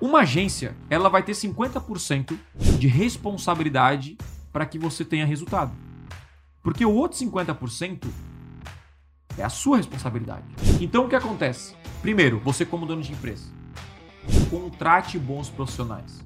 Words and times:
Uma 0.00 0.20
agência, 0.20 0.76
ela 0.88 1.08
vai 1.08 1.24
ter 1.24 1.32
50% 1.32 2.38
de 2.78 2.86
responsabilidade 2.86 4.16
para 4.52 4.64
que 4.64 4.78
você 4.78 5.04
tenha 5.04 5.26
resultado. 5.26 5.72
Porque 6.62 6.84
o 6.84 6.94
outro 6.94 7.18
50% 7.18 8.06
é 9.36 9.42
a 9.42 9.48
sua 9.48 9.76
responsabilidade. 9.76 10.46
Então 10.80 11.06
o 11.06 11.08
que 11.08 11.16
acontece? 11.16 11.74
Primeiro, 12.00 12.38
você 12.38 12.64
como 12.64 12.86
dono 12.86 13.02
de 13.02 13.10
empresa, 13.10 13.50
contrate 14.48 15.18
bons 15.18 15.50
profissionais. 15.50 16.24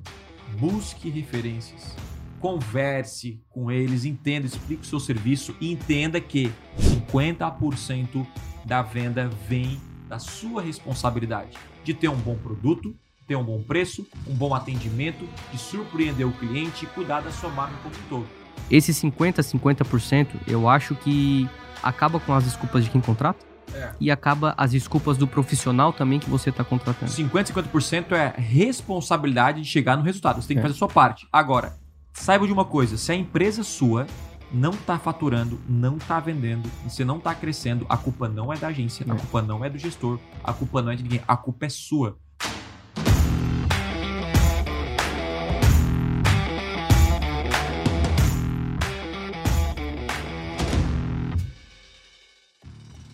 Busque 0.59 1.09
referências. 1.09 1.96
Converse 2.41 3.41
com 3.48 3.70
eles, 3.70 4.04
entenda, 4.04 4.46
explique 4.46 4.82
o 4.82 4.86
seu 4.86 5.00
serviço 5.00 5.57
e 5.61 5.73
entenda 5.73 6.20
que 6.20 6.52
50% 6.79 8.27
da 8.66 8.82
venda 8.82 9.30
vem 9.48 9.80
da 10.09 10.18
sua 10.18 10.61
responsabilidade 10.61 11.57
de 11.82 11.95
ter 11.95 12.09
um 12.09 12.16
bom 12.16 12.36
produto, 12.36 12.95
ter 13.27 13.36
um 13.36 13.45
bom 13.45 13.62
preço, 13.62 14.07
um 14.27 14.34
bom 14.34 14.54
atendimento, 14.54 15.29
de 15.52 15.59
surpreender 15.59 16.26
o 16.26 16.32
cliente 16.32 16.85
e 16.85 16.89
cuidar 16.89 17.21
da 17.21 17.30
sua 17.30 17.50
marca 17.50 17.75
como 17.82 17.94
um 17.94 18.08
todo. 18.08 18.26
Esse 18.71 18.93
50, 18.94 19.43
50%, 19.43 20.29
eu 20.46 20.68
acho 20.68 20.94
que 20.94 21.49
acaba 21.82 22.18
com 22.21 22.32
as 22.32 22.44
desculpas 22.44 22.85
de 22.85 22.90
quem 22.90 23.00
contrata 23.00 23.44
É. 23.75 23.93
e 24.00 24.11
acaba 24.11 24.54
as 24.57 24.71
desculpas 24.72 25.16
do 25.16 25.27
profissional 25.27 25.93
também 25.93 26.18
que 26.18 26.29
você 26.29 26.50
está 26.50 26.63
contratando. 26.64 27.11
50, 27.11 27.53
50% 27.53 28.13
é 28.13 28.35
responsabilidade 28.36 29.63
de 29.63 29.68
chegar 29.68 29.96
no 29.96 30.02
resultado. 30.02 30.41
Você 30.43 30.49
tem 30.49 30.57
que 30.57 30.61
É. 30.61 30.63
fazer 30.63 30.75
a 30.75 30.79
sua 30.79 30.89
parte. 30.89 31.27
Agora, 31.32 31.75
saiba 32.12 32.47
de 32.47 32.52
uma 32.52 32.64
coisa: 32.64 32.97
se 32.97 33.11
a 33.12 33.14
empresa 33.14 33.62
sua 33.62 34.06
não 34.52 34.72
está 34.72 34.98
faturando, 34.98 35.58
não 35.69 35.97
está 35.97 36.20
vendendo, 36.20 36.69
você 36.86 37.05
não 37.05 37.16
está 37.16 37.34
crescendo, 37.34 37.86
a 37.89 37.97
culpa 37.97 38.28
não 38.28 38.52
é 38.52 38.56
da 38.56 38.69
agência, 38.69 39.06
a 39.08 39.14
É. 39.14 39.16
culpa 39.19 39.41
não 39.42 39.64
é 39.64 39.70
do 39.70 39.78
gestor, 39.78 40.19
a 40.44 40.52
culpa 40.52 40.83
não 40.83 40.92
é 40.92 40.97
de 40.97 41.02
ninguém, 41.02 41.22
a 41.27 41.36
culpa 41.36 41.64
é 41.66 41.69
sua. 41.70 42.19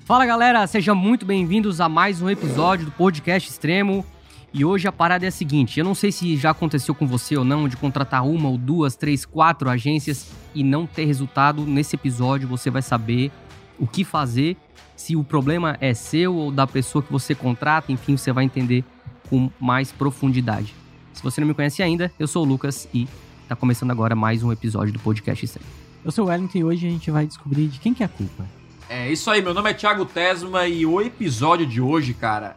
Fala 0.08 0.24
galera, 0.24 0.66
sejam 0.66 0.94
muito 0.94 1.26
bem-vindos 1.26 1.82
a 1.82 1.86
mais 1.86 2.22
um 2.22 2.30
episódio 2.30 2.86
do 2.86 2.90
Podcast 2.90 3.46
Extremo. 3.46 4.02
E 4.54 4.64
hoje 4.64 4.88
a 4.88 4.90
parada 4.90 5.26
é 5.26 5.28
a 5.28 5.30
seguinte: 5.30 5.78
eu 5.78 5.84
não 5.84 5.94
sei 5.94 6.10
se 6.10 6.34
já 6.38 6.48
aconteceu 6.48 6.94
com 6.94 7.06
você 7.06 7.36
ou 7.36 7.44
não, 7.44 7.68
de 7.68 7.76
contratar 7.76 8.24
uma 8.24 8.48
ou 8.48 8.56
duas, 8.56 8.96
três, 8.96 9.26
quatro 9.26 9.68
agências 9.68 10.30
e 10.54 10.64
não 10.64 10.86
ter 10.86 11.04
resultado. 11.04 11.60
Nesse 11.66 11.94
episódio 11.94 12.48
você 12.48 12.70
vai 12.70 12.80
saber 12.80 13.30
o 13.78 13.86
que 13.86 14.02
fazer, 14.02 14.56
se 14.96 15.14
o 15.14 15.22
problema 15.22 15.76
é 15.78 15.92
seu 15.92 16.34
ou 16.34 16.50
da 16.50 16.66
pessoa 16.66 17.02
que 17.02 17.12
você 17.12 17.34
contrata, 17.34 17.92
enfim, 17.92 18.16
você 18.16 18.32
vai 18.32 18.44
entender 18.44 18.86
com 19.28 19.50
mais 19.60 19.92
profundidade. 19.92 20.74
Se 21.12 21.22
você 21.22 21.38
não 21.38 21.48
me 21.48 21.52
conhece 21.52 21.82
ainda, 21.82 22.10
eu 22.18 22.26
sou 22.26 22.46
o 22.46 22.48
Lucas 22.48 22.88
e 22.94 23.06
tá 23.46 23.54
começando 23.54 23.90
agora 23.90 24.16
mais 24.16 24.42
um 24.42 24.50
episódio 24.50 24.90
do 24.90 25.00
Podcast 25.00 25.44
Extremo. 25.44 25.68
Eu 26.02 26.10
sou 26.10 26.24
o 26.24 26.28
Wellington 26.28 26.56
e 26.56 26.64
hoje 26.64 26.86
a 26.86 26.90
gente 26.90 27.10
vai 27.10 27.26
descobrir 27.26 27.66
de 27.66 27.78
quem 27.78 27.92
que 27.92 28.02
é 28.02 28.06
a 28.06 28.08
culpa. 28.08 28.57
É 28.90 29.12
isso 29.12 29.30
aí, 29.30 29.42
meu 29.42 29.52
nome 29.52 29.70
é 29.70 29.74
Thiago 29.74 30.06
Tesma 30.06 30.66
e 30.66 30.86
o 30.86 30.98
episódio 30.98 31.66
de 31.66 31.78
hoje, 31.78 32.14
cara, 32.14 32.56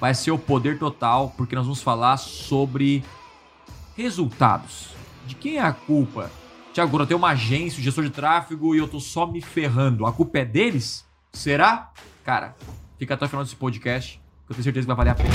vai 0.00 0.14
ser 0.14 0.30
o 0.30 0.38
poder 0.38 0.78
total, 0.78 1.34
porque 1.36 1.54
nós 1.54 1.66
vamos 1.66 1.82
falar 1.82 2.16
sobre 2.16 3.04
resultados. 3.94 4.94
De 5.26 5.34
quem 5.34 5.58
é 5.58 5.60
a 5.60 5.70
culpa? 5.70 6.30
Quando 6.74 7.00
eu 7.00 7.06
tenho 7.06 7.18
uma 7.18 7.32
agência, 7.32 7.78
um 7.78 7.82
gestor 7.82 8.04
de 8.04 8.10
tráfego 8.10 8.74
e 8.74 8.78
eu 8.78 8.88
tô 8.88 8.98
só 8.98 9.26
me 9.26 9.42
ferrando, 9.42 10.06
a 10.06 10.12
culpa 10.14 10.38
é 10.38 10.46
deles? 10.46 11.04
Será? 11.30 11.92
Cara, 12.24 12.56
fica 12.98 13.12
até 13.12 13.26
o 13.26 13.28
final 13.28 13.44
desse 13.44 13.54
podcast, 13.54 14.18
que 14.46 14.52
eu 14.52 14.56
tenho 14.56 14.64
certeza 14.64 14.86
que 14.86 14.94
vai 14.94 14.96
valer 14.96 15.10
a 15.10 15.14
pena. 15.14 15.28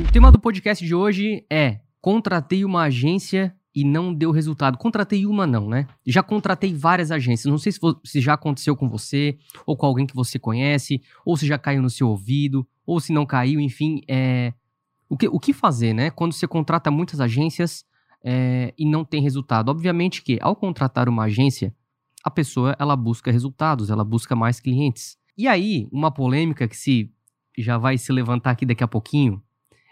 O 0.00 0.12
tema 0.12 0.32
do 0.32 0.40
podcast 0.40 0.84
de 0.84 0.94
hoje 0.96 1.46
é 1.48 1.78
contratei 2.00 2.64
uma 2.64 2.82
agência 2.82 3.54
e 3.74 3.84
não 3.84 4.14
deu 4.14 4.30
resultado. 4.30 4.78
Contratei 4.78 5.26
uma 5.26 5.46
não, 5.46 5.68
né? 5.68 5.86
Já 6.06 6.22
contratei 6.22 6.72
várias 6.72 7.10
agências. 7.10 7.50
Não 7.50 7.58
sei 7.58 7.72
se, 7.72 7.80
se 8.04 8.20
já 8.20 8.34
aconteceu 8.34 8.76
com 8.76 8.88
você, 8.88 9.36
ou 9.66 9.76
com 9.76 9.86
alguém 9.86 10.06
que 10.06 10.14
você 10.14 10.38
conhece, 10.38 11.02
ou 11.24 11.36
se 11.36 11.46
já 11.46 11.58
caiu 11.58 11.82
no 11.82 11.90
seu 11.90 12.08
ouvido, 12.08 12.66
ou 12.86 13.00
se 13.00 13.12
não 13.12 13.26
caiu, 13.26 13.58
enfim. 13.60 14.00
É... 14.08 14.52
O, 15.08 15.16
que, 15.16 15.28
o 15.28 15.40
que 15.40 15.52
fazer, 15.52 15.92
né? 15.92 16.10
Quando 16.10 16.32
você 16.32 16.46
contrata 16.46 16.90
muitas 16.90 17.20
agências 17.20 17.84
é, 18.24 18.72
e 18.78 18.86
não 18.86 19.04
tem 19.04 19.20
resultado. 19.20 19.68
Obviamente 19.68 20.22
que, 20.22 20.38
ao 20.40 20.56
contratar 20.56 21.08
uma 21.08 21.24
agência, 21.24 21.74
a 22.24 22.30
pessoa 22.30 22.74
ela 22.78 22.96
busca 22.96 23.30
resultados, 23.30 23.90
ela 23.90 24.02
busca 24.02 24.34
mais 24.34 24.60
clientes. 24.60 25.18
E 25.36 25.46
aí, 25.46 25.86
uma 25.92 26.10
polêmica 26.10 26.66
que 26.66 26.76
se 26.76 27.12
já 27.58 27.76
vai 27.76 27.98
se 27.98 28.10
levantar 28.12 28.52
aqui 28.52 28.64
daqui 28.64 28.82
a 28.82 28.88
pouquinho, 28.88 29.42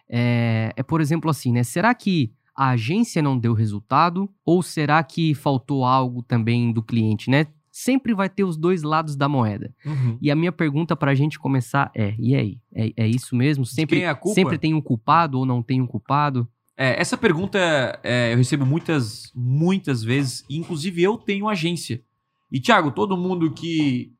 é, 0.09 0.73
é, 0.77 0.83
por 0.83 1.01
exemplo, 1.01 1.31
assim, 1.31 1.53
né? 1.53 1.63
Será 1.63 1.95
que 1.95 2.33
a 2.57 2.71
agência 2.71 3.23
não 3.23 3.39
deu 3.39 3.55
resultado? 3.55 4.29
Ou 4.45 4.63
será 4.63 5.03
que 5.03 5.35
faltou 5.35 5.85
algo 5.85 6.23
também 6.23 6.73
do 6.73 6.83
cliente, 6.83 7.31
né? 7.31 7.47
Sempre 7.71 8.13
vai 8.13 8.29
ter 8.29 8.45
os 8.45 8.57
dois 8.57 8.83
lados 8.83 9.17
da 9.17 9.29
moeda. 9.29 9.75
E 10.21 10.31
a 10.31 10.37
minha 10.37 10.53
pergunta 10.53 10.95
pra 10.95 11.15
gente 11.15 11.39
começar 11.39 11.91
é: 11.95 12.15
e 12.19 12.35
aí? 12.35 12.59
É, 12.75 12.93
é 13.05 13.07
isso 13.09 13.35
mesmo? 13.35 13.65
Sempre, 13.65 14.03
é 14.03 14.09
a 14.11 14.21
sempre 14.35 14.59
tem 14.59 14.75
um 14.75 14.81
culpado 14.81 15.39
ou 15.39 15.47
não 15.47 15.63
tem 15.63 15.81
um 15.81 15.87
culpado? 15.87 16.47
É, 16.77 17.01
essa 17.01 17.17
pergunta 17.17 17.59
é, 18.03 18.33
eu 18.33 18.37
recebo 18.37 18.67
muitas, 18.67 19.31
muitas 19.35 20.03
vezes, 20.03 20.45
inclusive 20.51 21.03
eu 21.03 21.17
tenho 21.17 21.49
agência. 21.49 22.03
E, 22.51 22.61
Thiago, 22.61 22.91
todo 22.91 23.17
mundo 23.17 23.51
que 23.51 24.13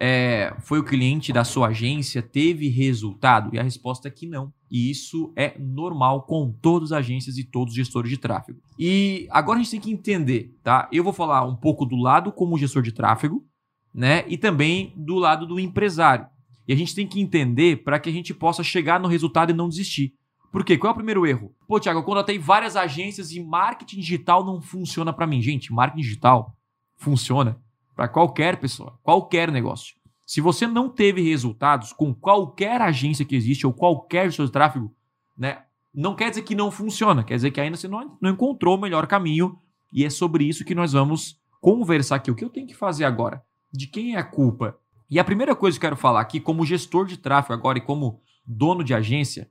é, 0.00 0.54
foi 0.60 0.80
o 0.80 0.84
cliente 0.84 1.32
da 1.32 1.44
sua 1.44 1.68
agência 1.68 2.20
teve 2.20 2.68
resultado? 2.68 3.54
E 3.54 3.58
a 3.58 3.62
resposta 3.62 4.08
é 4.08 4.10
que 4.10 4.26
não. 4.26 4.52
E 4.70 4.90
isso 4.90 5.32
é 5.36 5.56
normal 5.58 6.22
com 6.22 6.50
todas 6.50 6.90
as 6.90 6.98
agências 6.98 7.38
e 7.38 7.44
todos 7.44 7.72
os 7.72 7.76
gestores 7.76 8.10
de 8.10 8.18
tráfego. 8.18 8.60
E 8.78 9.28
agora 9.30 9.58
a 9.58 9.62
gente 9.62 9.70
tem 9.70 9.80
que 9.80 9.92
entender, 9.92 10.52
tá? 10.62 10.88
Eu 10.92 11.04
vou 11.04 11.12
falar 11.12 11.44
um 11.46 11.54
pouco 11.54 11.86
do 11.86 11.96
lado 11.96 12.32
como 12.32 12.58
gestor 12.58 12.82
de 12.82 12.92
tráfego, 12.92 13.46
né? 13.94 14.24
E 14.28 14.36
também 14.36 14.92
do 14.96 15.14
lado 15.14 15.46
do 15.46 15.60
empresário. 15.60 16.26
E 16.66 16.72
a 16.72 16.76
gente 16.76 16.94
tem 16.94 17.06
que 17.06 17.20
entender 17.20 17.84
para 17.84 18.00
que 18.00 18.08
a 18.08 18.12
gente 18.12 18.34
possa 18.34 18.64
chegar 18.64 18.98
no 18.98 19.06
resultado 19.06 19.50
e 19.50 19.54
não 19.54 19.68
desistir. 19.68 20.14
Por 20.50 20.64
quê? 20.64 20.78
Qual 20.78 20.90
é 20.90 20.92
o 20.92 20.96
primeiro 20.96 21.26
erro? 21.26 21.54
Pô, 21.68 21.78
Thiago, 21.78 22.00
eu 22.00 22.04
contratei 22.04 22.38
várias 22.38 22.74
agências 22.74 23.32
e 23.32 23.40
marketing 23.40 24.00
digital 24.00 24.44
não 24.44 24.60
funciona 24.60 25.12
para 25.12 25.26
mim. 25.26 25.42
Gente, 25.42 25.72
marketing 25.72 26.02
digital 26.02 26.56
funciona 26.96 27.60
para 27.94 28.08
qualquer 28.08 28.58
pessoa, 28.58 28.98
qualquer 29.02 29.50
negócio. 29.50 29.94
Se 30.26 30.40
você 30.40 30.66
não 30.66 30.88
teve 30.88 31.20
resultados 31.22 31.92
com 31.92 32.14
qualquer 32.14 32.80
agência 32.80 33.24
que 33.24 33.36
existe 33.36 33.66
ou 33.66 33.72
qualquer 33.72 34.26
gestor 34.26 34.46
de 34.46 34.52
tráfego, 34.52 34.94
né, 35.36 35.62
não 35.92 36.14
quer 36.14 36.30
dizer 36.30 36.42
que 36.42 36.54
não 36.54 36.70
funciona, 36.70 37.22
quer 37.22 37.36
dizer 37.36 37.50
que 37.50 37.60
ainda 37.60 37.76
você 37.76 37.86
não, 37.86 38.16
não 38.20 38.30
encontrou 38.30 38.76
o 38.76 38.80
melhor 38.80 39.06
caminho 39.06 39.58
e 39.92 40.04
é 40.04 40.10
sobre 40.10 40.44
isso 40.44 40.64
que 40.64 40.74
nós 40.74 40.92
vamos 40.92 41.38
conversar 41.60 42.16
aqui. 42.16 42.30
O 42.30 42.34
que 42.34 42.44
eu 42.44 42.50
tenho 42.50 42.66
que 42.66 42.74
fazer 42.74 43.04
agora? 43.04 43.42
De 43.72 43.86
quem 43.86 44.14
é 44.14 44.18
a 44.18 44.24
culpa? 44.24 44.78
E 45.08 45.18
a 45.18 45.24
primeira 45.24 45.54
coisa 45.54 45.78
que 45.78 45.84
eu 45.84 45.88
quero 45.90 46.00
falar 46.00 46.20
aqui, 46.20 46.40
como 46.40 46.66
gestor 46.66 47.06
de 47.06 47.16
tráfego 47.16 47.54
agora 47.54 47.78
e 47.78 47.82
como 47.82 48.20
dono 48.44 48.82
de 48.82 48.94
agência, 48.94 49.50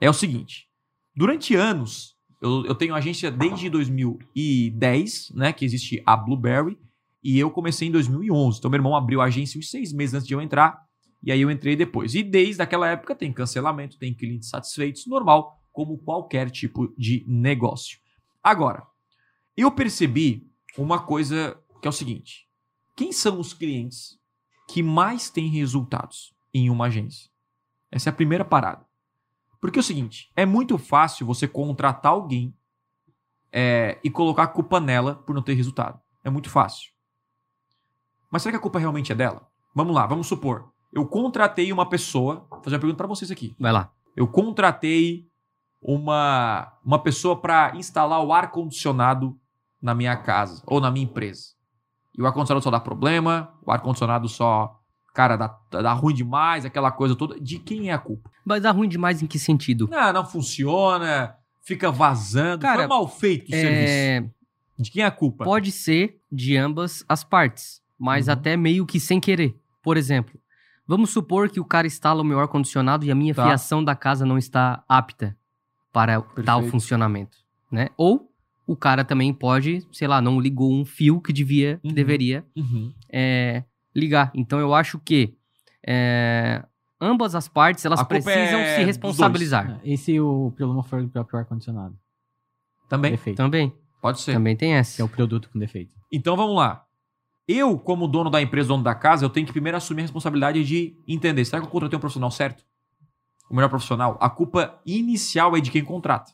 é 0.00 0.10
o 0.10 0.14
seguinte: 0.14 0.68
durante 1.14 1.54
anos, 1.54 2.16
eu, 2.40 2.64
eu 2.66 2.74
tenho 2.74 2.94
agência 2.94 3.30
desde 3.30 3.70
2010, 3.70 5.32
né? 5.34 5.52
Que 5.52 5.64
existe 5.64 6.02
a 6.04 6.16
Blueberry, 6.16 6.78
e 7.22 7.38
eu 7.38 7.50
comecei 7.50 7.88
em 7.88 7.90
2011. 7.90 8.58
Então, 8.58 8.70
meu 8.70 8.78
irmão 8.78 8.96
abriu 8.96 9.20
a 9.20 9.24
agência 9.24 9.58
uns 9.58 9.70
seis 9.70 9.92
meses 9.92 10.14
antes 10.14 10.26
de 10.26 10.34
eu 10.34 10.40
entrar, 10.40 10.86
e 11.22 11.32
aí 11.32 11.40
eu 11.40 11.50
entrei 11.50 11.74
depois. 11.74 12.14
E 12.14 12.22
desde 12.22 12.62
aquela 12.62 12.88
época 12.88 13.14
tem 13.14 13.32
cancelamento, 13.32 13.98
tem 13.98 14.14
clientes 14.14 14.48
satisfeitos, 14.48 15.06
normal, 15.06 15.60
como 15.72 15.98
qualquer 15.98 16.50
tipo 16.50 16.94
de 16.96 17.24
negócio. 17.26 17.98
Agora, 18.42 18.86
eu 19.56 19.70
percebi 19.72 20.48
uma 20.78 21.00
coisa 21.00 21.58
que 21.80 21.88
é 21.88 21.90
o 21.90 21.92
seguinte: 21.92 22.48
quem 22.96 23.12
são 23.12 23.40
os 23.40 23.52
clientes 23.52 24.18
que 24.68 24.82
mais 24.82 25.30
têm 25.30 25.48
resultados 25.48 26.34
em 26.54 26.70
uma 26.70 26.86
agência? 26.86 27.30
Essa 27.90 28.08
é 28.08 28.12
a 28.12 28.14
primeira 28.14 28.44
parada. 28.44 28.86
Porque 29.60 29.78
é 29.78 29.80
o 29.80 29.84
seguinte, 29.84 30.30
é 30.36 30.46
muito 30.46 30.78
fácil 30.78 31.26
você 31.26 31.48
contratar 31.48 32.12
alguém 32.12 32.54
é, 33.52 33.98
e 34.04 34.10
colocar 34.10 34.44
a 34.44 34.48
culpa 34.48 34.78
nela 34.78 35.14
por 35.14 35.34
não 35.34 35.42
ter 35.42 35.54
resultado. 35.54 36.00
É 36.22 36.30
muito 36.30 36.50
fácil. 36.50 36.95
Mas 38.36 38.42
será 38.42 38.52
que 38.52 38.58
a 38.58 38.60
culpa 38.60 38.78
realmente 38.78 39.10
é 39.10 39.14
dela? 39.14 39.48
Vamos 39.74 39.94
lá, 39.94 40.06
vamos 40.06 40.26
supor. 40.26 40.68
Eu 40.92 41.06
contratei 41.06 41.72
uma 41.72 41.88
pessoa. 41.88 42.46
Vou 42.50 42.62
fazer 42.62 42.76
uma 42.76 42.80
pergunta 42.80 42.98
para 42.98 43.06
vocês 43.06 43.30
aqui. 43.30 43.56
Vai 43.58 43.72
lá. 43.72 43.90
Eu 44.14 44.28
contratei 44.28 45.26
uma, 45.80 46.70
uma 46.84 46.98
pessoa 46.98 47.40
para 47.40 47.74
instalar 47.76 48.22
o 48.22 48.34
ar-condicionado 48.34 49.34
na 49.80 49.94
minha 49.94 50.14
casa 50.18 50.62
ou 50.66 50.82
na 50.82 50.90
minha 50.90 51.04
empresa. 51.06 51.54
E 52.14 52.20
o 52.20 52.26
ar-condicionado 52.26 52.62
só 52.62 52.70
dá 52.70 52.78
problema, 52.78 53.54
o 53.64 53.72
ar-condicionado 53.72 54.28
só, 54.28 54.78
cara, 55.14 55.38
dá, 55.38 55.58
dá 55.70 55.94
ruim 55.94 56.12
demais, 56.12 56.66
aquela 56.66 56.92
coisa 56.92 57.16
toda. 57.16 57.40
De 57.40 57.58
quem 57.58 57.88
é 57.88 57.94
a 57.94 57.98
culpa? 57.98 58.30
Mas 58.44 58.60
dá 58.60 58.70
ruim 58.70 58.86
demais 58.86 59.22
em 59.22 59.26
que 59.26 59.38
sentido? 59.38 59.88
Não, 59.90 60.12
não 60.12 60.26
funciona, 60.26 61.34
fica 61.62 61.90
vazando, 61.90 62.60
Cara, 62.60 62.80
foi 62.80 62.86
mal 62.86 63.08
feito 63.08 63.48
o 63.48 63.50
serviço. 63.50 63.92
É, 63.94 64.28
De 64.78 64.90
quem 64.90 65.02
é 65.02 65.06
a 65.06 65.10
culpa? 65.10 65.42
pode 65.42 65.72
ser 65.72 66.20
de 66.30 66.54
ambas 66.54 67.02
as 67.08 67.24
partes, 67.24 67.80
mas 67.98 68.26
Uhum. 68.26 68.32
até 68.34 68.56
meio 68.56 68.84
que 68.86 68.98
sem 69.00 69.20
querer. 69.20 69.56
Por 69.82 69.96
exemplo, 69.96 70.38
Vamos 70.88 71.10
supor 71.10 71.50
que 71.50 71.58
o 71.58 71.64
cara 71.64 71.84
instala 71.88 72.22
o 72.22 72.24
meu 72.24 72.38
ar-condicionado 72.38 73.04
e 73.04 73.10
a 73.10 73.14
minha 73.16 73.34
Tá. 73.34 73.44
fiação 73.44 73.82
da 73.82 73.96
casa 73.96 74.24
não 74.24 74.38
está 74.38 74.84
apta 74.88 75.36
para 75.92 76.20
tal 76.44 76.60
Perfeito. 76.60 76.70
funcionamento, 76.70 77.36
né? 77.72 77.88
Ou 77.96 78.30
o 78.64 78.76
cara 78.76 79.04
também 79.04 79.34
pode, 79.34 79.84
sei 79.90 80.06
lá, 80.06 80.20
não 80.20 80.38
ligou 80.38 80.72
um 80.72 80.84
fio 80.84 81.20
que 81.20 81.32
devia, 81.32 81.78
que 81.82 81.88
Uhum. 81.88 81.92
deveria 81.92 82.46
Uhum. 82.54 82.92
é, 83.12 83.64
ligar. 83.92 84.30
Então 84.32 84.60
eu 84.60 84.72
acho 84.72 85.00
que 85.00 85.36
é, 85.84 86.64
ambas 87.00 87.34
as 87.34 87.48
partes 87.48 87.84
elas 87.84 88.00
precisam 88.04 88.60
é 88.60 88.76
se 88.76 88.84
responsabilizar. 88.84 89.80
E 89.82 89.96
se 89.98 90.20
o 90.20 90.52
problema 90.56 90.84
for 90.84 91.02
do 91.02 91.08
próprio 91.08 91.40
ar-condicionado? 91.40 91.98
Também, 92.88 93.10
Defeito. 93.10 93.36
Também, 93.36 93.72
pode 94.00 94.20
ser. 94.20 94.34
também 94.34 94.54
tem 94.56 94.70
Que 94.94 95.02
é 95.02 95.04
o 95.04 95.08
produto 95.08 95.50
com 95.52 95.58
defeito. 95.58 95.90
Então 96.12 96.36
vamos 96.36 96.54
lá. 96.54 96.85
Eu, 97.48 97.78
como 97.78 98.08
dono 98.08 98.28
da 98.28 98.42
empresa, 98.42 98.68
dono 98.68 98.82
da 98.82 98.94
casa, 98.94 99.24
eu 99.24 99.30
tenho 99.30 99.46
que 99.46 99.52
primeiro 99.52 99.76
assumir 99.76 100.00
a 100.00 100.04
responsabilidade 100.04 100.64
de 100.64 100.98
entender. 101.06 101.44
Será 101.44 101.60
que 101.60 101.66
eu 101.66 101.70
contratei 101.70 101.96
um 101.96 102.00
profissional 102.00 102.30
certo? 102.30 102.64
O 103.48 103.54
melhor 103.54 103.68
profissional? 103.68 104.16
A 104.20 104.28
culpa 104.28 104.80
inicial 104.84 105.56
é 105.56 105.60
de 105.60 105.70
quem 105.70 105.84
contrata. 105.84 106.32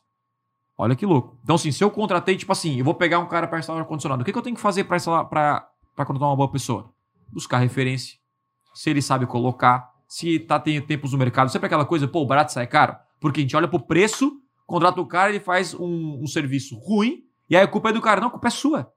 Olha 0.76 0.96
que 0.96 1.04
louco. 1.04 1.38
Então, 1.44 1.56
assim, 1.56 1.70
se 1.70 1.84
eu 1.84 1.90
contratei, 1.90 2.36
tipo 2.36 2.50
assim, 2.50 2.78
eu 2.78 2.84
vou 2.84 2.94
pegar 2.94 3.18
um 3.18 3.26
cara 3.26 3.46
para 3.46 3.58
instalar 3.58 3.80
o 3.80 3.84
ar-condicionado. 3.84 4.22
O 4.22 4.24
que, 4.24 4.32
que 4.32 4.38
eu 4.38 4.42
tenho 4.42 4.56
que 4.56 4.62
fazer 4.62 4.84
para 4.84 5.68
contratar 5.96 6.28
uma 6.28 6.36
boa 6.36 6.50
pessoa? 6.50 6.92
Buscar 7.30 7.58
referência. 7.58 8.18
Se 8.74 8.88
ele 8.88 9.02
sabe 9.02 9.26
colocar. 9.26 9.92
Se 10.08 10.38
tá 10.38 10.58
tem 10.58 10.80
tempos 10.80 11.12
no 11.12 11.18
mercado. 11.18 11.50
Sempre 11.50 11.66
aquela 11.66 11.84
coisa, 11.84 12.08
pô, 12.08 12.24
barato 12.24 12.52
sai 12.52 12.66
caro. 12.66 12.96
Porque 13.20 13.40
a 13.40 13.42
gente 13.42 13.56
olha 13.56 13.68
pro 13.68 13.78
preço, 13.80 14.32
contrata 14.66 15.00
o 15.00 15.06
cara, 15.06 15.30
ele 15.30 15.40
faz 15.40 15.74
um, 15.74 16.22
um 16.22 16.26
serviço 16.26 16.76
ruim, 16.78 17.22
e 17.48 17.56
aí 17.56 17.62
a 17.62 17.68
culpa 17.68 17.90
é 17.90 17.92
do 17.92 18.00
cara. 18.00 18.20
Não, 18.20 18.28
a 18.28 18.30
culpa 18.30 18.48
é 18.48 18.50
sua. 18.50 18.92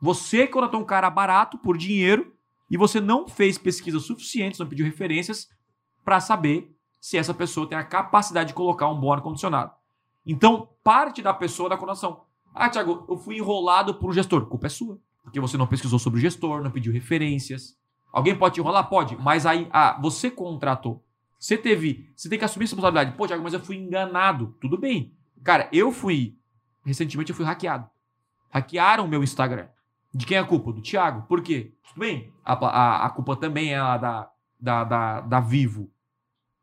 Você 0.00 0.46
contratou 0.46 0.80
um 0.80 0.84
cara 0.84 1.08
barato 1.10 1.58
por 1.58 1.76
dinheiro 1.76 2.34
e 2.70 2.76
você 2.76 3.00
não 3.00 3.28
fez 3.28 3.56
pesquisas 3.56 4.02
suficientes, 4.02 4.60
não 4.60 4.66
pediu 4.66 4.84
referências 4.84 5.48
para 6.04 6.20
saber 6.20 6.74
se 7.00 7.16
essa 7.16 7.32
pessoa 7.32 7.68
tem 7.68 7.78
a 7.78 7.84
capacidade 7.84 8.48
de 8.48 8.54
colocar 8.54 8.88
um 8.88 8.98
bom 8.98 9.12
ar-condicionado. 9.12 9.72
Então, 10.24 10.68
parte 10.82 11.22
da 11.22 11.32
pessoa 11.32 11.68
da 11.68 11.76
contratação. 11.76 12.22
Ah, 12.52 12.68
Thiago, 12.68 13.06
eu 13.08 13.16
fui 13.16 13.36
enrolado 13.36 13.94
por 13.94 14.10
um 14.10 14.12
gestor. 14.12 14.42
A 14.42 14.46
culpa 14.46 14.66
é 14.66 14.70
sua. 14.70 14.98
Porque 15.22 15.38
você 15.38 15.56
não 15.56 15.66
pesquisou 15.66 15.98
sobre 15.98 16.18
o 16.18 16.20
gestor, 16.20 16.62
não 16.62 16.70
pediu 16.70 16.92
referências. 16.92 17.76
Alguém 18.12 18.36
pode 18.36 18.54
te 18.54 18.60
enrolar? 18.60 18.88
Pode. 18.88 19.16
Mas 19.16 19.46
aí, 19.46 19.68
ah, 19.72 19.98
você 20.00 20.30
contratou. 20.30 21.04
Você 21.38 21.56
teve. 21.56 22.10
Você 22.16 22.28
tem 22.28 22.38
que 22.38 22.44
assumir 22.44 22.64
responsabilidade. 22.64 23.16
Pô, 23.16 23.26
Thiago, 23.26 23.42
mas 23.42 23.52
eu 23.52 23.60
fui 23.60 23.76
enganado. 23.76 24.56
Tudo 24.60 24.78
bem. 24.78 25.12
Cara, 25.44 25.68
eu 25.72 25.92
fui. 25.92 26.36
Recentemente 26.84 27.30
eu 27.30 27.36
fui 27.36 27.44
hackeado. 27.44 27.88
Hackearam 28.50 29.04
o 29.04 29.08
meu 29.08 29.22
Instagram. 29.22 29.68
De 30.16 30.24
quem 30.24 30.38
é 30.38 30.40
a 30.40 30.44
culpa? 30.44 30.72
Do 30.72 30.80
Thiago. 30.80 31.26
Por 31.28 31.42
quê? 31.42 31.74
Tudo 31.88 32.00
bem. 32.00 32.32
A, 32.42 32.54
a, 32.54 33.06
a 33.06 33.10
culpa 33.10 33.36
também 33.36 33.74
é 33.74 33.78
a 33.78 33.98
da, 33.98 34.30
da, 34.58 34.82
da, 34.82 35.20
da 35.20 35.40
Vivo, 35.40 35.90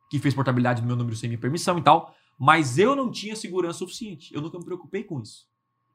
que 0.09 0.17
fez 0.17 0.33
portabilidade 0.33 0.81
do 0.81 0.87
meu 0.87 0.95
número 0.95 1.15
sem 1.15 1.29
minha 1.29 1.39
permissão 1.39 1.77
e 1.77 1.81
tal. 1.83 2.15
Mas 2.39 2.79
eu 2.79 2.95
não 2.95 3.11
tinha 3.11 3.35
segurança 3.35 3.77
suficiente. 3.77 4.33
Eu 4.33 4.41
nunca 4.41 4.57
me 4.57 4.65
preocupei 4.65 5.03
com 5.03 5.21
isso. 5.21 5.45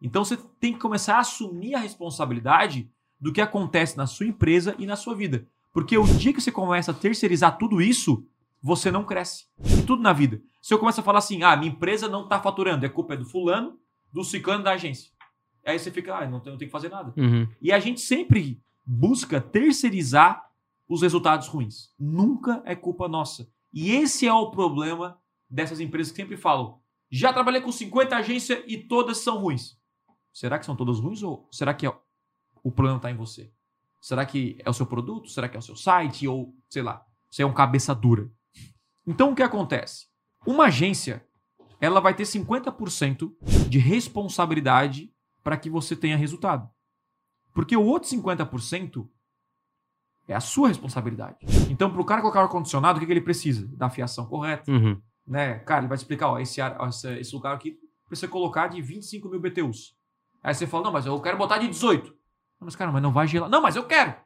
Então 0.00 0.24
você 0.24 0.36
tem 0.60 0.72
que 0.72 0.78
começar 0.78 1.16
a 1.16 1.20
assumir 1.20 1.74
a 1.74 1.80
responsabilidade 1.80 2.88
do 3.20 3.32
que 3.32 3.40
acontece 3.40 3.96
na 3.96 4.06
sua 4.06 4.26
empresa 4.26 4.76
e 4.78 4.86
na 4.86 4.94
sua 4.94 5.16
vida. 5.16 5.44
Porque 5.72 5.98
o 5.98 6.04
dia 6.04 6.32
que 6.32 6.40
você 6.40 6.52
começa 6.52 6.92
a 6.92 6.94
terceirizar 6.94 7.58
tudo 7.58 7.82
isso, 7.82 8.24
você 8.62 8.88
não 8.88 9.02
cresce. 9.02 9.46
Tudo 9.84 10.00
na 10.00 10.12
vida. 10.12 10.40
Se 10.62 10.72
eu 10.72 10.78
começo 10.78 11.00
a 11.00 11.04
falar 11.04 11.18
assim, 11.18 11.42
ah, 11.42 11.56
minha 11.56 11.72
empresa 11.72 12.08
não 12.08 12.22
está 12.22 12.38
faturando, 12.38 12.86
a 12.86 12.88
culpa 12.88 13.14
é 13.14 13.16
do 13.16 13.24
fulano, 13.24 13.76
do 14.12 14.22
ciclano 14.22 14.62
da 14.62 14.74
agência. 14.74 15.10
Aí 15.64 15.78
você 15.78 15.90
fica, 15.90 16.16
ah, 16.16 16.26
não 16.26 16.40
tenho, 16.40 16.52
não 16.54 16.58
tenho 16.58 16.68
que 16.68 16.72
fazer 16.72 16.88
nada. 16.88 17.12
Uhum. 17.16 17.46
E 17.60 17.70
a 17.72 17.78
gente 17.78 18.00
sempre 18.00 18.62
busca 18.84 19.40
terceirizar 19.40 20.48
os 20.88 21.02
resultados 21.02 21.46
ruins. 21.48 21.92
Nunca 21.98 22.62
é 22.64 22.74
culpa 22.74 23.06
nossa. 23.06 23.48
E 23.72 23.90
esse 23.90 24.26
é 24.26 24.32
o 24.32 24.50
problema 24.50 25.20
dessas 25.48 25.80
empresas 25.80 26.10
que 26.10 26.16
sempre 26.16 26.36
falam: 26.36 26.80
já 27.10 27.32
trabalhei 27.32 27.60
com 27.60 27.70
50 27.70 28.16
agências 28.16 28.62
e 28.66 28.78
todas 28.78 29.18
são 29.18 29.38
ruins. 29.38 29.76
Será 30.32 30.58
que 30.58 30.64
são 30.66 30.76
todas 30.76 30.98
ruins 31.00 31.22
ou 31.22 31.46
será 31.50 31.74
que 31.74 31.86
é- 31.86 31.94
o 32.62 32.70
problema 32.70 32.96
está 32.98 33.10
em 33.10 33.16
você? 33.16 33.52
Será 34.00 34.24
que 34.24 34.56
é 34.64 34.70
o 34.70 34.74
seu 34.74 34.86
produto? 34.86 35.28
Será 35.28 35.48
que 35.48 35.56
é 35.56 35.58
o 35.58 35.62
seu 35.62 35.74
site? 35.76 36.26
Ou, 36.28 36.54
sei 36.70 36.82
lá, 36.82 37.04
você 37.30 37.42
é 37.42 37.46
um 37.46 37.52
cabeça 37.52 37.94
dura? 37.94 38.30
Então 39.06 39.32
o 39.32 39.34
que 39.34 39.42
acontece? 39.42 40.06
Uma 40.46 40.66
agência, 40.66 41.26
ela 41.80 42.00
vai 42.00 42.14
ter 42.14 42.24
50% 42.24 43.34
de 43.68 43.78
responsabilidade 43.78 45.12
para 45.48 45.56
que 45.56 45.70
você 45.70 45.96
tenha 45.96 46.14
resultado. 46.14 46.68
Porque 47.54 47.74
o 47.74 47.82
outro 47.82 48.10
50% 48.10 49.08
é 50.28 50.34
a 50.34 50.40
sua 50.40 50.68
responsabilidade. 50.68 51.38
Então, 51.70 51.90
para 51.90 52.02
o 52.02 52.04
cara 52.04 52.20
colocar 52.20 52.40
o 52.40 52.42
ar-condicionado, 52.42 52.98
o 52.98 53.00
que, 53.00 53.06
que 53.06 53.12
ele 53.14 53.22
precisa? 53.22 53.66
Da 53.74 53.88
fiação 53.88 54.26
correta. 54.26 54.70
Uhum. 54.70 55.00
Né? 55.26 55.60
Cara, 55.60 55.80
ele 55.80 55.88
vai 55.88 55.96
te 55.96 56.02
explicar, 56.02 56.28
ó, 56.28 56.38
esse, 56.38 56.60
ar, 56.60 56.76
ó, 56.78 56.86
esse, 56.86 57.34
lugar 57.34 57.54
aqui 57.54 57.78
precisa 58.06 58.30
colocar 58.30 58.68
de 58.68 58.82
25 58.82 59.26
mil 59.30 59.40
BTUs. 59.40 59.96
Aí 60.42 60.52
você 60.52 60.66
fala, 60.66 60.84
não, 60.84 60.92
mas 60.92 61.06
eu 61.06 61.18
quero 61.18 61.38
botar 61.38 61.56
de 61.56 61.68
18. 61.68 62.10
Não, 62.10 62.66
mas 62.66 62.76
cara, 62.76 62.92
mas 62.92 63.02
não 63.02 63.10
vai 63.10 63.26
gelar. 63.26 63.48
Não, 63.48 63.62
mas 63.62 63.74
eu 63.74 63.86
quero. 63.86 64.16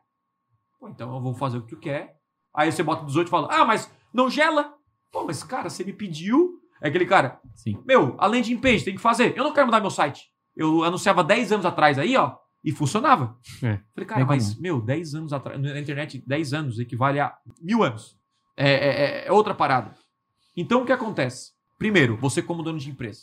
Pô, 0.81 0.89
então 0.89 1.15
eu 1.15 1.23
vou 1.23 1.35
fazer 1.35 1.59
o 1.59 1.63
que 1.63 1.77
tu 1.77 1.79
quer. 1.79 2.19
Aí 2.53 2.73
você 2.73 2.83
bota 2.83 3.07
18 3.07 3.29
e 3.29 3.31
fala, 3.31 3.47
ah, 3.49 3.65
mas 3.65 3.89
não 4.13 4.29
gela. 4.29 4.75
Pô, 5.13 5.23
mas 5.25 5.45
cara, 5.45 5.71
você 5.71 5.85
me 5.85 5.93
pediu. 5.93 6.61
É 6.81 6.89
aquele 6.89 7.07
cara, 7.07 7.41
Sim. 7.55 7.81
meu, 7.87 8.17
além 8.19 8.43
de 8.43 8.57
page, 8.57 8.85
tem 8.85 8.97
que 8.97 9.01
fazer. 9.01 9.39
Eu 9.39 9.45
não 9.45 9.53
quero 9.53 9.67
mudar 9.67 9.81
meu 9.81 9.89
site. 9.89 10.33
Eu 10.57 10.85
anunciava 10.85 11.25
10 11.25 11.53
anos 11.53 11.67
atrás 11.67 11.99
aí, 11.99 12.17
ó, 12.17 12.37
e 12.63 12.71
funcionava. 12.73 13.39
É. 13.63 13.81
Falei, 13.95 14.07
cara, 14.07 14.25
mas, 14.27 14.51
comum. 14.51 14.61
meu, 14.63 14.81
10 14.81 15.15
anos 15.15 15.33
atrás, 15.33 15.61
na 15.61 15.81
internet, 15.81 16.23
10 16.27 16.53
anos 16.53 16.79
equivale 16.79 17.19
a 17.21 17.35
mil 17.61 17.83
anos. 17.83 18.17
É, 18.57 18.71
é- 18.71 19.05
é- 19.25 19.27
é 19.29 19.33
outra 19.33 19.55
parada. 19.55 19.95
Então, 20.57 20.83
o 20.83 20.87
que 20.87 20.93
acontece? 20.93 21.53
Primeiro, 21.79 22.17
você 22.17 22.43
como 22.43 22.63
dono 22.63 22.79
de 22.79 22.91
empresa, 22.91 23.23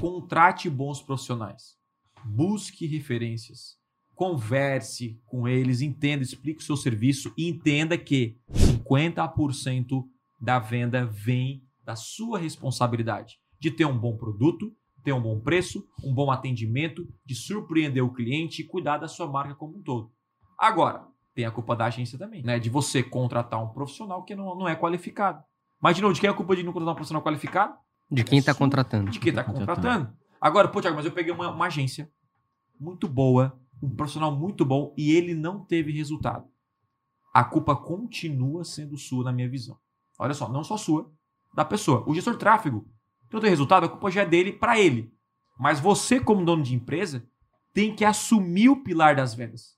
contrate 0.00 0.68
bons 0.68 1.00
profissionais. 1.00 1.76
Busque 2.24 2.86
referências. 2.86 3.76
Converse 4.14 5.20
com 5.26 5.46
eles, 5.46 5.80
entenda, 5.82 6.22
explique 6.22 6.60
o 6.60 6.64
seu 6.64 6.76
serviço 6.76 7.32
e 7.36 7.48
entenda 7.48 7.96
que 7.96 8.36
50% 8.50 10.04
da 10.40 10.58
venda 10.58 11.04
vem 11.06 11.62
da 11.84 11.94
sua 11.96 12.38
responsabilidade 12.38 13.38
de 13.60 13.70
ter 13.70 13.84
um 13.84 13.96
bom 13.96 14.16
produto, 14.16 14.74
ter 15.06 15.12
um 15.12 15.20
bom 15.22 15.38
preço, 15.38 15.86
um 16.02 16.12
bom 16.12 16.32
atendimento, 16.32 17.06
de 17.24 17.32
surpreender 17.36 18.02
o 18.04 18.12
cliente 18.12 18.62
e 18.62 18.64
cuidar 18.64 18.98
da 18.98 19.06
sua 19.06 19.28
marca 19.28 19.54
como 19.54 19.78
um 19.78 19.82
todo. 19.82 20.10
Agora, 20.58 21.06
tem 21.32 21.44
a 21.44 21.50
culpa 21.52 21.76
da 21.76 21.84
agência 21.86 22.18
também, 22.18 22.42
né? 22.42 22.58
De 22.58 22.68
você 22.68 23.04
contratar 23.04 23.62
um 23.62 23.68
profissional 23.68 24.24
que 24.24 24.34
não, 24.34 24.56
não 24.56 24.66
é 24.68 24.74
qualificado. 24.74 25.44
Mas, 25.80 25.94
de 25.94 26.02
novo, 26.02 26.12
de 26.12 26.20
quem 26.20 26.26
é 26.26 26.32
a 26.32 26.34
culpa 26.36 26.56
de 26.56 26.64
não 26.64 26.72
contratar 26.72 26.92
um 26.92 26.96
profissional 26.96 27.22
qualificado? 27.22 27.76
De 28.10 28.24
quem 28.24 28.42
tá 28.42 28.52
Sua- 28.52 28.58
contratando. 28.58 29.10
De 29.12 29.20
quem 29.20 29.30
está 29.30 29.44
Contratando. 29.44 29.76
contratando. 29.76 30.16
Agora, 30.40 30.66
pô, 30.66 30.80
Thiago, 30.80 30.96
mas 30.96 31.06
eu 31.06 31.12
peguei 31.12 31.32
uma, 31.32 31.50
uma 31.52 31.66
agência 31.66 32.10
muito 32.80 33.06
boa, 33.06 33.56
um 33.80 33.88
profissional 33.94 34.34
muito 34.34 34.64
bom, 34.64 34.92
e 34.98 35.12
ele 35.12 35.34
não 35.34 35.64
teve 35.64 35.92
resultado. 35.92 36.48
A 37.32 37.44
culpa 37.44 37.76
continua 37.76 38.64
sendo 38.64 38.96
sua, 38.98 39.22
na 39.22 39.32
minha 39.32 39.48
visão. 39.48 39.78
Olha 40.18 40.34
só, 40.34 40.48
não 40.48 40.64
só 40.64 40.76
sua, 40.76 41.08
da 41.54 41.64
pessoa. 41.64 42.02
O 42.08 42.12
gestor 42.14 42.32
de 42.32 42.40
tráfego 42.40 42.88
não 43.34 43.40
tem 43.40 43.50
resultado, 43.50 43.86
a 43.86 43.88
culpa 43.88 44.10
já 44.10 44.22
é 44.22 44.26
dele 44.26 44.52
para 44.52 44.78
ele. 44.78 45.12
Mas 45.58 45.80
você, 45.80 46.20
como 46.20 46.44
dono 46.44 46.62
de 46.62 46.74
empresa, 46.74 47.26
tem 47.72 47.94
que 47.94 48.04
assumir 48.04 48.68
o 48.68 48.82
pilar 48.82 49.16
das 49.16 49.34
vendas. 49.34 49.76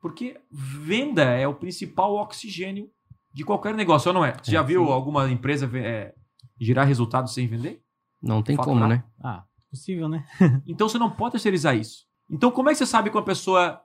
Porque 0.00 0.40
venda 0.50 1.24
é 1.24 1.46
o 1.46 1.54
principal 1.54 2.14
oxigênio 2.14 2.90
de 3.32 3.44
qualquer 3.44 3.74
negócio, 3.74 4.08
ou 4.08 4.14
não 4.14 4.24
é? 4.24 4.34
Você 4.42 4.52
já 4.52 4.60
É, 4.60 4.64
viu 4.64 4.86
sim. 4.86 4.92
alguma 4.92 5.30
empresa 5.30 5.70
é, 5.76 6.14
gerar 6.58 6.84
resultado 6.84 7.28
sem 7.28 7.46
vender? 7.46 7.82
Não 8.22 8.42
tem 8.42 8.56
Faturar. 8.56 8.78
como, 8.78 8.88
né? 8.88 9.04
Ah, 9.22 9.44
possível, 9.70 10.08
né? 10.08 10.24
Então 10.66 10.88
você 10.88 10.98
não 10.98 11.10
pode 11.10 11.32
terceirizar 11.32 11.76
isso. 11.76 12.06
Então, 12.30 12.50
como 12.50 12.68
é 12.68 12.72
que 12.72 12.78
você 12.78 12.86
sabe 12.86 13.10
que 13.10 13.16
uma 13.16 13.24
pessoa 13.24 13.82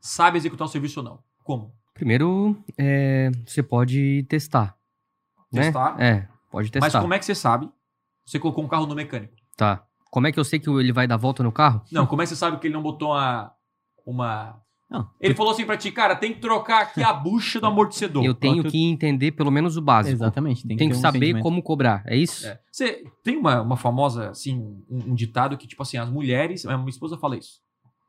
sabe 0.00 0.38
executar 0.38 0.66
o 0.66 0.70
serviço 0.70 1.00
ou 1.00 1.04
não? 1.04 1.22
Como? 1.44 1.74
Primeiro, 1.94 2.56
é, 2.76 3.30
você 3.46 3.62
pode 3.62 4.24
testar. 4.28 4.76
né? 5.52 5.62
Testar? 5.64 6.00
É, 6.00 6.28
pode 6.56 6.70
testar. 6.70 6.86
Mas 6.86 7.02
como 7.02 7.12
é 7.12 7.18
que 7.18 7.24
você 7.24 7.34
sabe? 7.34 7.68
Você 8.24 8.38
colocou 8.38 8.64
um 8.64 8.68
carro 8.68 8.86
no 8.86 8.94
mecânico. 8.94 9.34
Tá. 9.56 9.84
Como 10.10 10.26
é 10.26 10.32
que 10.32 10.40
eu 10.40 10.44
sei 10.44 10.58
que 10.58 10.70
ele 10.70 10.92
vai 10.92 11.06
dar 11.06 11.18
volta 11.18 11.42
no 11.42 11.52
carro? 11.52 11.82
Não, 11.92 12.06
como 12.06 12.22
é 12.22 12.24
que 12.24 12.30
você 12.30 12.36
sabe 12.36 12.58
que 12.58 12.66
ele 12.66 12.74
não 12.74 12.82
botou 12.82 13.10
uma. 13.10 13.52
uma... 14.06 14.62
Não. 14.88 15.10
Ele 15.20 15.34
falou 15.34 15.52
assim 15.52 15.66
pra 15.66 15.76
ti, 15.76 15.90
cara, 15.90 16.14
tem 16.14 16.32
que 16.32 16.40
trocar 16.40 16.82
aqui 16.82 17.02
a 17.02 17.12
bucha 17.12 17.60
do 17.60 17.66
amortecedor. 17.66 18.24
Eu 18.24 18.34
tenho 18.34 18.64
que 18.64 18.84
entender 18.84 19.32
pelo 19.32 19.50
menos 19.50 19.76
o 19.76 19.82
básico. 19.82 20.14
Exatamente. 20.14 20.66
Tem 20.66 20.76
Tem 20.76 20.88
que, 20.88 20.94
que, 20.94 21.00
ter 21.00 21.06
um 21.06 21.12
saber 21.12 21.40
como 21.40 21.62
cobrar. 21.62 22.02
É 22.06 22.16
isso? 22.16 22.46
É. 22.46 22.58
Você 22.70 23.04
tem 23.22 23.36
uma, 23.36 23.60
uma 23.60 23.76
famosa, 23.76 24.30
assim, 24.30 24.56
um, 24.88 25.10
um 25.10 25.14
ditado 25.14 25.56
que, 25.58 25.66
tipo 25.66 25.82
assim, 25.82 25.98
as 25.98 26.08
mulheres. 26.08 26.64
A 26.64 26.78
minha 26.78 26.88
esposa 26.88 27.18
fala 27.18 27.36
isso. 27.36 27.60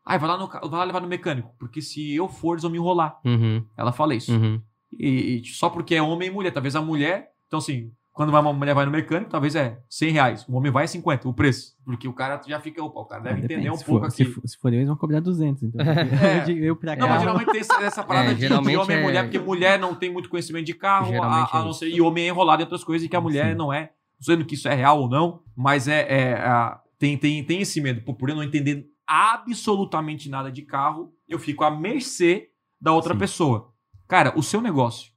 Ai, 0.05 0.17
vai 0.19 0.29
lá, 0.29 0.37
no, 0.37 0.47
vai 0.47 0.79
lá 0.79 0.83
levar 0.85 1.01
no 1.01 1.07
mecânico, 1.07 1.53
porque 1.59 1.81
se 1.81 2.15
eu 2.15 2.29
for, 2.29 2.53
eles 2.53 2.61
vão 2.61 2.71
me 2.71 2.77
enrolar. 2.77 3.19
Uhum, 3.25 3.65
Ela 3.75 3.91
fala 3.91 4.15
isso. 4.15 4.31
uhum. 4.31 4.61
E, 4.97 5.41
e 5.41 5.45
só 5.45 5.69
porque 5.69 5.95
é 5.95 6.01
homem 6.01 6.29
e 6.29 6.31
mulher. 6.31 6.51
Talvez 6.51 6.75
a 6.75 6.81
mulher. 6.81 7.29
Então, 7.47 7.59
assim, 7.59 7.91
Quando 8.17 8.29
uma 8.31 8.51
mulher 8.51 8.73
vai 8.73 8.83
no 8.83 8.91
mecânico, 8.91 9.29
talvez 9.29 9.53
é 9.55 9.79
100 9.87 10.11
reais. 10.11 10.45
O 10.49 10.55
homem 10.57 10.71
vai 10.71 10.85
a 10.85 10.87
50, 10.87 11.29
o 11.29 11.33
preço. 11.35 11.75
Porque 11.85 12.07
o 12.07 12.13
cara 12.13 12.41
já 12.47 12.59
fica, 12.59 12.83
opa, 12.83 12.99
o 13.01 13.05
cara 13.05 13.21
deve 13.21 13.35
Ah, 13.37 13.41
depende. 13.41 13.53
entender 13.61 13.69
um 13.69 13.77
pouco 13.77 13.99
for, 14.01 14.05
aqui. 14.07 14.15
Se 14.15 14.25
for, 14.25 14.41
se 14.47 14.57
for 14.57 14.73
eu, 14.73 14.77
eles 14.79 14.87
vão 14.87 14.97
cobrar 14.97 15.19
200. 15.19 15.61
Então, 15.61 15.85
É. 15.85 16.49
eu, 16.51 16.57
eu 16.57 16.75
pra 16.75 16.95
cá. 16.97 17.01
Não, 17.03 17.09
mas 17.09 17.19
geralmente 17.21 17.51
tem 17.51 17.61
essa, 17.61 17.75
essa 17.83 18.03
parada 18.03 18.29
É, 18.31 18.33
de, 18.33 18.39
de 18.39 18.47
geralmente 18.47 18.75
homem 18.75 18.97
e 18.97 18.99
é- 18.99 19.03
mulher, 19.03 19.23
porque 19.23 19.37
mulher 19.39 19.79
não 19.79 19.93
tem 19.93 20.11
muito 20.11 20.29
conhecimento 20.29 20.65
de 20.65 20.73
carro, 20.73 21.21
a, 21.21 21.43
a 21.57 21.59
é 21.61 21.63
não 21.63 21.71
ser, 21.73 21.89
e 21.89 22.01
homem 22.01 22.25
é 22.25 22.27
enrolado 22.29 22.59
em 22.61 22.65
outras 22.65 22.83
coisas 22.83 23.05
e 23.05 23.07
que 23.09 23.15
a 23.15 23.21
mulher 23.21 23.51
Sim. 23.51 23.55
não 23.57 23.71
é. 23.71 23.91
Não 24.19 24.23
sei 24.35 24.43
que 24.45 24.55
isso 24.55 24.67
é 24.67 24.73
real 24.73 24.99
ou 24.99 25.07
não, 25.07 25.43
mas 25.55 25.87
é, 25.87 26.07
é, 26.09 26.33
a- 26.39 26.81
tem, 26.97 27.15
tem, 27.19 27.43
tem 27.43 27.61
esse 27.61 27.79
medo. 27.79 28.01
Por 28.01 28.29
eu 28.29 28.35
não 28.35 28.41
entender 28.41 28.87
absolutamente 29.05 30.29
nada 30.29 30.51
de 30.51 30.63
carro, 30.63 31.13
eu 31.27 31.37
fico 31.37 31.63
à 31.63 31.69
mercê 31.71 32.49
da 32.81 32.91
outra 32.93 33.13
Sim. 33.13 33.19
pessoa. 33.19 33.71
Cara, 34.07 34.33
o 34.35 34.41
seu 34.41 34.59
negócio 34.61 35.11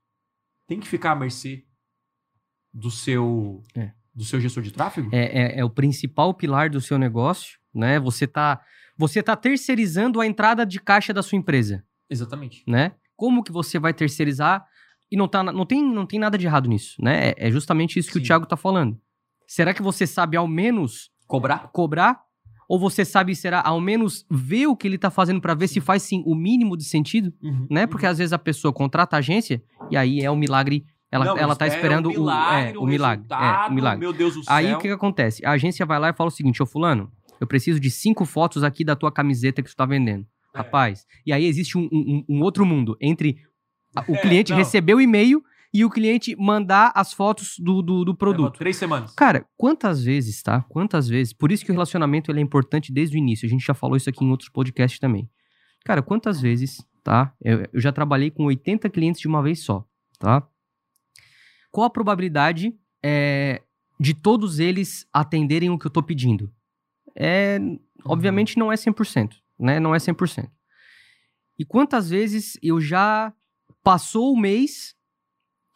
tem 0.66 0.78
que 0.78 0.86
ficar 0.86 1.12
à 1.12 1.16
mercê 1.16 1.64
do 2.72 2.90
seu, 2.90 3.62
É. 3.76 3.90
do 4.14 4.24
seu 4.24 4.40
gestor 4.40 4.62
de 4.62 4.72
tráfego? 4.72 5.08
É, 5.12 5.42
é- 5.56 5.60
é 5.60 5.64
o 5.64 5.70
principal 5.70 6.32
pilar 6.34 6.70
do 6.70 6.80
seu 6.80 6.98
negócio, 6.98 7.58
né? 7.74 7.98
Você 8.00 8.26
tá, 8.26 8.60
você 8.96 9.22
tá 9.22 9.34
terceirizando 9.36 10.20
a 10.20 10.26
entrada 10.26 10.64
de 10.66 10.80
caixa 10.80 11.12
da 11.12 11.22
sua 11.22 11.36
empresa, 11.38 11.84
Exatamente. 12.08 12.62
né? 12.66 12.92
Como 13.16 13.42
que 13.42 13.52
você 13.52 13.78
vai 13.78 13.92
terceirizar? 13.92 14.64
E 15.10 15.16
não, 15.16 15.26
tá, 15.28 15.42
não, 15.42 15.66
tem, 15.66 15.82
não 15.82 16.06
tem 16.06 16.18
nada 16.20 16.38
de 16.38 16.46
errado 16.46 16.68
nisso, 16.68 16.94
né? 17.02 17.30
É, 17.30 17.48
é 17.48 17.50
justamente 17.50 17.98
isso 17.98 18.08
que 18.08 18.14
Sim. 18.18 18.20
o 18.20 18.22
Thiago 18.26 18.46
tá 18.46 18.56
falando. 18.56 18.98
Será 19.46 19.74
que 19.74 19.82
você 19.82 20.06
sabe 20.06 20.36
ao 20.36 20.46
menos 20.46 21.10
Cobrar? 21.26 21.68
cobrar? 21.72 22.20
Ou 22.68 22.78
você 22.78 23.04
sabe, 23.04 23.34
será, 23.34 23.60
ao 23.64 23.80
menos 23.80 24.24
ver 24.30 24.68
o 24.68 24.76
que 24.76 24.86
ele 24.86 24.96
tá 24.96 25.10
fazendo 25.10 25.40
pra 25.40 25.54
ver 25.54 25.66
se 25.66 25.80
faz 25.80 26.04
sim 26.04 26.22
o 26.24 26.36
mínimo 26.36 26.76
de 26.76 26.84
sentido, 26.84 27.32
Uhum. 27.42 27.66
né? 27.68 27.84
Porque 27.84 28.06
às 28.06 28.18
vezes 28.18 28.32
a 28.32 28.38
pessoa 28.38 28.72
contrata 28.72 29.16
a 29.16 29.18
agência 29.18 29.60
e 29.90 29.96
aí 29.96 30.20
é 30.20 30.30
um 30.30 30.36
milagre. 30.36 30.84
Ela, 31.12 31.24
Não, 31.24 31.36
ela 31.38 31.56
tá 31.56 31.66
espera 31.66 31.82
esperando 31.82 32.08
um 32.08 32.12
milagre, 32.12 32.72
o, 32.78 32.80
é, 32.80 32.84
o 32.84 32.86
milagre. 32.86 33.26
É, 33.30 33.68
o 33.68 33.72
milagre. 33.72 33.98
Meu 34.00 34.12
Deus 34.12 34.34
do 34.34 34.44
céu. 34.44 34.54
Aí 34.54 34.72
o 34.72 34.78
que, 34.78 34.86
que 34.88 34.94
acontece? 34.94 35.44
A 35.44 35.50
agência 35.52 35.84
vai 35.84 35.98
lá 35.98 36.10
e 36.10 36.12
fala 36.12 36.28
o 36.28 36.32
seguinte: 36.32 36.62
Ô 36.62 36.66
Fulano, 36.66 37.10
eu 37.40 37.46
preciso 37.46 37.80
de 37.80 37.90
cinco 37.90 38.24
fotos 38.24 38.62
aqui 38.62 38.84
da 38.84 38.94
tua 38.94 39.10
camiseta 39.10 39.60
que 39.62 39.68
tu 39.70 39.74
tá 39.76 39.84
vendendo. 39.86 40.24
É. 40.54 40.58
Rapaz. 40.58 41.04
E 41.26 41.32
aí 41.32 41.44
existe 41.46 41.76
um, 41.76 41.88
um- 41.92 42.24
um 42.28 42.42
outro 42.42 42.64
mundo 42.64 42.96
entre 43.00 43.38
a- 43.96 44.04
o 44.08 44.14
É, 44.14 44.18
cliente 44.18 44.52
receber 44.54 44.94
o 44.94 45.00
e-mail 45.00 45.42
e 45.72 45.84
o 45.84 45.90
cliente 45.90 46.34
mandar 46.36 46.92
as 46.94 47.12
fotos 47.12 47.54
do, 47.58 47.80
do, 47.82 48.04
do 48.04 48.10
Leva 48.12 48.16
produto. 48.18 48.58
Três 48.58 48.76
semanas. 48.76 49.12
Cara, 49.14 49.46
quantas 49.56 50.02
vezes, 50.04 50.42
tá? 50.42 50.62
Quantas 50.68 51.08
vezes? 51.08 51.32
Por 51.32 51.50
isso 51.52 51.64
que 51.64 51.70
o 51.70 51.74
relacionamento 51.74 52.30
ele 52.30 52.40
é 52.40 52.42
importante 52.42 52.92
desde 52.92 53.16
o 53.16 53.18
início. 53.18 53.46
A 53.46 53.48
gente 53.50 53.64
já 53.64 53.74
falou 53.74 53.96
isso 53.96 54.08
aqui 54.10 54.24
em 54.24 54.30
outros 54.30 54.48
podcasts 54.48 54.98
também. 55.00 55.28
Cara, 55.84 56.02
quantas 56.02 56.40
vezes, 56.40 56.84
tá? 57.04 57.32
Eu, 57.40 57.60
eu 57.72 57.80
já 57.80 57.90
trabalhei 57.92 58.30
com 58.30 58.44
80 58.44 58.88
clientes 58.90 59.20
de 59.20 59.28
uma 59.28 59.40
vez 59.42 59.60
só, 59.64 59.84
tá? 60.18 60.42
Qual 61.70 61.86
a 61.86 61.90
probabilidade 61.90 62.74
é, 63.02 63.62
de 63.98 64.14
todos 64.14 64.58
eles 64.58 65.06
atenderem 65.12 65.70
o 65.70 65.78
que 65.78 65.86
eu 65.86 65.90
tô 65.90 66.02
pedindo? 66.02 66.52
É, 67.16 67.58
obviamente 68.04 68.58
não 68.58 68.72
é 68.72 68.76
100%, 68.76 69.34
né? 69.58 69.78
Não 69.80 69.94
é 69.94 69.98
100%. 69.98 70.48
E 71.58 71.64
quantas 71.64 72.08
vezes 72.10 72.58
eu 72.62 72.80
já 72.80 73.32
passou 73.82 74.32
o 74.32 74.38
mês 74.40 74.94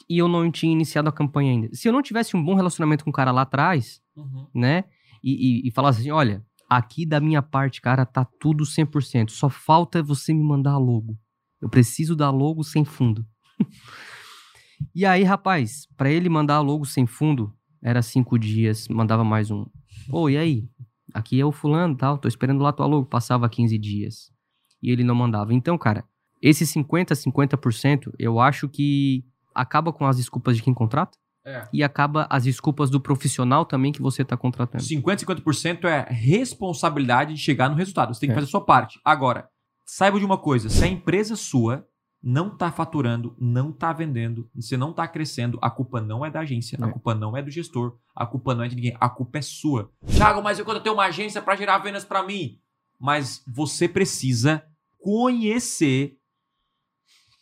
e 0.08 0.18
eu 0.18 0.28
não 0.28 0.50
tinha 0.50 0.72
iniciado 0.72 1.08
a 1.08 1.12
campanha 1.12 1.52
ainda? 1.52 1.74
Se 1.74 1.88
eu 1.88 1.92
não 1.92 2.02
tivesse 2.02 2.36
um 2.36 2.42
bom 2.44 2.54
relacionamento 2.54 3.04
com 3.04 3.10
o 3.10 3.12
cara 3.12 3.30
lá 3.30 3.42
atrás, 3.42 4.02
Uhum. 4.16 4.46
né? 4.54 4.84
E, 5.22 5.64
e, 5.64 5.68
e 5.68 5.70
falasse 5.72 6.00
assim, 6.00 6.10
olha, 6.10 6.44
aqui 6.70 7.04
da 7.04 7.18
minha 7.20 7.42
parte, 7.42 7.80
cara, 7.80 8.06
tá 8.06 8.24
tudo 8.38 8.64
100%. 8.64 9.30
Só 9.30 9.48
falta 9.50 10.02
você 10.02 10.32
me 10.32 10.42
mandar 10.42 10.72
a 10.72 10.78
logo. 10.78 11.18
Eu 11.60 11.68
preciso 11.68 12.14
da 12.14 12.30
logo 12.30 12.62
sem 12.62 12.84
fundo. 12.84 13.26
e 14.94 15.04
aí, 15.06 15.22
rapaz, 15.22 15.86
pra 15.96 16.10
ele 16.10 16.28
mandar 16.28 16.60
logo 16.60 16.84
sem 16.84 17.06
fundo, 17.06 17.52
era 17.82 18.02
cinco 18.02 18.38
dias, 18.38 18.88
mandava 18.88 19.22
mais 19.24 19.50
um. 19.50 19.66
Pô, 20.08 20.28
e 20.28 20.36
aí? 20.36 20.68
Aqui 21.12 21.40
é 21.40 21.44
o 21.44 21.52
fulano 21.52 21.96
tal, 21.96 22.18
tô 22.18 22.26
esperando 22.26 22.62
lá 22.62 22.72
tua 22.72 22.86
logo. 22.86 23.06
Passava 23.06 23.48
15 23.48 23.78
dias. 23.78 24.32
E 24.82 24.90
ele 24.90 25.04
não 25.04 25.14
mandava. 25.14 25.54
Então, 25.54 25.78
cara, 25.78 26.04
esse 26.42 26.66
50, 26.66 27.14
50%, 27.14 28.12
eu 28.18 28.40
acho 28.40 28.68
que 28.68 29.24
acaba 29.54 29.92
com 29.92 30.04
as 30.06 30.16
desculpas 30.16 30.56
de 30.56 30.62
quem 30.62 30.74
contrata 30.74 31.16
É. 31.46 31.68
e 31.72 31.82
acaba 31.84 32.26
as 32.28 32.44
desculpas 32.44 32.90
do 32.90 33.00
profissional 33.00 33.64
também 33.64 33.92
que 33.92 34.02
você 34.02 34.24
tá 34.24 34.36
contratando. 34.36 34.82
50, 34.82 35.24
50% 35.24 35.84
é 35.84 36.06
responsabilidade 36.10 37.34
de 37.34 37.40
chegar 37.40 37.68
no 37.68 37.76
resultado. 37.76 38.12
Você 38.14 38.20
tem 38.20 38.28
que 38.28 38.32
É. 38.32 38.34
fazer 38.34 38.46
a 38.46 38.50
sua 38.50 38.64
parte. 38.64 38.98
Agora, 39.04 39.48
saiba 39.86 40.18
de 40.18 40.24
uma 40.24 40.36
coisa: 40.38 40.68
se 40.68 40.82
a 40.84 40.88
empresa 40.88 41.36
sua 41.36 41.86
não 42.26 42.48
tá 42.56 42.72
faturando, 42.72 43.36
não 43.38 43.70
tá 43.70 43.92
vendendo, 43.92 44.48
você 44.54 44.78
não 44.78 44.94
tá 44.94 45.06
crescendo, 45.06 45.58
a 45.60 45.68
culpa 45.68 46.00
não 46.00 46.24
é 46.24 46.30
da 46.30 46.40
agência, 46.40 46.78
a 46.80 46.88
É. 46.88 46.90
culpa 46.90 47.14
não 47.14 47.36
é 47.36 47.42
do 47.42 47.50
gestor, 47.50 47.98
a 48.16 48.24
culpa 48.24 48.54
não 48.54 48.64
é 48.64 48.68
de 48.68 48.74
ninguém, 48.74 48.96
a 48.98 49.10
culpa 49.10 49.36
é 49.38 49.42
sua. 49.42 49.92
Thiago, 50.06 50.42
mas 50.42 50.58
eu 50.58 50.64
quando 50.64 50.78
eu 50.78 50.82
tenho 50.82 50.94
uma 50.94 51.04
agência 51.04 51.42
para 51.42 51.54
gerar 51.54 51.76
vendas 51.78 52.02
para 52.02 52.22
mim, 52.22 52.58
mas 52.98 53.42
você 53.46 53.86
precisa 53.86 54.64
conhecer 54.98 56.16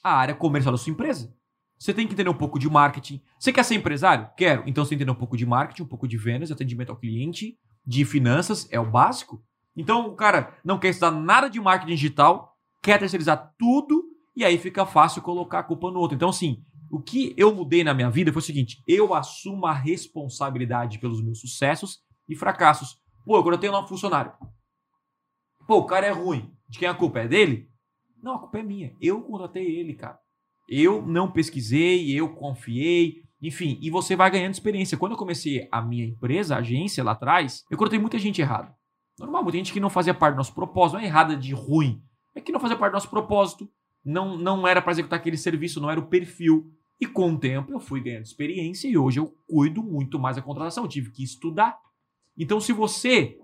a 0.02 0.16
área 0.16 0.34
comercial 0.34 0.72
da 0.72 0.78
sua 0.78 0.90
empresa. 0.92 1.32
Você 1.78 1.94
tem 1.94 2.06
que 2.06 2.12
entender 2.14 2.30
um 2.30 2.34
pouco 2.34 2.58
de 2.58 2.68
marketing. 2.68 3.20
Você 3.38 3.52
quer 3.52 3.64
ser 3.64 3.76
empresário? 3.76 4.28
Quero. 4.36 4.64
Então 4.66 4.84
você 4.84 4.90
tem 4.90 4.98
que 4.98 5.04
entender 5.04 5.16
um 5.16 5.18
pouco 5.20 5.36
de 5.36 5.46
marketing, 5.46 5.82
um 5.82 5.88
pouco 5.88 6.08
de 6.08 6.16
vendas, 6.16 6.50
atendimento 6.50 6.90
ao 6.90 6.96
cliente, 6.96 7.56
de 7.86 8.04
finanças, 8.04 8.66
é 8.70 8.80
o 8.80 8.90
básico. 8.90 9.44
Então 9.76 10.08
o 10.08 10.16
cara 10.16 10.54
não 10.64 10.78
quer 10.78 10.88
estudar 10.90 11.12
nada 11.12 11.48
de 11.48 11.60
marketing 11.60 11.92
digital, 11.94 12.56
quer 12.82 12.98
terceirizar 12.98 13.54
tudo 13.56 14.11
e 14.34 14.44
aí 14.44 14.58
fica 14.58 14.86
fácil 14.86 15.22
colocar 15.22 15.60
a 15.60 15.62
culpa 15.62 15.90
no 15.90 15.98
outro. 15.98 16.14
Então, 16.16 16.30
assim, 16.30 16.62
o 16.90 17.00
que 17.00 17.34
eu 17.36 17.54
mudei 17.54 17.84
na 17.84 17.94
minha 17.94 18.10
vida 18.10 18.32
foi 18.32 18.40
o 18.40 18.44
seguinte: 18.44 18.82
eu 18.86 19.14
assumo 19.14 19.66
a 19.66 19.72
responsabilidade 19.72 20.98
pelos 20.98 21.22
meus 21.22 21.40
sucessos 21.40 22.00
e 22.28 22.36
fracassos. 22.36 22.96
Pô, 23.24 23.36
agora 23.36 23.56
eu 23.56 23.60
tenho 23.60 23.72
lá 23.72 23.82
um 23.82 23.88
funcionário. 23.88 24.32
Pô, 25.66 25.78
o 25.78 25.86
cara 25.86 26.06
é 26.06 26.10
ruim. 26.10 26.52
De 26.68 26.78
quem 26.78 26.88
a 26.88 26.94
culpa 26.94 27.20
é 27.20 27.28
dele? 27.28 27.68
Não, 28.22 28.34
a 28.34 28.38
culpa 28.38 28.58
é 28.58 28.62
minha. 28.62 28.94
Eu 29.00 29.22
contratei 29.22 29.64
ele, 29.78 29.94
cara. 29.94 30.18
Eu 30.68 31.04
não 31.06 31.30
pesquisei, 31.30 32.10
eu 32.12 32.34
confiei, 32.34 33.22
enfim, 33.42 33.78
e 33.82 33.90
você 33.90 34.14
vai 34.14 34.30
ganhando 34.30 34.54
experiência. 34.54 34.96
Quando 34.96 35.12
eu 35.12 35.18
comecei 35.18 35.68
a 35.70 35.82
minha 35.82 36.06
empresa, 36.06 36.54
a 36.54 36.58
agência 36.58 37.02
lá 37.02 37.12
atrás, 37.12 37.64
eu 37.70 37.76
contratei 37.76 37.98
muita 37.98 38.18
gente 38.18 38.40
errada. 38.40 38.72
Normal, 39.18 39.42
muita 39.42 39.58
gente 39.58 39.72
que 39.72 39.80
não 39.80 39.90
fazia 39.90 40.14
parte 40.14 40.34
do 40.34 40.38
nosso 40.38 40.54
propósito, 40.54 40.94
não 40.94 41.02
é 41.02 41.06
errada 41.06 41.36
de 41.36 41.52
ruim, 41.52 42.00
é 42.34 42.40
que 42.40 42.52
não 42.52 42.60
fazia 42.60 42.76
parte 42.76 42.92
do 42.92 42.94
nosso 42.94 43.10
propósito, 43.10 43.68
não, 44.04 44.36
não 44.36 44.66
era 44.66 44.82
para 44.82 44.92
executar 44.92 45.18
aquele 45.18 45.36
serviço, 45.36 45.80
não 45.80 45.90
era 45.90 46.00
o 46.00 46.06
perfil. 46.06 46.72
E 47.00 47.06
com 47.06 47.32
o 47.32 47.38
tempo 47.38 47.72
eu 47.72 47.80
fui 47.80 48.00
ganhando 48.00 48.24
experiência 48.24 48.88
e 48.88 48.96
hoje 48.96 49.18
eu 49.18 49.36
cuido 49.48 49.82
muito 49.82 50.18
mais 50.18 50.36
da 50.36 50.42
contratação, 50.42 50.84
eu 50.84 50.88
tive 50.88 51.10
que 51.10 51.22
estudar. 51.22 51.78
Então, 52.36 52.60
se 52.60 52.72
você 52.72 53.38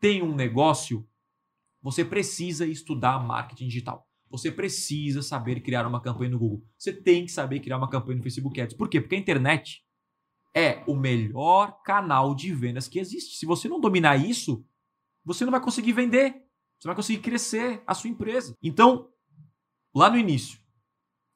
tem 0.00 0.22
um 0.22 0.34
negócio, 0.34 1.06
você 1.80 2.04
precisa 2.04 2.66
estudar 2.66 3.18
marketing 3.18 3.68
digital. 3.68 4.08
Você 4.30 4.50
precisa 4.50 5.20
saber 5.20 5.60
criar 5.60 5.86
uma 5.86 6.00
campanha 6.00 6.30
no 6.30 6.38
Google. 6.38 6.64
Você 6.78 6.92
tem 6.92 7.26
que 7.26 7.30
saber 7.30 7.60
criar 7.60 7.76
uma 7.76 7.90
campanha 7.90 8.16
no 8.16 8.22
Facebook 8.22 8.58
Ads. 8.58 8.74
Por 8.74 8.88
quê? 8.88 9.00
Porque 9.00 9.14
a 9.14 9.18
internet 9.18 9.84
é 10.54 10.82
o 10.86 10.96
melhor 10.96 11.82
canal 11.82 12.34
de 12.34 12.52
vendas 12.54 12.88
que 12.88 12.98
existe. 12.98 13.36
Se 13.36 13.44
você 13.44 13.68
não 13.68 13.80
dominar 13.80 14.16
isso, 14.16 14.64
você 15.24 15.44
não 15.44 15.50
vai 15.50 15.60
conseguir 15.60 15.92
vender. 15.92 16.42
Você 16.78 16.88
vai 16.88 16.96
conseguir 16.96 17.20
crescer 17.20 17.82
a 17.86 17.94
sua 17.94 18.10
empresa. 18.10 18.56
Então, 18.62 19.11
lá 19.94 20.10
no 20.10 20.16
início, 20.16 20.58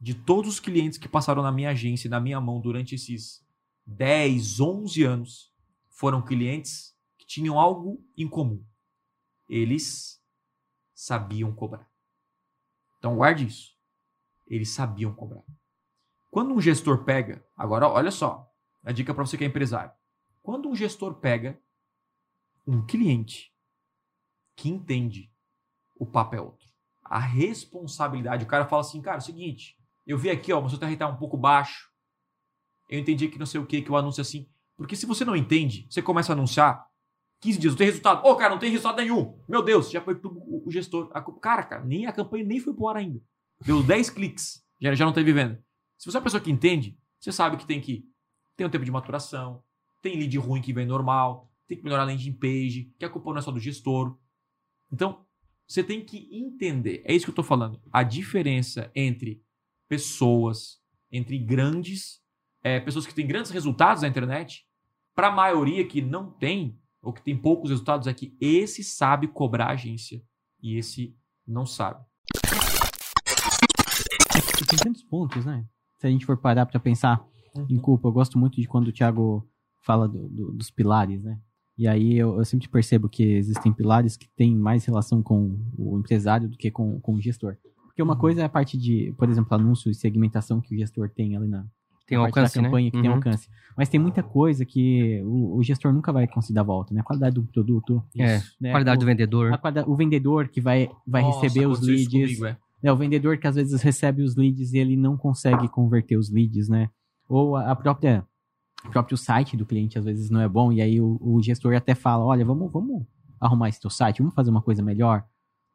de 0.01 0.15
todos 0.15 0.55
os 0.55 0.61
clientes 0.61 0.99
que 0.99 1.09
passaram 1.09 1.43
na 1.43 1.53
minha 1.53 1.71
agência 1.71 2.11
na 2.11 2.21
minha 2.21 2.41
mão 2.41 2.61
durante 2.61 2.95
esses 2.95 3.45
10, 3.87 4.61
11 4.61 5.03
anos, 5.05 5.55
foram 5.89 6.23
clientes 6.23 6.95
que 7.17 7.27
tinham 7.27 7.59
algo 7.59 8.05
em 8.17 8.29
comum. 8.29 8.65
Eles 9.49 10.23
sabiam 10.95 11.55
cobrar. 11.55 11.91
Então 12.99 13.17
guarde 13.17 13.47
isso. 13.47 13.77
Eles 14.47 14.71
sabiam 14.71 15.15
cobrar. 15.15 15.45
Quando 16.31 16.53
um 16.53 16.61
gestor 16.61 17.05
pega, 17.05 17.47
agora 17.57 17.89
olha 17.89 18.11
só, 18.11 18.53
a 18.83 18.93
dica 18.93 19.15
para 19.15 19.25
você 19.25 19.39
que 19.39 19.45
é 19.45 19.47
empresário. 19.47 19.93
Quando 20.43 20.69
um 20.69 20.75
gestor 20.75 21.15
pega 21.15 21.61
um 22.67 22.85
cliente 22.85 23.55
que 24.55 24.69
entende 24.69 25.33
o 25.95 26.05
papo 26.05 26.35
é 26.35 26.41
outro, 26.41 26.66
a 27.09 27.19
responsabilidade, 27.19 28.45
o 28.45 28.49
cara 28.49 28.67
fala 28.67 28.83
assim, 28.83 29.01
cara, 29.01 29.17
é 29.17 29.19
o 29.19 29.23
seguinte, 29.23 29.77
eu 30.07 30.17
vi 30.17 30.31
aqui, 30.31 30.53
ó, 30.53 30.63
o 30.63 30.71
seu 30.71 30.79
TR 30.79 30.97
tá 30.97 31.09
um 31.09 31.17
pouco 31.17 31.37
baixo. 31.37 31.91
Eu 32.89 32.99
entendi 33.01 33.29
que 33.29 33.39
não 33.39 33.47
sei 33.47 33.61
o 33.61 33.67
que, 33.67 33.83
que 33.83 33.91
o 33.91 33.97
anúncio 33.97 34.21
é 34.21 34.23
assim. 34.23 34.49
Porque 34.77 34.95
se 34.95 35.07
você 35.07 35.25
não 35.25 35.35
entende, 35.35 35.87
você 35.91 36.01
começa 36.01 36.33
a 36.33 36.35
anunciar 36.35 36.87
15 37.41 37.59
dias, 37.59 37.73
não 37.73 37.79
tem 37.79 37.87
resultado. 37.87 38.25
Ô, 38.25 38.37
cara, 38.37 38.51
não 38.51 38.59
tem 38.59 38.71
resultado 38.71 38.97
nenhum. 38.97 39.39
Meu 39.49 39.63
Deus, 39.63 39.91
já 39.91 40.01
foi 40.01 40.15
pro 40.15 40.31
o, 40.31 40.71
gestor. 40.71 41.11
A, 41.13 41.21
cara, 41.21 41.65
cara, 41.65 41.85
nem 41.85 42.07
a 42.07 42.13
campanha 42.13 42.45
nem 42.45 42.61
foi 42.61 42.73
pro 42.73 42.89
ar 42.89 42.97
ainda. 42.97 43.21
Deu 43.65 43.83
10 43.83 44.11
cliques, 44.11 44.63
já, 44.81 44.95
já 44.95 45.05
não 45.05 45.13
teve 45.13 45.33
venda. 45.33 45.63
Se 45.99 46.11
você 46.11 46.17
é 46.17 46.21
uma 46.21 46.25
pessoa 46.25 46.41
que 46.41 46.51
entende, 46.51 46.97
você 47.19 47.33
sabe 47.33 47.57
que 47.57 47.67
tem 47.67 47.81
que 47.81 48.05
ter 48.57 48.65
um 48.65 48.71
tempo 48.71 48.85
de 48.85 48.91
maturação, 48.91 49.63
tem 50.03 50.19
lead 50.19 50.39
ruim 50.39 50.63
que 50.63 50.73
vem 50.73 50.87
normal, 50.87 51.51
tem 51.67 51.77
que 51.77 51.83
melhorar 51.83 52.03
a 52.03 52.07
landing 52.07 52.33
page, 52.33 52.93
que 52.99 53.05
a 53.05 53.11
culpa 53.11 53.31
não 53.31 53.39
é 53.39 53.43
só 53.43 53.51
do 53.51 53.59
gestor. 53.59 54.17
Então, 54.93 55.26
você 55.67 55.83
tem 55.83 56.05
que 56.05 56.29
entender, 56.33 57.03
é 57.05 57.15
isso 57.15 57.25
que 57.27 57.31
eu 57.31 57.35
tô 57.35 57.43
falando, 57.43 57.81
a 57.93 58.03
diferença 58.03 58.91
entre 58.95 59.43
pessoas, 59.89 60.79
entre 61.11 61.39
grandes 61.39 62.21
é, 62.63 62.81
pessoas 62.81 63.07
que 63.07 63.15
têm 63.15 63.27
grandes 63.27 63.51
resultados 63.53 64.03
na 64.03 64.09
internet, 64.09 64.65
para 65.15 65.29
a 65.29 65.33
maioria 65.33 65.87
que 65.87 66.03
não 66.03 66.31
tem, 66.31 66.79
ou 67.01 67.13
que 67.13 67.23
tem 67.23 67.37
poucos 67.37 67.71
resultados, 67.71 68.07
é 68.09 68.13
que 68.15 68.37
esse 68.41 68.83
sabe 68.83 69.29
cobrar 69.29 69.67
a 69.67 69.73
agência 69.73 70.21
e 70.61 70.77
esse 70.77 71.17
não 71.47 71.65
sabe. 71.65 72.05
Tem 74.69 74.79
tantos 74.79 75.03
pontos, 75.05 75.45
né? 75.45 75.65
Se 75.99 76.07
a 76.07 76.11
gente 76.11 76.27
for 76.27 76.37
parar 76.37 76.67
pra 76.67 76.81
pensar 76.81 77.25
Uhum. 77.57 77.67
em 77.71 77.79
culpa, 77.79 78.09
eu 78.09 78.13
gosto 78.13 78.37
muito 78.39 78.61
de 78.61 78.67
quando 78.67 78.89
o 78.89 78.93
Thiago 78.93 79.49
fala 79.83 80.09
do- 80.09 80.29
do- 80.29 80.53
dos 80.53 80.71
pilares, 80.71 81.23
né? 81.23 81.41
E 81.79 81.87
aí 81.87 82.17
eu, 82.17 82.39
eu 82.39 82.45
sempre 82.45 82.69
percebo 82.69 83.09
que 83.09 83.23
existem 83.23 83.73
pilares 83.73 84.17
que 84.17 84.29
têm 84.37 84.55
mais 84.57 84.85
relação 84.85 85.23
com 85.23 85.59
o 85.79 85.99
empresário 85.99 86.49
do 86.49 86.57
que 86.57 86.71
com, 86.71 86.99
com 87.01 87.15
o 87.15 87.21
gestor. 87.21 87.57
Porque 87.87 88.03
uma 88.03 88.15
Uhum. 88.15 88.21
coisa 88.21 88.43
é 88.43 88.45
a 88.45 88.49
parte 88.49 88.77
de, 88.79 89.15
por 89.19 89.29
exemplo, 89.29 89.55
anúncio 89.55 89.91
e 89.91 89.95
segmentação 89.95 90.61
que 90.61 90.75
o 90.75 90.79
gestor 90.79 91.09
tem 91.11 91.37
ali 91.37 91.49
na, 91.49 91.65
Tem 92.07 92.17
alcance, 92.17 92.57
da 92.57 92.63
campanha 92.65 92.87
né? 92.87 92.91
que 92.93 93.01
tem 93.01 93.11
Uhum. 93.11 93.17
alcance. 93.17 93.49
Mas 93.77 93.89
tem 93.91 94.01
muita 94.01 94.23
coisa 94.23 94.65
que 94.65 95.21
o, 95.25 95.57
o 95.59 95.63
gestor 95.63 95.93
nunca 95.93 96.13
vai 96.13 96.27
conseguir 96.27 96.55
dar 96.55 96.63
volta, 96.63 96.95
né? 96.95 97.01
A 97.01 97.05
qualidade 97.05 97.35
do 97.35 97.43
produto, 97.45 98.03
É, 98.19 98.41
né? 98.61 98.71
qualidade 98.71 98.97
o, 98.97 99.01
do 99.01 99.07
vendedor. 99.07 99.59
qualidade- 99.59 99.91
o 99.91 99.95
vendedor 99.97 100.49
que 100.49 100.61
vai, 100.61 100.89
vai 101.07 101.23
Nossa, 101.23 101.43
receber 101.43 101.67
os 101.67 101.81
isso 101.81 101.87
leads. 101.91 102.09
comigo, 102.39 102.47
é. 102.47 102.57
né? 102.83 102.93
O 102.93 102.97
vendedor 102.97 103.37
que 103.39 103.47
às 103.47 103.55
vezes 103.57 103.83
recebe 103.83 104.23
os 104.23 104.35
leads 104.35 104.73
e 104.73 104.79
ele 104.79 104.97
não 104.97 105.17
consegue 105.17 105.69
converter 105.69 106.17
os 106.17 106.31
leads, 106.31 106.69
né? 106.71 106.89
Ou 107.29 107.55
a 107.57 107.71
a 107.73 107.77
própria 107.77 108.25
o 108.85 108.91
próprio 108.91 109.17
site 109.17 109.57
do 109.57 109.67
cliente 109.67 109.99
às 109.99 110.05
vezes 110.05 110.31
não 110.31 110.41
é 110.41 110.49
bom 110.49 110.73
e 110.73 110.81
aí 110.81 111.01
o, 111.01 111.19
o 111.21 111.43
gestor 111.43 111.75
até 111.75 111.95
fala, 111.95 112.25
olha, 112.25 112.45
vamos, 112.45 112.71
vamos 112.71 113.05
arrumar 113.41 113.69
esse 113.69 113.81
teu 113.81 113.91
site, 113.91 114.19
vamos 114.19 114.35
fazer 114.35 114.51
uma 114.51 114.63
coisa 114.63 114.83
melhor. 114.83 115.25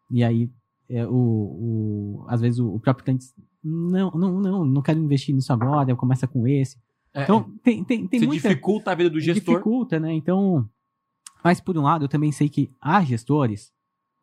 E 0.10 0.24
aí 0.24 0.50
é, 0.90 1.06
o, 1.06 1.14
o, 1.14 2.26
às 2.28 2.42
vezes 2.42 2.60
o, 2.60 2.76
o 2.76 2.80
próprio 2.80 3.06
cliente 3.06 3.26
diz, 3.26 3.36
não, 3.64 4.12
não, 4.12 4.40
não, 4.40 4.66
não 4.66 4.82
quero 4.82 5.00
investir 5.00 5.34
nisso 5.34 5.54
agora, 5.54 5.96
começa 5.96 6.28
com 6.28 6.48
esse. 6.48 6.78
É, 7.14 7.24
Então 7.24 7.44
tem, 7.64 7.84
tem, 7.84 8.08
tem 8.08 8.22
muita 8.22 8.50
dificulta 8.50 8.92
a 8.92 8.96
vida 8.96 9.10
do 9.10 9.20
gestor. 9.20 9.56
dificulta, 9.56 10.00
né? 10.00 10.14
Então, 10.14 10.68
mas 11.44 11.60
por 11.60 11.78
um 11.78 11.82
lado, 11.82 12.06
eu 12.06 12.10
também 12.10 12.32
sei 12.32 12.50
que 12.50 12.70
há 12.82 13.04
gestores 13.04 13.72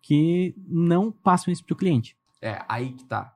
que 0.03 0.55
não 0.67 1.11
passam 1.11 1.53
isso 1.53 1.65
pro 1.65 1.77
cliente. 1.77 2.17
É, 2.41 2.63
aí 2.69 2.93
que 2.93 3.05
tá. 3.05 3.35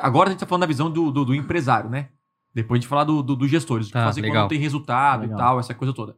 Agora 0.00 0.28
a 0.28 0.32
gente 0.32 0.40
tá 0.40 0.46
falando 0.46 0.62
da 0.62 0.66
visão 0.66 0.90
do, 0.90 1.10
do, 1.12 1.24
do 1.24 1.34
empresário, 1.34 1.88
né? 1.88 2.10
Depois 2.56 2.78
a 2.78 2.80
gente 2.80 2.88
falar 2.88 3.04
do, 3.04 3.22
do, 3.22 3.36
dos 3.36 3.50
gestores. 3.50 3.90
Tá, 3.90 4.06
fazer 4.06 4.22
quando 4.22 4.28
legal. 4.28 4.42
não 4.44 4.48
tem 4.48 4.58
resultado 4.58 5.20
Legal. 5.20 5.36
e 5.36 5.38
tal, 5.38 5.60
essa 5.60 5.74
coisa 5.74 5.92
toda. 5.92 6.16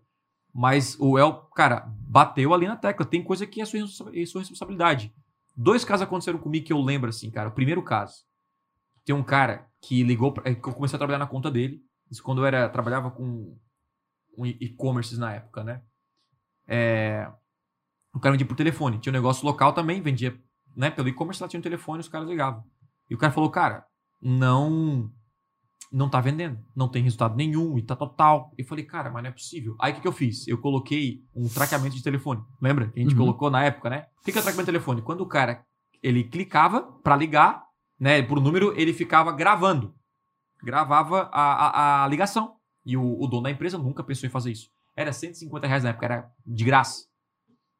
Mas 0.54 0.96
o 1.00 1.18
El, 1.18 1.32
cara, 1.52 1.92
bateu 1.98 2.54
ali 2.54 2.68
na 2.68 2.76
tecla. 2.76 3.04
Tem 3.04 3.24
coisa 3.24 3.44
que 3.44 3.60
é 3.60 3.64
sua, 3.64 3.80
é 4.14 4.24
sua 4.24 4.40
responsabilidade. 4.40 5.12
Dois 5.56 5.84
casos 5.84 6.02
aconteceram 6.06 6.38
comigo 6.38 6.64
que 6.64 6.72
eu 6.72 6.80
lembro, 6.80 7.10
assim, 7.10 7.28
cara. 7.28 7.48
O 7.48 7.52
primeiro 7.52 7.82
caso, 7.82 8.22
tem 9.04 9.12
um 9.12 9.22
cara 9.22 9.66
que 9.82 10.04
ligou, 10.04 10.30
pra, 10.30 10.48
é, 10.48 10.54
que 10.54 10.68
eu 10.68 10.72
comecei 10.72 10.94
a 10.94 10.98
trabalhar 10.98 11.18
na 11.18 11.26
conta 11.26 11.50
dele. 11.50 11.82
Isso 12.08 12.22
quando 12.22 12.42
eu 12.42 12.46
era, 12.46 12.68
trabalhava 12.68 13.10
com, 13.10 13.58
com 14.36 14.46
e-commerce 14.46 15.18
na 15.18 15.34
época, 15.34 15.64
né? 15.64 15.82
É, 16.68 17.28
o 18.14 18.20
cara 18.20 18.34
vendia 18.34 18.46
por 18.46 18.54
telefone. 18.54 19.00
Tinha 19.00 19.10
um 19.10 19.18
negócio 19.18 19.44
local 19.44 19.72
também, 19.72 20.00
vendia 20.00 20.40
né, 20.76 20.88
pelo 20.88 21.08
e-commerce, 21.08 21.42
lá 21.42 21.48
tinha 21.48 21.58
um 21.58 21.64
telefone, 21.64 21.98
os 21.98 22.08
caras 22.08 22.28
ligavam. 22.28 22.62
E 23.10 23.14
o 23.16 23.18
cara 23.18 23.32
falou, 23.32 23.50
cara, 23.50 23.84
não 24.22 25.10
não 25.90 26.08
tá 26.10 26.20
vendendo, 26.20 26.58
não 26.76 26.88
tem 26.88 27.02
resultado 27.02 27.34
nenhum 27.36 27.78
e 27.78 27.82
tá 27.82 27.96
total. 27.96 28.52
Eu 28.58 28.64
falei, 28.66 28.84
cara, 28.84 29.10
mas 29.10 29.22
não 29.22 29.30
é 29.30 29.32
possível. 29.32 29.74
Aí 29.80 29.92
o 29.92 29.96
que, 29.96 30.02
que 30.02 30.08
eu 30.08 30.12
fiz? 30.12 30.46
Eu 30.46 30.58
coloquei 30.58 31.22
um 31.34 31.48
traqueamento 31.48 31.96
de 31.96 32.02
telefone. 32.02 32.42
Lembra? 32.60 32.88
Que 32.90 33.00
a 33.00 33.02
gente 33.02 33.12
Uhum. 33.12 33.18
colocou 33.18 33.50
na 33.50 33.64
época, 33.64 33.88
né? 33.90 34.06
O 34.20 34.24
que, 34.24 34.32
que 34.32 34.38
é 34.38 34.40
o 34.40 34.44
traqueamento 34.44 34.66
de 34.66 34.72
telefone? 34.72 35.02
Quando 35.02 35.22
o 35.22 35.26
cara 35.28 35.64
ele 36.02 36.24
clicava 36.24 36.82
pra 37.02 37.16
ligar, 37.16 37.64
né, 37.98 38.22
por 38.22 38.40
número, 38.40 38.72
ele 38.78 38.92
ficava 38.92 39.32
gravando. 39.32 39.94
Gravava 40.62 41.28
a, 41.32 42.02
a, 42.02 42.04
a 42.04 42.08
ligação. 42.08 42.56
E 42.84 42.96
o, 42.96 43.20
o 43.20 43.26
dono 43.26 43.42
da 43.44 43.50
empresa 43.50 43.78
nunca 43.78 44.02
pensou 44.04 44.26
em 44.26 44.30
fazer 44.30 44.52
isso. 44.52 44.70
Era 44.96 45.12
150 45.12 45.66
reais 45.66 45.82
na 45.84 45.90
época, 45.90 46.06
era 46.06 46.30
de 46.46 46.64
graça. 46.64 47.06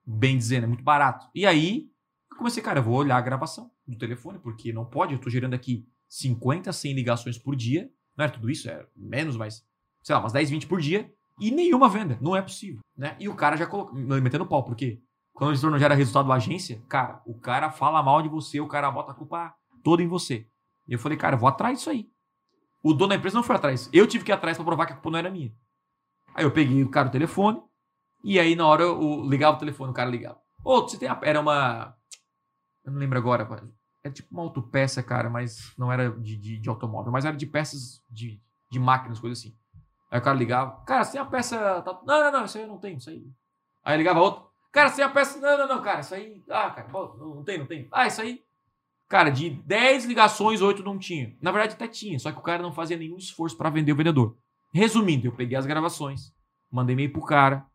Bem 0.07 0.37
dizendo, 0.39 0.65
é 0.65 0.67
muito 0.67 0.83
barato. 0.85 1.27
E 1.35 1.45
aí, 1.45 1.87
eu 2.31 2.37
comecei, 2.39 2.63
cara, 2.63 2.79
eu 2.79 2.83
vou 2.85 2.95
olhar 2.97 3.17
a 3.17 3.21
gravação 3.21 3.71
do 3.87 3.97
telefone, 3.99 4.39
porque 4.39 4.73
não 4.73 4.85
pode, 4.85 5.13
eu 5.15 5.21
tô 5.21 5.29
gerando 5.29 5.55
aqui 5.55 5.85
50, 6.09 6.73
100 6.73 6.95
ligações 6.95 7.39
por 7.39 7.55
dia. 7.57 7.91
Não 8.19 8.25
era 8.25 8.33
tudo 8.33 8.51
isso, 8.51 8.69
é 8.69 8.85
menos, 8.97 9.37
mas, 9.37 9.65
sei 10.03 10.13
lá, 10.13 10.21
umas 10.21 10.33
10, 10.33 10.51
20 10.51 10.67
por 10.67 10.81
dia. 10.81 11.09
E 11.41 11.53
nenhuma 11.53 11.89
venda. 11.89 12.19
Não 12.21 12.35
é 12.35 12.43
possível, 12.43 12.81
né? 12.97 13.17
E 13.21 13.29
o 13.29 13.37
cara 13.37 13.57
já 13.57 13.65
colocou, 13.65 13.95
metendo 13.95 14.45
pau, 14.45 14.65
por 14.65 14.75
quê? 14.75 15.01
Quando 15.33 15.51
o 15.51 15.55
gestor 15.55 15.71
não 15.71 15.79
gera 15.79 15.95
resultado 15.95 16.27
da 16.27 16.35
agência, 16.35 16.83
cara, 16.89 17.23
o 17.25 17.33
cara 17.39 17.71
fala 17.71 18.03
mal 18.03 18.21
de 18.21 18.29
você, 18.29 18.61
o 18.61 18.67
cara 18.67 18.91
bota 18.91 19.13
a 19.13 19.15
culpa 19.15 19.55
toda 19.85 20.03
em 20.03 20.09
você. 20.09 20.49
E 20.89 20.95
eu 20.95 20.99
falei, 20.99 21.17
cara, 21.17 21.37
eu 21.37 21.39
vou 21.39 21.49
atrás 21.49 21.79
disso 21.79 21.91
aí. 21.91 22.11
O 22.83 22.93
dono 22.93 23.11
da 23.11 23.15
empresa 23.15 23.37
não 23.37 23.45
foi 23.45 23.55
atrás. 23.55 23.89
Eu 23.93 24.05
tive 24.05 24.25
que 24.25 24.33
ir 24.33 24.35
atrás 24.35 24.57
pra 24.57 24.67
provar 24.67 24.87
que 24.87 24.95
a 24.95 24.97
culpa 24.97 25.11
não 25.11 25.19
era 25.21 25.31
minha. 25.31 25.55
Aí 26.35 26.45
eu 26.45 26.51
peguei 26.51 26.83
o 26.83 26.91
cara 26.91 27.07
o 27.07 27.13
telefone, 27.13 27.63
e 28.25 28.41
aí 28.41 28.57
na 28.57 28.67
hora 28.67 28.83
eu 28.83 29.23
ligava 29.29 29.57
o 29.57 29.61
telefone, 29.61 29.93
o 29.93 29.95
cara 29.95 30.11
ligava. 30.11 30.41
Ô, 30.65 30.83
você 30.83 30.99
tem 30.99 31.09
a... 31.09 31.17
Era 31.23 31.41
uma... 31.41 31.95
Eu 32.85 32.91
não 32.91 32.99
lembro 32.99 33.17
agora, 33.17 33.47
é 34.09 34.13
tipo 34.13 34.29
uma 34.33 34.43
autopeça, 34.43 35.03
cara, 35.03 35.31
mas 35.31 35.73
não 35.79 35.93
era 35.93 36.11
de, 36.11 36.37
de, 36.37 36.59
de 36.59 36.69
automóvel, 36.69 37.13
mas 37.13 37.25
era 37.25 37.37
de 37.37 37.47
peças 37.47 38.03
de, 38.11 38.41
de 38.71 38.79
máquinas, 38.79 39.21
coisa 39.21 39.39
assim. 39.39 39.55
Aí 40.11 40.19
o 40.19 40.23
cara 40.23 40.37
ligava, 40.37 40.83
cara, 40.85 41.05
tem 41.07 41.21
a 41.21 41.25
peça. 41.25 41.83
tá- 41.83 42.01
Não, 42.07 42.25
não, 42.25 42.33
não, 42.33 42.45
isso 42.45 42.57
aí 42.59 42.65
eu 42.65 42.69
não 42.69 42.79
tenho, 42.79 42.99
isso 42.99 43.11
aí. 43.11 43.27
Aí 43.85 43.97
ligava 43.97 44.21
outro, 44.21 44.45
cara, 44.73 44.91
tem 44.91 45.05
a 45.05 45.09
peça. 45.09 45.39
Não, 45.39 45.59
não, 45.59 45.69
não, 45.77 45.83
cara, 45.83 46.01
isso 46.01 46.15
aí. 46.15 46.43
Ah, 46.49 46.71
cara, 46.71 46.89
não, 46.89 47.17
não 47.37 47.45
tem, 47.45 47.59
não 47.59 47.67
tem. 47.67 47.89
Ah, 47.93 48.07
isso 48.07 48.21
aí. 48.21 48.43
Cara, 49.09 49.31
de 49.31 49.51
10 49.51 50.05
ligações, 50.05 50.61
8 50.61 50.83
não 50.83 50.99
tinha. 50.99 51.35
Na 51.41 51.51
verdade, 51.51 51.75
até 51.75 51.89
tinha, 51.89 52.19
só 52.19 52.31
que 52.31 52.39
o 52.39 52.43
cara 52.43 52.63
não 52.63 52.73
fazia 52.73 52.97
nenhum 52.97 53.17
esforço 53.17 53.57
pra 53.57 53.71
vender 53.71 53.93
o 53.93 53.97
vendedor. 53.97 54.37
Resumindo, 54.73 55.27
eu 55.27 55.33
peguei 55.33 55.57
as 55.57 55.65
gravações, 55.65 56.33
mandei 56.71 56.93
e-mail 56.93 57.11
pro 57.13 57.23
cara 57.25 57.67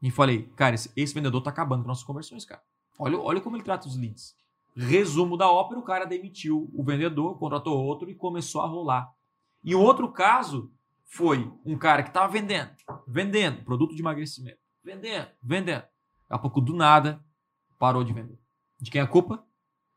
e 0.00 0.10
falei, 0.10 0.44
cara, 0.56 0.74
esse, 0.74 0.90
esse 0.96 1.12
vendedor 1.14 1.42
tá 1.42 1.50
acabando 1.50 1.82
com 1.82 1.88
nossas 1.88 2.04
conversões, 2.04 2.44
cara. 2.44 2.62
Olha, 2.98 3.18
olha 3.18 3.40
como 3.40 3.56
ele 3.56 3.62
trata 3.64 3.86
os 3.86 3.96
leads. 3.96 4.34
Resumo 4.74 5.36
da 5.36 5.50
ópera, 5.50 5.78
o 5.78 5.84
cara 5.84 6.06
demitiu 6.06 6.70
o 6.72 6.82
vendedor, 6.82 7.38
contratou 7.38 7.78
outro 7.78 8.08
e 8.10 8.14
começou 8.14 8.62
a 8.62 8.66
rolar. 8.66 9.12
E 9.62 9.74
o 9.74 9.80
outro 9.80 10.10
caso 10.10 10.72
foi 11.04 11.52
um 11.64 11.76
cara 11.76 12.02
que 12.02 12.08
estava 12.08 12.32
vendendo, 12.32 12.70
vendendo 13.06 13.62
produto 13.64 13.94
de 13.94 14.00
emagrecimento, 14.00 14.58
vendendo, 14.82 15.28
vendendo. 15.42 15.82
Daqui 15.82 15.90
a 16.28 16.38
pouco, 16.38 16.60
do 16.60 16.74
nada, 16.74 17.22
parou 17.78 18.02
de 18.02 18.14
vender. 18.14 18.38
De 18.80 18.90
quem 18.90 19.00
é 19.00 19.04
a 19.04 19.06
culpa? 19.06 19.44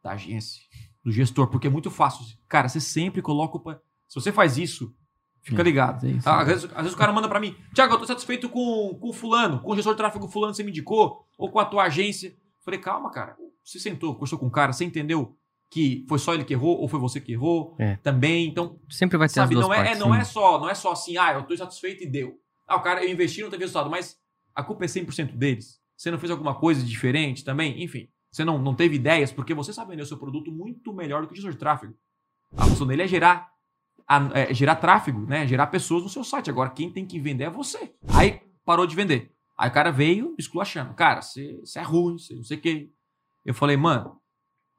Da 0.03 0.11
agência, 0.11 0.61
do 1.03 1.11
gestor, 1.11 1.47
porque 1.47 1.67
é 1.67 1.69
muito 1.69 1.89
fácil. 1.89 2.25
Cara, 2.49 2.67
você 2.67 2.81
sempre 2.81 3.21
coloca 3.21 3.53
culpa. 3.53 3.81
Se 4.07 4.15
você 4.15 4.31
faz 4.31 4.57
isso, 4.57 4.93
fica 5.41 5.63
ligado. 5.63 6.05
é 6.05 6.11
isso. 6.11 6.25
Tá? 6.25 6.41
Às, 6.41 6.47
vezes, 6.47 6.65
às 6.65 6.77
vezes 6.77 6.93
o 6.93 6.97
cara 6.97 7.13
manda 7.13 7.29
pra 7.29 7.39
mim, 7.39 7.55
Tiago, 7.73 7.93
eu 7.93 7.99
tô 7.99 8.05
satisfeito 8.05 8.49
com, 8.49 8.97
com 8.99 9.09
o 9.09 9.13
fulano, 9.13 9.61
com 9.61 9.71
o 9.71 9.75
gestor 9.75 9.93
de 9.93 9.97
tráfego 9.97 10.27
fulano 10.27 10.51
que 10.51 10.57
você 10.57 10.63
me 10.63 10.71
indicou, 10.71 11.25
ou 11.37 11.49
com 11.49 11.59
a 11.59 11.65
tua 11.65 11.83
agência. 11.83 12.35
Falei, 12.59 12.79
calma, 12.79 13.09
cara. 13.09 13.37
Você 13.65 13.79
sentou, 13.79 14.13
conversou 14.13 14.37
com 14.39 14.45
o 14.47 14.51
cara, 14.51 14.71
você 14.71 14.85
entendeu 14.85 15.35
que 15.71 16.05
foi 16.07 16.19
só 16.19 16.33
ele 16.33 16.45
que 16.45 16.53
errou 16.53 16.79
ou 16.79 16.87
foi 16.87 16.99
você 16.99 17.19
que 17.19 17.31
errou 17.33 17.75
É. 17.79 17.95
também. 17.97 18.47
Então, 18.47 18.79
Sempre 18.89 19.17
vai 19.17 19.27
ter 19.27 19.33
sabe, 19.33 19.55
as 19.55 19.59
duas 19.59 19.65
não, 19.67 19.73
é, 19.73 19.77
partes. 19.83 19.99
não 19.99 20.13
sim. 20.13 20.19
é 20.19 20.23
só, 20.23 20.59
não 20.59 20.69
é 20.69 20.75
só 20.75 20.91
assim, 20.91 21.17
ah, 21.17 21.33
eu 21.33 21.43
tô 21.43 21.53
insatisfeito 21.53 22.03
e 22.03 22.07
deu. 22.07 22.39
Ah, 22.67 22.75
o 22.77 22.81
cara, 22.81 23.03
eu 23.03 23.11
investi 23.11 23.39
e 23.39 23.43
não 23.43 23.49
teve 23.49 23.63
resultado, 23.63 23.89
mas 23.89 24.17
a 24.53 24.63
culpa 24.63 24.85
é 24.85 24.87
100% 24.87 25.35
deles. 25.35 25.79
Você 25.97 26.11
não 26.11 26.19
fez 26.19 26.29
alguma 26.31 26.53
coisa 26.53 26.85
diferente 26.85 27.43
também? 27.43 27.83
Enfim, 27.83 28.07
você 28.31 28.45
não, 28.45 28.59
não 28.59 28.75
teve 28.75 28.95
ideias, 28.95 29.31
porque 29.31 29.53
você 29.53 29.73
sabe 29.73 29.91
vender 29.91 30.03
o 30.03 30.05
seu 30.05 30.17
produto 30.17 30.51
muito 30.51 30.93
melhor 30.93 31.21
do 31.23 31.27
que 31.27 31.33
o 31.33 31.35
gestor 31.35 31.51
de 31.51 31.57
tráfego. 31.57 31.93
A 32.55 32.65
função 32.65 32.85
dele 32.85 33.01
é 33.03 33.07
gerar, 33.07 33.49
a- 34.07 34.29
é, 34.33 34.53
gerar 34.53 34.75
tráfego, 34.75 35.25
né? 35.25 35.47
Gerar 35.47 35.67
pessoas 35.67 36.03
no 36.03 36.09
seu 36.09 36.23
site. 36.23 36.49
Agora, 36.49 36.69
quem 36.69 36.91
tem 36.91 37.05
que 37.05 37.19
vender 37.19 37.45
é 37.45 37.49
você. 37.49 37.91
Aí, 38.09 38.39
parou 38.63 38.85
de 38.85 38.95
vender. 38.95 39.31
Aí 39.57 39.69
o 39.69 39.73
cara 39.73 39.89
veio 39.91 40.35
esculachando. 40.37 40.93
Cara, 40.93 41.21
você 41.21 41.61
é 41.75 41.81
ruim, 41.81 42.17
você 42.17 42.35
não 42.35 42.43
sei 42.43 42.57
o 42.57 42.61
quê. 42.61 42.89
Eu 43.45 43.53
falei, 43.53 43.77
mano, 43.77 44.19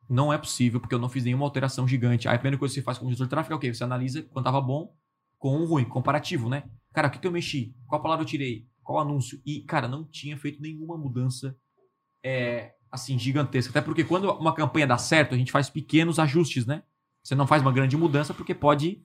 não 0.08 0.32
é 0.32 0.38
possível, 0.38 0.80
porque 0.80 0.94
eu 0.94 0.98
não 0.98 1.08
fiz 1.08 1.24
nenhuma 1.24 1.44
alteração 1.44 1.86
gigante. 1.86 2.28
Aí 2.28 2.34
a 2.34 2.38
primeira 2.38 2.58
coisa 2.58 2.74
que 2.74 2.80
você 2.80 2.84
faz 2.84 2.98
como 2.98 3.10
gestor 3.10 3.26
de 3.26 3.30
tráfego 3.30 3.54
é 3.54 3.56
o 3.56 3.60
quê? 3.60 3.72
Você 3.72 3.84
analisa 3.84 4.22
quando 4.24 4.44
tava 4.44 4.60
bom 4.60 4.94
com 5.38 5.60
o 5.60 5.64
ruim, 5.64 5.84
comparativo, 5.84 6.48
né? 6.48 6.68
Cara, 6.92 7.08
o 7.08 7.10
que, 7.10 7.18
que 7.18 7.26
eu 7.26 7.32
mexi? 7.32 7.74
Qual 7.86 8.02
palavra 8.02 8.24
eu 8.24 8.26
tirei? 8.26 8.66
Qual 8.82 8.98
anúncio? 8.98 9.40
E, 9.44 9.60
cara, 9.62 9.86
não 9.86 10.04
tinha 10.04 10.36
feito 10.36 10.60
nenhuma 10.60 10.96
mudança 10.96 11.56
é, 12.22 12.74
assim, 12.90 13.18
gigantesca. 13.18 13.70
Até 13.70 13.80
porque 13.80 14.04
quando 14.04 14.30
uma 14.32 14.54
campanha 14.54 14.86
dá 14.86 14.98
certo, 14.98 15.34
a 15.34 15.38
gente 15.38 15.52
faz 15.52 15.68
pequenos 15.68 16.18
ajustes, 16.18 16.66
né? 16.66 16.82
Você 17.22 17.34
não 17.34 17.46
faz 17.46 17.62
uma 17.62 17.72
grande 17.72 17.96
mudança 17.96 18.32
porque 18.32 18.54
pode 18.54 19.04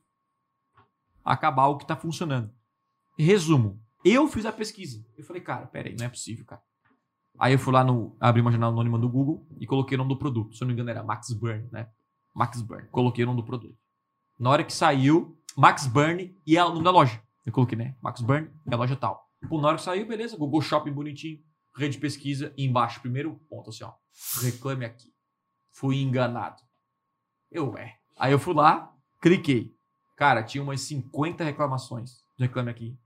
acabar 1.23 1.67
o 1.67 1.77
que 1.77 1.85
tá 1.85 1.95
funcionando. 1.95 2.51
Resumo, 3.17 3.81
eu 4.05 4.27
fiz 4.27 4.45
a 4.45 4.51
pesquisa. 4.51 5.05
Eu 5.17 5.23
falei, 5.23 5.41
cara, 5.41 5.67
peraí, 5.67 5.95
não 5.97 6.05
é 6.05 6.09
possível, 6.09 6.45
cara. 6.45 6.61
Aí 7.39 7.53
eu 7.53 7.59
fui 7.59 7.73
lá 7.73 7.83
no. 7.83 8.15
abri 8.19 8.41
uma 8.41 8.51
janela 8.51 8.71
anônima 8.71 8.99
do 8.99 9.09
Google 9.09 9.47
e 9.59 9.65
coloquei 9.65 9.95
o 9.95 9.97
nome 9.97 10.09
do 10.09 10.17
produto. 10.17 10.55
Se 10.55 10.63
eu 10.63 10.65
não 10.65 10.67
me 10.67 10.73
engano, 10.73 10.89
era 10.89 11.03
Max 11.03 11.31
Burn, 11.33 11.67
né? 11.71 11.89
Max 12.33 12.61
Burn. 12.61 12.87
Coloquei 12.89 13.23
o 13.23 13.27
nome 13.27 13.41
do 13.41 13.45
produto. 13.45 13.77
Na 14.39 14.49
hora 14.49 14.63
que 14.63 14.73
saiu, 14.73 15.37
Max 15.57 15.87
Burn 15.87 16.35
e 16.45 16.57
é 16.57 16.63
o 16.63 16.69
nome 16.69 16.83
da 16.83 16.91
loja. 16.91 17.21
Eu 17.45 17.51
coloquei, 17.51 17.77
né? 17.77 17.95
Max 18.01 18.21
Burn 18.21 18.49
e 18.67 18.73
a 18.73 18.77
loja 18.77 18.95
tal. 18.95 19.29
Pô, 19.49 19.59
na 19.59 19.69
hora 19.69 19.77
que 19.77 19.83
saiu, 19.83 20.05
beleza. 20.07 20.37
Google 20.37 20.61
Shopping 20.61 20.91
bonitinho. 20.91 21.39
Rede 21.75 21.95
de 21.95 22.01
pesquisa. 22.01 22.53
E 22.57 22.65
embaixo, 22.65 23.01
primeiro 23.01 23.39
ponto, 23.49 23.69
assim, 23.69 23.83
ó. 23.83 23.93
Reclame 24.41 24.85
aqui. 24.85 25.11
Fui 25.71 26.01
enganado. 26.01 26.61
Eu, 27.51 27.77
é. 27.77 27.97
Aí 28.17 28.31
eu 28.31 28.39
fui 28.39 28.53
lá, 28.53 28.93
cliquei. 29.21 29.75
Cara, 30.15 30.43
tinha 30.43 30.63
umas 30.63 30.81
50 30.81 31.43
reclamações 31.43 32.23
do 32.37 32.43
Reclame 32.43 32.69
Aqui. 32.69 32.97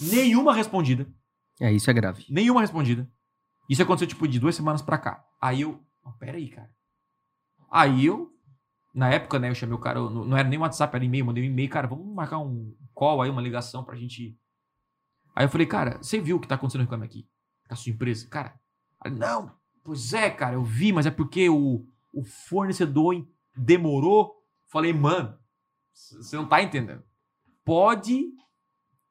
Nenhuma 0.00 0.54
respondida. 0.54 1.06
É, 1.60 1.72
isso 1.72 1.90
é 1.90 1.92
grave. 1.92 2.24
Nenhuma 2.28 2.60
respondida. 2.60 3.08
Isso 3.68 3.82
aconteceu, 3.82 4.08
tipo, 4.08 4.26
de 4.26 4.38
duas 4.40 4.54
semanas 4.56 4.82
pra 4.82 4.98
cá. 4.98 5.24
Aí 5.40 5.60
eu. 5.62 5.82
Oh, 6.02 6.12
pera 6.12 6.36
aí, 6.38 6.48
cara. 6.48 6.70
Aí 7.70 8.06
eu. 8.06 8.34
Na 8.94 9.10
época, 9.10 9.38
né, 9.38 9.50
eu 9.50 9.54
chamei 9.54 9.74
o 9.76 9.80
cara. 9.80 10.00
Não, 10.00 10.24
não 10.24 10.36
era 10.36 10.48
nem 10.48 10.58
WhatsApp, 10.58 10.94
era 10.96 11.04
e-mail. 11.04 11.26
Mandei 11.26 11.42
um 11.44 11.46
e-mail, 11.46 11.68
cara, 11.68 11.86
vamos 11.86 12.06
marcar 12.14 12.38
um 12.38 12.74
call 12.94 13.22
aí, 13.22 13.30
uma 13.30 13.42
ligação 13.42 13.84
pra 13.84 13.96
gente. 13.96 14.36
Aí 15.36 15.44
eu 15.44 15.48
falei, 15.48 15.66
cara, 15.66 15.98
você 15.98 16.20
viu 16.20 16.36
o 16.36 16.40
que 16.40 16.48
tá 16.48 16.54
acontecendo 16.54 16.80
no 16.80 16.84
Reclame 16.86 17.04
Aqui? 17.04 17.28
A 17.68 17.76
sua 17.76 17.90
empresa? 17.92 18.26
Cara. 18.28 18.58
Não, 19.12 19.54
pois 19.84 20.12
é, 20.12 20.28
cara, 20.30 20.54
eu 20.54 20.64
vi, 20.64 20.92
mas 20.92 21.06
é 21.06 21.10
porque 21.10 21.48
o, 21.48 21.86
o 22.12 22.24
fornecedor 22.24 23.14
em- 23.14 23.30
demorou. 23.56 24.34
Falei, 24.66 24.92
mano, 24.92 25.38
você 25.92 26.34
não 26.34 26.48
tá 26.48 26.60
entendendo. 26.62 27.04
Pode 27.64 28.32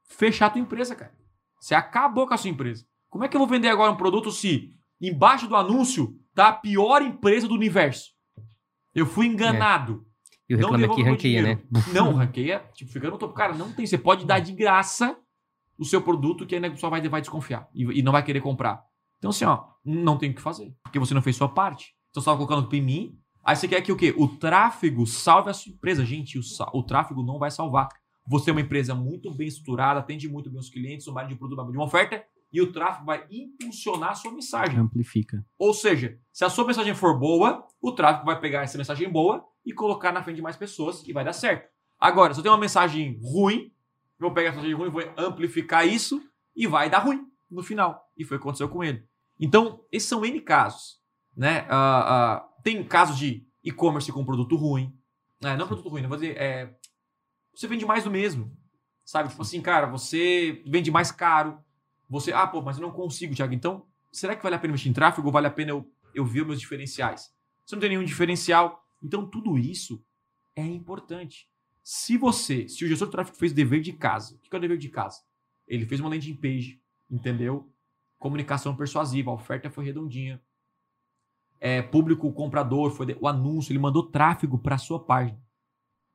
fechar 0.04 0.48
a 0.48 0.50
tua 0.50 0.62
empresa, 0.62 0.96
cara. 0.96 1.16
Você 1.60 1.74
acabou 1.76 2.28
com 2.28 2.34
a 2.34 2.38
sua 2.38 2.50
empresa. 2.50 2.86
Como 3.10 3.24
é 3.24 3.28
que 3.28 3.36
eu 3.36 3.40
vou 3.40 3.48
vender 3.48 3.70
agora 3.70 3.92
um 3.92 3.98
produto 3.98 4.32
se 4.32 4.74
embaixo 5.00 5.48
do 5.48 5.56
anúncio 5.56 6.20
tá 6.34 6.50
a 6.50 6.54
pior 6.54 7.02
empresa 7.02 7.48
do 7.48 7.54
universo? 7.54 8.12
Eu 8.94 9.06
fui 9.06 9.28
enganado. 9.28 10.06
E 10.50 10.56
o 10.56 10.60
Não 10.60 10.72
Reclame 10.72 10.94
Aqui 10.94 11.04
ranqueia, 11.04 11.42
né? 11.42 11.62
Não, 11.94 12.14
ranqueia. 12.14 12.64
Tipo, 12.74 12.92
fica 12.92 13.10
no 13.10 13.18
topo. 13.18 13.34
Cara, 13.34 13.54
não 13.54 13.72
tem. 13.72 13.86
Você 13.86 13.98
pode 13.98 14.26
dar 14.26 14.40
de 14.40 14.54
graça 14.54 15.18
o 15.78 15.86
seu 15.86 16.02
produto 16.02 16.46
que 16.46 16.56
ainda 16.56 16.68
o 16.70 16.72
pessoal 16.72 16.90
vai, 16.90 17.02
vai 17.08 17.22
desconfiar 17.22 17.70
e, 17.74 18.00
e 18.00 18.02
não 18.02 18.12
vai 18.12 18.24
querer 18.24 18.42
comprar. 18.42 18.84
Então, 19.18 19.30
assim, 19.30 19.46
ó, 19.46 19.66
não 19.84 20.18
tem 20.18 20.32
o 20.32 20.34
que 20.34 20.42
fazer. 20.42 20.74
Porque 20.84 21.00
você 21.00 21.14
não 21.14 21.22
fez 21.22 21.36
sua 21.36 21.50
parte. 21.50 21.94
Então, 22.10 22.22
você 22.22 22.26
tava 22.26 22.38
colocando 22.38 22.74
em 22.74 22.82
mim. 22.82 23.20
Aí 23.44 23.56
você 23.56 23.68
quer 23.68 23.82
que 23.82 23.92
o 23.92 23.96
quê? 23.96 24.14
O 24.18 24.28
tráfego 24.28 25.06
salve 25.06 25.50
a 25.50 25.54
sua 25.54 25.72
empresa. 25.72 26.06
Gente, 26.06 26.40
o, 26.40 26.42
o 26.74 26.84
tráfego 26.84 27.24
não 27.24 27.38
vai 27.38 27.52
salvar. 27.52 27.90
Você 28.28 28.50
é 28.50 28.54
uma 28.54 28.62
empresa 28.62 28.94
muito 28.94 29.34
bem 29.34 29.48
estruturada, 29.48 30.00
atende 30.00 30.28
muito 30.28 30.50
bem 30.50 30.60
os 30.60 30.70
clientes, 30.70 31.08
uma 31.08 31.22
área 31.22 31.30
de 31.30 31.36
produto, 31.36 31.72
de 31.72 31.78
uma 31.78 31.86
oferta, 31.86 32.24
e 32.52 32.62
o 32.62 32.72
tráfego 32.72 33.06
vai 33.06 33.26
impulsionar 33.30 34.12
a 34.12 34.16
sua 34.16 34.32
mensagem. 34.32 34.80
Amplifica. 34.80 35.46
Ou 35.58 35.74
seja, 35.74 36.20
se 36.32 36.46
a 36.46 36.50
sua 36.50 36.66
mensagem 36.66 36.96
for 36.96 37.18
boa, 37.18 37.68
o 37.82 37.92
tráfego 37.92 38.26
vai 38.26 38.40
pegar 38.40 38.64
essa 38.64 38.78
mensagem 38.78 39.10
boa 39.10 39.46
e 39.66 39.74
colocar 39.74 40.12
na 40.12 40.24
frente 40.24 40.38
de 40.38 40.42
mais 40.42 40.56
pessoas 40.56 41.06
e 41.08 41.12
vai 41.12 41.26
dar 41.26 41.34
certo. 41.34 41.70
Agora, 42.00 42.34
se 42.34 42.40
eu 42.40 42.44
tenho 42.44 42.54
uma 42.54 42.62
mensagem 42.62 43.20
ruim, 43.22 43.72
eu 44.20 44.28
vou 44.28 44.32
pegar 44.32 44.50
essa 44.50 44.58
mensagem 44.58 44.78
ruim, 44.78 44.90
vou 44.90 45.04
amplificar 45.18 45.88
isso 45.88 46.22
e 46.56 46.66
vai 46.68 46.90
dar 46.90 47.00
ruim 47.00 47.26
no 47.50 47.64
final. 47.64 48.10
E 48.16 48.24
foi 48.24 48.38
o 48.38 48.40
que 48.40 48.44
aconteceu 48.44 48.70
com 48.70 48.84
ele. 48.84 49.04
Então, 49.40 49.84
esses 49.92 50.08
são 50.08 50.26
N 50.26 50.40
casos. 50.42 51.02
Né? 51.36 51.66
Ah, 51.70 52.36
ah, 52.36 52.50
tem 52.64 52.84
casos 52.84 53.18
de 53.18 53.46
e-commerce 53.64 54.12
com 54.12 54.26
produto 54.26 54.56
ruim. 54.56 54.98
É, 55.44 55.56
não 55.56 55.68
produto 55.68 55.90
ruim, 55.90 56.02
não 56.02 56.10
vou 56.10 56.18
dizer. 56.18 56.36
é, 56.38 56.76
você 57.54 57.68
vende 57.68 57.86
mais 57.86 58.04
do 58.04 58.12
mesmo. 58.12 58.56
Sabe? 59.04 59.30
Tipo 59.30 59.42
assim, 59.42 59.62
cara, 59.62 59.88
você 59.88 60.62
vende 60.66 60.92
mais 60.92 61.12
caro. 61.12 61.60
Você, 62.10 62.32
ah, 62.32 62.48
pô, 62.48 62.62
mas 62.62 62.78
eu 62.78 62.82
não 62.84 62.92
consigo, 62.92 63.36
Thiago. 63.36 63.54
Então, 63.54 63.86
será 64.12 64.36
que 64.36 64.44
vale 64.44 64.56
a 64.56 64.60
pena 64.60 64.72
investir 64.72 64.90
em 64.90 64.94
tráfego 64.94 65.28
ou 65.28 65.34
vale 65.34 65.48
a 65.48 65.52
pena 65.52 65.72
eu, 65.72 65.92
eu 66.14 66.26
ver 66.26 66.46
meus 66.46 66.60
diferenciais? 66.60 67.34
Você 67.66 67.76
não 67.76 67.82
tem 67.82 67.90
nenhum 67.90 68.04
diferencial. 68.04 68.84
Então, 69.04 69.28
tudo 69.30 69.58
isso 69.58 70.04
é 70.56 70.66
importante. 70.66 71.50
Se 71.84 72.18
você, 72.18 72.68
se 72.68 72.84
o 72.84 72.88
gestor 72.88 73.08
de 73.08 73.12
tráfego 73.12 73.38
fez 73.38 73.54
dever 73.54 73.82
de 73.82 73.94
casa, 73.94 74.36
o 74.36 74.40
que 74.40 74.56
é 74.56 74.58
o 74.58 74.62
dever 74.62 74.78
de 74.78 74.90
casa? 74.90 75.22
Ele 75.68 75.86
fez 75.86 76.00
uma 76.02 76.10
landing 76.10 76.36
page, 76.36 76.82
entendeu? 77.10 77.72
Comunicação 78.18 78.76
persuasiva, 78.76 79.30
a 79.32 79.34
oferta 79.34 79.70
foi 79.70 79.86
redondinha. 79.86 80.42
É, 81.60 81.82
público 81.82 82.32
comprador, 82.34 82.92
foi 82.92 83.08
de- 83.08 83.18
o 83.20 83.28
anúncio, 83.28 83.72
ele 83.72 83.80
mandou 83.80 84.04
tráfego 84.10 84.58
para 84.58 84.76
a 84.76 84.80
sua 84.80 85.04
página. 85.04 85.40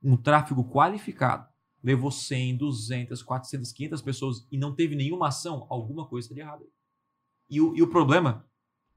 Um 0.02 0.16
tráfego 0.16 0.64
qualificado. 0.68 1.52
Levou 1.83 2.11
100, 2.11 2.57
200, 2.57 3.23
400, 3.23 3.73
500 3.73 4.03
pessoas 4.03 4.47
e 4.51 4.57
não 4.57 4.75
teve 4.75 4.95
nenhuma 4.95 5.29
ação, 5.29 5.66
alguma 5.68 6.07
coisa 6.07 6.27
está 6.27 6.35
de 6.35 6.40
errado. 6.40 6.64
E 7.51 7.61
o, 7.61 7.77
e 7.77 7.83
o 7.83 7.88
problema, 7.88 8.47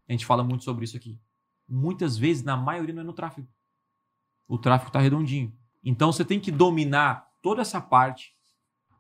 a 0.08 0.12
gente 0.12 0.26
fala 0.26 0.43
muito 0.43 0.63
sobre 0.63 0.86
isso 0.86 0.95
aqui, 0.95 1.19
muitas 1.67 2.17
vezes, 2.17 2.43
na 2.43 2.56
maioria, 2.56 2.93
não 2.93 3.02
é 3.02 3.06
no 3.06 3.13
tráfego. 3.13 3.48
O 4.48 4.58
tráfego 4.58 4.89
está 4.89 5.00
redondinho. 5.00 5.58
Então 5.84 6.12
você 6.12 6.24
tem 6.24 6.39
que 6.39 6.52
dominar 6.52 7.28
toda 7.41 7.62
essa 7.62 7.82
parte 7.82 8.36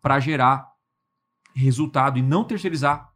para 0.01 0.19
gerar 0.19 0.71
resultado 1.55 2.19
e 2.19 2.21
não 2.21 2.43
terceirizar 2.43 3.11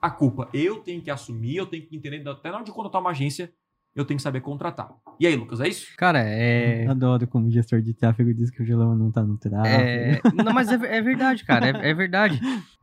a 0.00 0.10
culpa. 0.10 0.48
Eu 0.52 0.82
tenho 0.82 1.02
que 1.02 1.10
assumir, 1.10 1.56
eu 1.56 1.66
tenho 1.66 1.86
que 1.86 1.94
entender, 1.94 2.26
até 2.26 2.48
na 2.48 2.56
hora 2.56 2.64
de 2.64 2.72
contratar 2.72 3.00
uma 3.00 3.10
agência, 3.10 3.54
eu 3.94 4.04
tenho 4.04 4.16
que 4.18 4.22
saber 4.22 4.40
contratar. 4.40 4.90
E 5.18 5.26
aí, 5.26 5.34
Lucas, 5.36 5.60
é 5.60 5.68
isso? 5.68 5.86
Cara, 5.96 6.20
é. 6.20 6.86
Adoro 6.86 7.26
como 7.26 7.50
gestor 7.50 7.80
de 7.82 7.92
tráfego 7.92 8.32
diz 8.32 8.50
que 8.50 8.62
o 8.62 8.64
gelão 8.64 8.94
não 8.96 9.10
tá 9.10 9.22
no 9.22 9.36
tráfego. 9.36 9.82
É, 9.82 10.20
não, 10.44 10.52
mas 10.52 10.68
é, 10.70 10.74
é 10.98 11.02
verdade, 11.02 11.44
cara. 11.44 11.66
É, 11.66 11.90
é 11.90 11.94
verdade. 11.94 12.40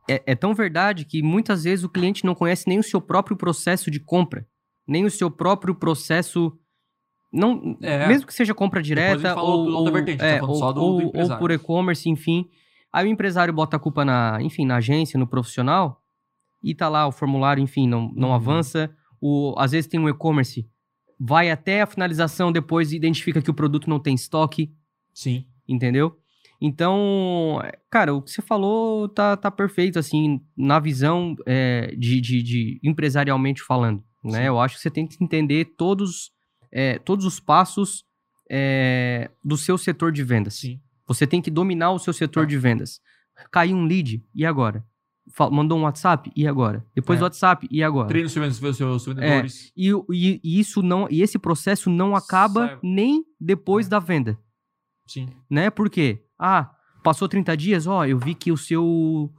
É, 0.08 0.22
é 0.26 0.34
tão 0.34 0.54
verdade 0.54 1.04
que 1.04 1.22
muitas 1.22 1.64
vezes 1.64 1.84
o 1.84 1.88
cliente 1.88 2.24
não 2.24 2.34
conhece 2.34 2.68
nem 2.68 2.78
o 2.78 2.82
seu 2.82 3.00
próprio 3.00 3.36
processo 3.36 3.90
de 3.90 3.98
compra, 4.00 4.46
nem 4.86 5.04
o 5.04 5.10
seu 5.10 5.30
próprio 5.30 5.74
processo. 5.74 6.56
Não, 7.32 7.76
É. 7.82 8.06
mesmo 8.08 8.26
que 8.26 8.32
seja 8.32 8.54
compra 8.54 8.80
direta 8.82 9.34
ou, 9.38 9.66
do- 9.66 9.76
ou, 9.76 9.92
vertente, 9.92 10.22
é, 10.24 10.34
tá 10.34 10.40
falando 10.40 10.50
ou, 10.54 10.58
só 10.58 10.72
do- 10.72 10.80
do 10.80 10.86
ou- 10.86 10.92
ou 10.94 11.02
empresário. 11.02 11.38
por 11.40 11.50
e-commerce, 11.50 12.08
enfim. 12.08 12.48
Aí 12.92 13.06
o 13.06 13.10
empresário 13.10 13.52
bota 13.52 13.76
a 13.76 13.80
culpa 13.80 14.02
na, 14.04 14.38
enfim, 14.40 14.64
na 14.64 14.76
agência, 14.76 15.18
no 15.18 15.26
profissional, 15.26 16.00
e 16.62 16.74
tá 16.74 16.88
lá 16.88 17.06
o 17.06 17.12
formulário, 17.12 17.62
enfim, 17.62 17.86
não, 17.86 18.10
não 18.16 18.28
Uhum. 18.28 18.34
avança. 18.34 18.90
O, 19.20 19.54
às 19.58 19.72
vezes 19.72 19.86
tem 19.90 20.00
um 20.00 20.08
e-commerce, 20.08 20.66
vai 21.18 21.50
até 21.50 21.82
a 21.82 21.86
finalização, 21.86 22.52
depois 22.52 22.92
identifica 22.92 23.42
que 23.42 23.50
o 23.50 23.54
produto 23.54 23.90
não 23.90 23.98
tem 23.98 24.14
estoque, 24.14 24.72
Sim. 25.12 25.44
entendeu? 25.66 26.16
Então, 26.60 27.60
cara, 27.90 28.14
o 28.14 28.20
que 28.22 28.30
você 28.30 28.42
falou 28.42 29.08
tá, 29.08 29.36
tá 29.36 29.50
perfeito, 29.50 29.98
assim, 29.98 30.40
na 30.56 30.80
visão 30.80 31.36
é, 31.46 31.94
de, 31.96 32.20
de, 32.20 32.42
de 32.42 32.80
empresarialmente 32.82 33.62
falando, 33.62 34.02
né? 34.24 34.40
Sim. 34.40 34.44
Eu 34.46 34.60
acho 34.60 34.76
que 34.76 34.82
você 34.82 34.90
tem 34.90 35.06
que 35.06 35.22
entender 35.22 35.74
todos, 35.76 36.32
é, 36.72 36.98
todos 36.98 37.24
os 37.24 37.38
passos 37.38 38.04
é, 38.50 39.30
do 39.44 39.56
seu 39.56 39.78
setor 39.78 40.10
de 40.10 40.24
vendas. 40.24 40.54
Sim. 40.54 40.80
Você 41.06 41.26
tem 41.26 41.40
que 41.40 41.50
dominar 41.50 41.92
o 41.92 41.98
seu 41.98 42.12
setor 42.12 42.44
Tá. 42.44 42.48
de 42.50 42.58
vendas. 42.58 43.00
Caiu 43.52 43.76
um 43.76 43.84
lead, 43.84 44.22
e 44.34 44.44
agora? 44.44 44.84
Mandou 45.50 45.78
um 45.78 45.82
WhatsApp, 45.82 46.30
e 46.34 46.46
agora? 46.46 46.84
Depois 46.94 47.16
É. 47.18 47.20
do 47.20 47.24
WhatsApp, 47.24 47.68
e 47.70 47.82
agora? 47.82 48.08
Treina 48.08 48.26
os 48.26 48.32
seus, 48.32 48.58
vendedores. 48.58 49.72
E, 49.76 49.92
o- 49.92 50.04
e- 50.12 50.40
e 50.42 50.58
isso 50.60 50.82
não, 50.82 51.06
e 51.10 51.22
esse 51.22 51.38
processo 51.38 51.90
não 51.90 52.14
acaba 52.16 52.68
Sabe. 52.68 52.80
nem 52.82 53.24
depois 53.40 53.86
É. 53.86 53.90
da 53.90 53.98
venda 53.98 54.38
Sim. 55.06 55.28
né? 55.50 55.70
Por 55.70 55.88
quê? 55.90 56.22
Ah, 56.38 56.70
passou 57.02 57.28
30 57.28 57.56
dias, 57.56 57.86
ó, 57.86 58.04
eu 58.04 58.18
vi 58.18 58.34
que 58.34 58.50
o 58.52 58.56
seu, 58.56 59.30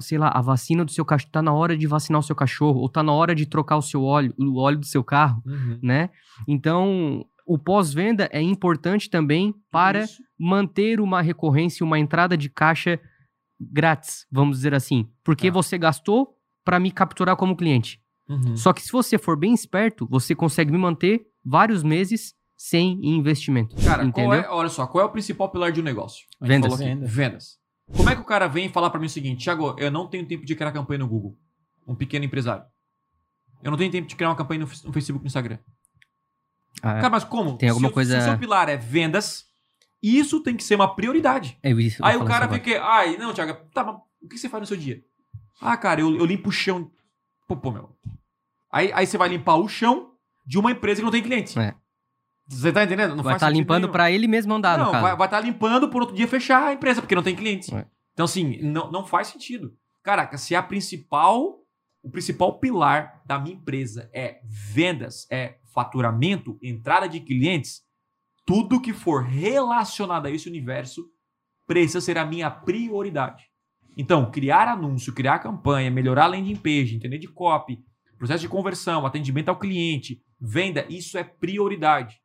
sei 0.00 0.18
lá, 0.18 0.28
a 0.34 0.40
vacina 0.40 0.84
do 0.84 0.90
seu 0.90 1.04
cachorro, 1.04 1.30
tá 1.32 1.42
na 1.42 1.52
hora 1.52 1.76
de 1.76 1.86
vacinar 1.86 2.20
o 2.20 2.22
seu 2.22 2.36
cachorro, 2.36 2.80
ou 2.80 2.88
tá 2.88 3.02
na 3.02 3.12
hora 3.12 3.34
de 3.34 3.46
trocar 3.46 3.76
o 3.76 3.82
seu 3.82 4.02
óleo, 4.04 4.32
o 4.38 4.58
óleo 4.58 4.78
do 4.78 4.86
seu 4.86 5.02
carro, 5.02 5.42
Uhum. 5.46 5.78
né? 5.82 6.10
Então, 6.46 7.24
o 7.46 7.58
pós-venda 7.58 8.28
é 8.32 8.40
importante 8.42 9.08
também 9.10 9.54
para 9.70 10.04
Isso. 10.04 10.22
manter 10.38 11.00
uma 11.00 11.20
recorrência, 11.22 11.84
uma 11.84 11.98
entrada 11.98 12.36
de 12.36 12.48
caixa 12.50 13.00
grátis, 13.60 14.26
vamos 14.30 14.58
dizer 14.58 14.74
assim, 14.74 15.08
porque 15.24 15.48
Tá. 15.48 15.54
você 15.54 15.78
gastou 15.78 16.36
para 16.64 16.78
me 16.80 16.90
capturar 16.90 17.36
como 17.36 17.56
cliente. 17.56 18.00
Uhum. 18.28 18.56
Só 18.56 18.72
que 18.72 18.82
se 18.82 18.90
você 18.90 19.16
for 19.18 19.36
bem 19.38 19.54
esperto, 19.54 20.06
você 20.10 20.34
consegue 20.34 20.72
me 20.72 20.78
manter 20.78 21.26
vários 21.44 21.82
meses 21.82 22.34
sem 22.56 22.98
investimento. 23.04 23.76
Cara, 23.84 24.04
entendeu? 24.04 24.30
qual 24.30 24.34
é, 24.34 24.48
olha 24.50 24.68
só, 24.68 24.86
qual 24.86 25.04
é 25.04 25.06
o 25.06 25.10
principal 25.10 25.48
pilar 25.50 25.70
de 25.70 25.80
um 25.80 25.84
negócio? 25.84 26.26
Vendas. 26.40 26.78
Vendas. 26.78 27.10
Vendas. 27.12 27.58
Como 27.96 28.10
é 28.10 28.16
que 28.16 28.20
o 28.20 28.24
cara 28.24 28.48
vem 28.48 28.68
falar 28.68 28.90
pra 28.90 28.98
mim 28.98 29.06
o 29.06 29.10
seguinte, 29.10 29.44
Thiago, 29.44 29.76
eu 29.78 29.90
não 29.92 30.08
tenho 30.08 30.26
tempo 30.26 30.44
de 30.44 30.56
criar 30.56 30.72
campanha 30.72 30.98
no 30.98 31.06
Google. 31.08 31.38
Um 31.86 31.94
pequeno 31.94 32.24
empresário. 32.24 32.64
Eu 33.62 33.70
não 33.70 33.78
tenho 33.78 33.92
tempo 33.92 34.08
de 34.08 34.16
criar 34.16 34.30
uma 34.30 34.36
campanha 34.36 34.60
no, 34.60 34.66
no 34.66 34.92
Facebook 34.92 35.20
e 35.22 35.24
no 35.24 35.26
Instagram. 35.26 35.58
Ah, 36.82 36.94
Cara, 36.94 37.10
mas 37.10 37.24
como? 37.24 37.56
Tem 37.56 37.68
alguma 37.68 37.88
se, 37.88 37.94
coisa- 37.94 38.20
Se 38.20 38.26
o 38.26 38.30
seu 38.30 38.38
pilar 38.38 38.68
é 38.68 38.76
vendas, 38.76 39.45
isso 40.06 40.40
tem 40.40 40.56
que 40.56 40.62
ser 40.62 40.74
uma 40.74 40.94
prioridade. 40.94 41.58
é 41.62 41.70
isso, 41.70 42.04
Aí 42.04 42.16
o 42.16 42.24
cara 42.24 42.48
fica, 42.48 42.82
ai, 42.82 43.16
não, 43.16 43.32
Thiago, 43.32 43.54
tá, 43.72 43.82
mas 43.82 43.96
o 44.22 44.28
que 44.28 44.38
você 44.38 44.48
faz 44.48 44.60
no 44.60 44.66
seu 44.66 44.76
dia? 44.76 45.02
Ah, 45.60 45.76
cara, 45.76 46.00
eu, 46.00 46.14
eu 46.16 46.24
limpo 46.24 46.50
o 46.50 46.52
chão. 46.52 46.90
Pô, 47.48 47.56
pô, 47.56 47.70
meu. 47.70 47.96
Aí, 48.70 48.92
aí 48.92 49.06
você 49.06 49.16
vai 49.16 49.28
limpar 49.28 49.56
o 49.56 49.68
chão 49.68 50.12
de 50.44 50.58
uma 50.58 50.70
empresa 50.70 51.00
que 51.00 51.04
não 51.04 51.10
tem 51.10 51.22
cliente. 51.22 51.58
É. 51.58 51.74
Você 52.48 52.72
tá 52.72 52.84
entendendo? 52.84 53.16
Não 53.16 53.24
vai 53.24 53.34
estar 53.34 53.46
sentido 53.46 53.60
limpando 53.60 53.88
pra 53.88 54.10
ele 54.10 54.28
mesmo 54.28 54.54
andar, 54.54 54.78
não, 54.78 54.86
no 54.86 54.92
caso. 54.92 55.16
vai 55.16 55.26
estar 55.26 55.40
limpando 55.40 55.88
por 55.88 56.02
outro 56.02 56.14
dia 56.14 56.28
fechar 56.28 56.68
a 56.68 56.72
empresa, 56.72 57.00
porque 57.00 57.14
não 57.14 57.22
tem 57.22 57.34
cliente. 57.34 57.74
É. 57.74 57.86
Então, 58.12 58.24
assim, 58.24 58.58
não, 58.62 58.90
não 58.90 59.04
faz 59.04 59.28
sentido. 59.28 59.74
Caraca, 60.02 60.38
se 60.38 60.54
a 60.54 60.62
principal, 60.62 61.58
o 62.02 62.10
principal 62.10 62.58
pilar 62.60 63.20
da 63.26 63.38
minha 63.38 63.56
empresa 63.56 64.08
é 64.12 64.40
vendas, 64.44 65.26
é 65.30 65.56
faturamento, 65.74 66.58
entrada 66.62 67.08
de 67.08 67.18
clientes, 67.20 67.82
tudo 68.46 68.80
que 68.80 68.92
for 68.92 69.24
relacionado 69.24 70.26
a 70.26 70.30
esse 70.30 70.48
universo 70.48 71.04
precisa 71.66 72.00
ser 72.00 72.16
a 72.16 72.24
minha 72.24 72.48
prioridade. 72.48 73.44
Então, 73.96 74.30
criar 74.30 74.68
anúncio, 74.68 75.12
criar 75.12 75.40
campanha, 75.40 75.90
melhorar 75.90 76.24
a 76.24 76.28
landing 76.28 76.56
page, 76.56 76.94
entender 76.94 77.18
de 77.18 77.28
copy, 77.28 77.82
processo 78.16 78.42
de 78.42 78.48
conversão, 78.48 79.04
atendimento 79.04 79.48
ao 79.48 79.58
cliente, 79.58 80.22
venda, 80.40 80.86
isso 80.88 81.18
é 81.18 81.24
prioridade. 81.24 82.20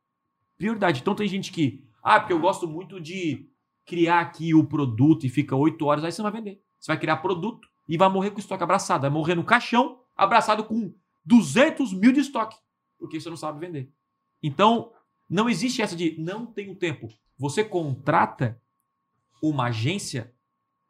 Prioridade. 0.57 1.01
Então 1.01 1.15
tem 1.15 1.27
gente 1.27 1.51
que, 1.51 1.83
ah, 2.03 2.19
porque 2.19 2.33
eu 2.33 2.39
gosto 2.39 2.67
muito 2.67 2.99
de 2.99 3.49
criar 3.85 4.19
aqui 4.19 4.53
o 4.53 4.63
produto 4.63 5.25
e 5.25 5.29
fica 5.29 5.55
oito 5.55 5.85
horas, 5.85 6.03
aí 6.03 6.11
você 6.11 6.21
não 6.21 6.31
vai 6.31 6.39
vender. 6.39 6.61
Você 6.79 6.91
vai 6.91 6.99
criar 6.99 7.17
produto 7.17 7.67
e 7.87 7.97
vai 7.97 8.09
morrer 8.09 8.31
com 8.31 8.39
estoque 8.39 8.63
abraçado. 8.63 9.01
Vai 9.01 9.09
morrer 9.09 9.35
no 9.35 9.43
caixão, 9.43 9.99
abraçado 10.15 10.63
com 10.63 10.93
200 11.25 11.93
mil 11.93 12.11
de 12.11 12.19
estoque. 12.19 12.57
Porque 12.97 13.19
você 13.19 13.29
não 13.29 13.37
sabe 13.37 13.59
vender. 13.59 13.91
Então, 14.41 14.91
não 15.31 15.49
existe 15.49 15.81
essa 15.81 15.95
de 15.95 16.15
não 16.19 16.45
tenho 16.45 16.75
tempo. 16.75 17.07
Você 17.37 17.63
contrata 17.63 18.59
uma 19.41 19.65
agência. 19.67 20.31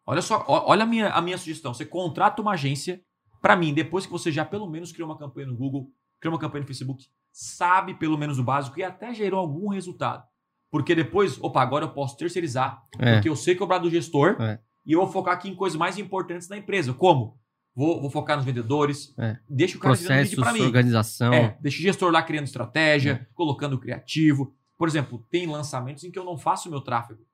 Olha 0.06 0.22
só, 0.22 0.44
olha 0.48 0.84
a 0.84 0.86
minha, 0.86 1.10
a 1.10 1.22
minha 1.22 1.38
sugestão. 1.38 1.74
Você 1.74 1.86
contrata 1.86 2.42
uma 2.42 2.54
agência 2.54 3.02
para 3.42 3.56
mim, 3.56 3.74
depois 3.74 4.06
que 4.06 4.12
você 4.12 4.32
já 4.32 4.44
pelo 4.44 4.68
menos 4.70 4.92
criou 4.92 5.08
uma 5.10 5.18
campanha 5.18 5.48
no 5.48 5.56
Google, 5.56 5.92
criou 6.20 6.34
uma 6.34 6.40
campanha 6.40 6.62
no 6.62 6.68
Facebook, 6.68 7.06
sabe 7.32 7.94
pelo 7.94 8.18
menos 8.18 8.38
o 8.40 8.44
básico 8.44 8.80
e 8.80 8.84
até 8.84 9.14
gerou 9.14 9.40
algum 9.40 9.70
resultado. 9.70 10.24
Porque 10.70 10.94
depois, 10.96 11.42
opa, 11.42 11.62
agora 11.62 11.86
eu 11.86 11.94
posso 11.94 12.18
terceirizar, 12.18 12.82
É. 13.00 13.14
porque 13.14 13.30
eu 13.30 13.36
sei 13.36 13.56
cobrar 13.56 13.78
do 13.78 13.90
gestor 13.90 14.38
É. 14.42 14.60
e 14.86 14.94
eu 14.94 15.02
vou 15.02 15.12
focar 15.12 15.34
aqui 15.36 15.50
em 15.50 15.56
coisas 15.56 15.78
mais 15.78 15.98
importantes 15.98 16.48
da 16.48 16.58
empresa. 16.58 16.94
Como? 16.94 17.38
Vou, 17.74 18.02
vou 18.02 18.10
focar 18.10 18.36
nos 18.36 18.46
vendedores, 18.46 19.14
É. 19.18 19.38
deixa 19.50 19.78
o 19.78 19.80
cara 19.80 19.96
Processos, 19.96 20.36
para 20.36 20.52
mim. 20.54 20.62
organização. 20.62 21.34
É, 21.34 21.58
deixa 21.62 21.80
o 21.80 21.82
gestor 21.82 22.12
lá 22.12 22.22
criando 22.22 22.46
estratégia, 22.46 23.12
É. 23.30 23.34
colocando 23.34 23.80
criativo. 23.80 24.54
Por 24.78 24.88
exemplo, 24.88 25.26
tem 25.30 25.46
lançamentos 25.48 26.04
em 26.04 26.12
que 26.12 26.20
eu 26.20 26.26
não 26.26 26.38
faço 26.38 26.68
o 26.68 26.72
meu 26.72 26.82
tráfego. 26.82 27.26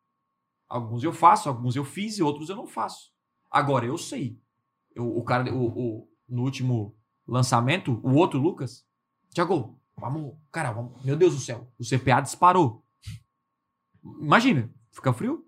Alguns 0.70 1.04
eu 1.04 1.12
faço, 1.14 1.50
alguns 1.50 1.76
eu 1.76 1.84
fiz 1.86 2.18
e 2.18 2.24
outros 2.24 2.50
eu 2.50 2.56
não 2.56 2.68
faço. 2.68 3.12
Agora, 3.50 3.86
eu 3.86 3.98
sei. 3.98 4.40
Eu- 4.94 5.16
o 5.18 5.24
cara, 5.24 5.52
o, 5.54 5.68
o- 5.68 6.10
no 6.28 6.44
último 6.44 6.96
lançamento, 7.28 8.00
o 8.04 8.14
outro 8.16 8.40
Lucas, 8.40 8.86
Tiago, 9.34 9.80
vamos, 9.98 10.36
cara, 10.52 10.72
vamos, 10.72 11.04
meu 11.04 11.16
Deus 11.16 11.34
do 11.34 11.40
céu, 11.42 11.72
o 11.80 11.84
CPA 11.84 12.20
disparou. 12.22 12.84
Imagina, 14.22 14.70
fica 14.92 15.12
frio? 15.14 15.44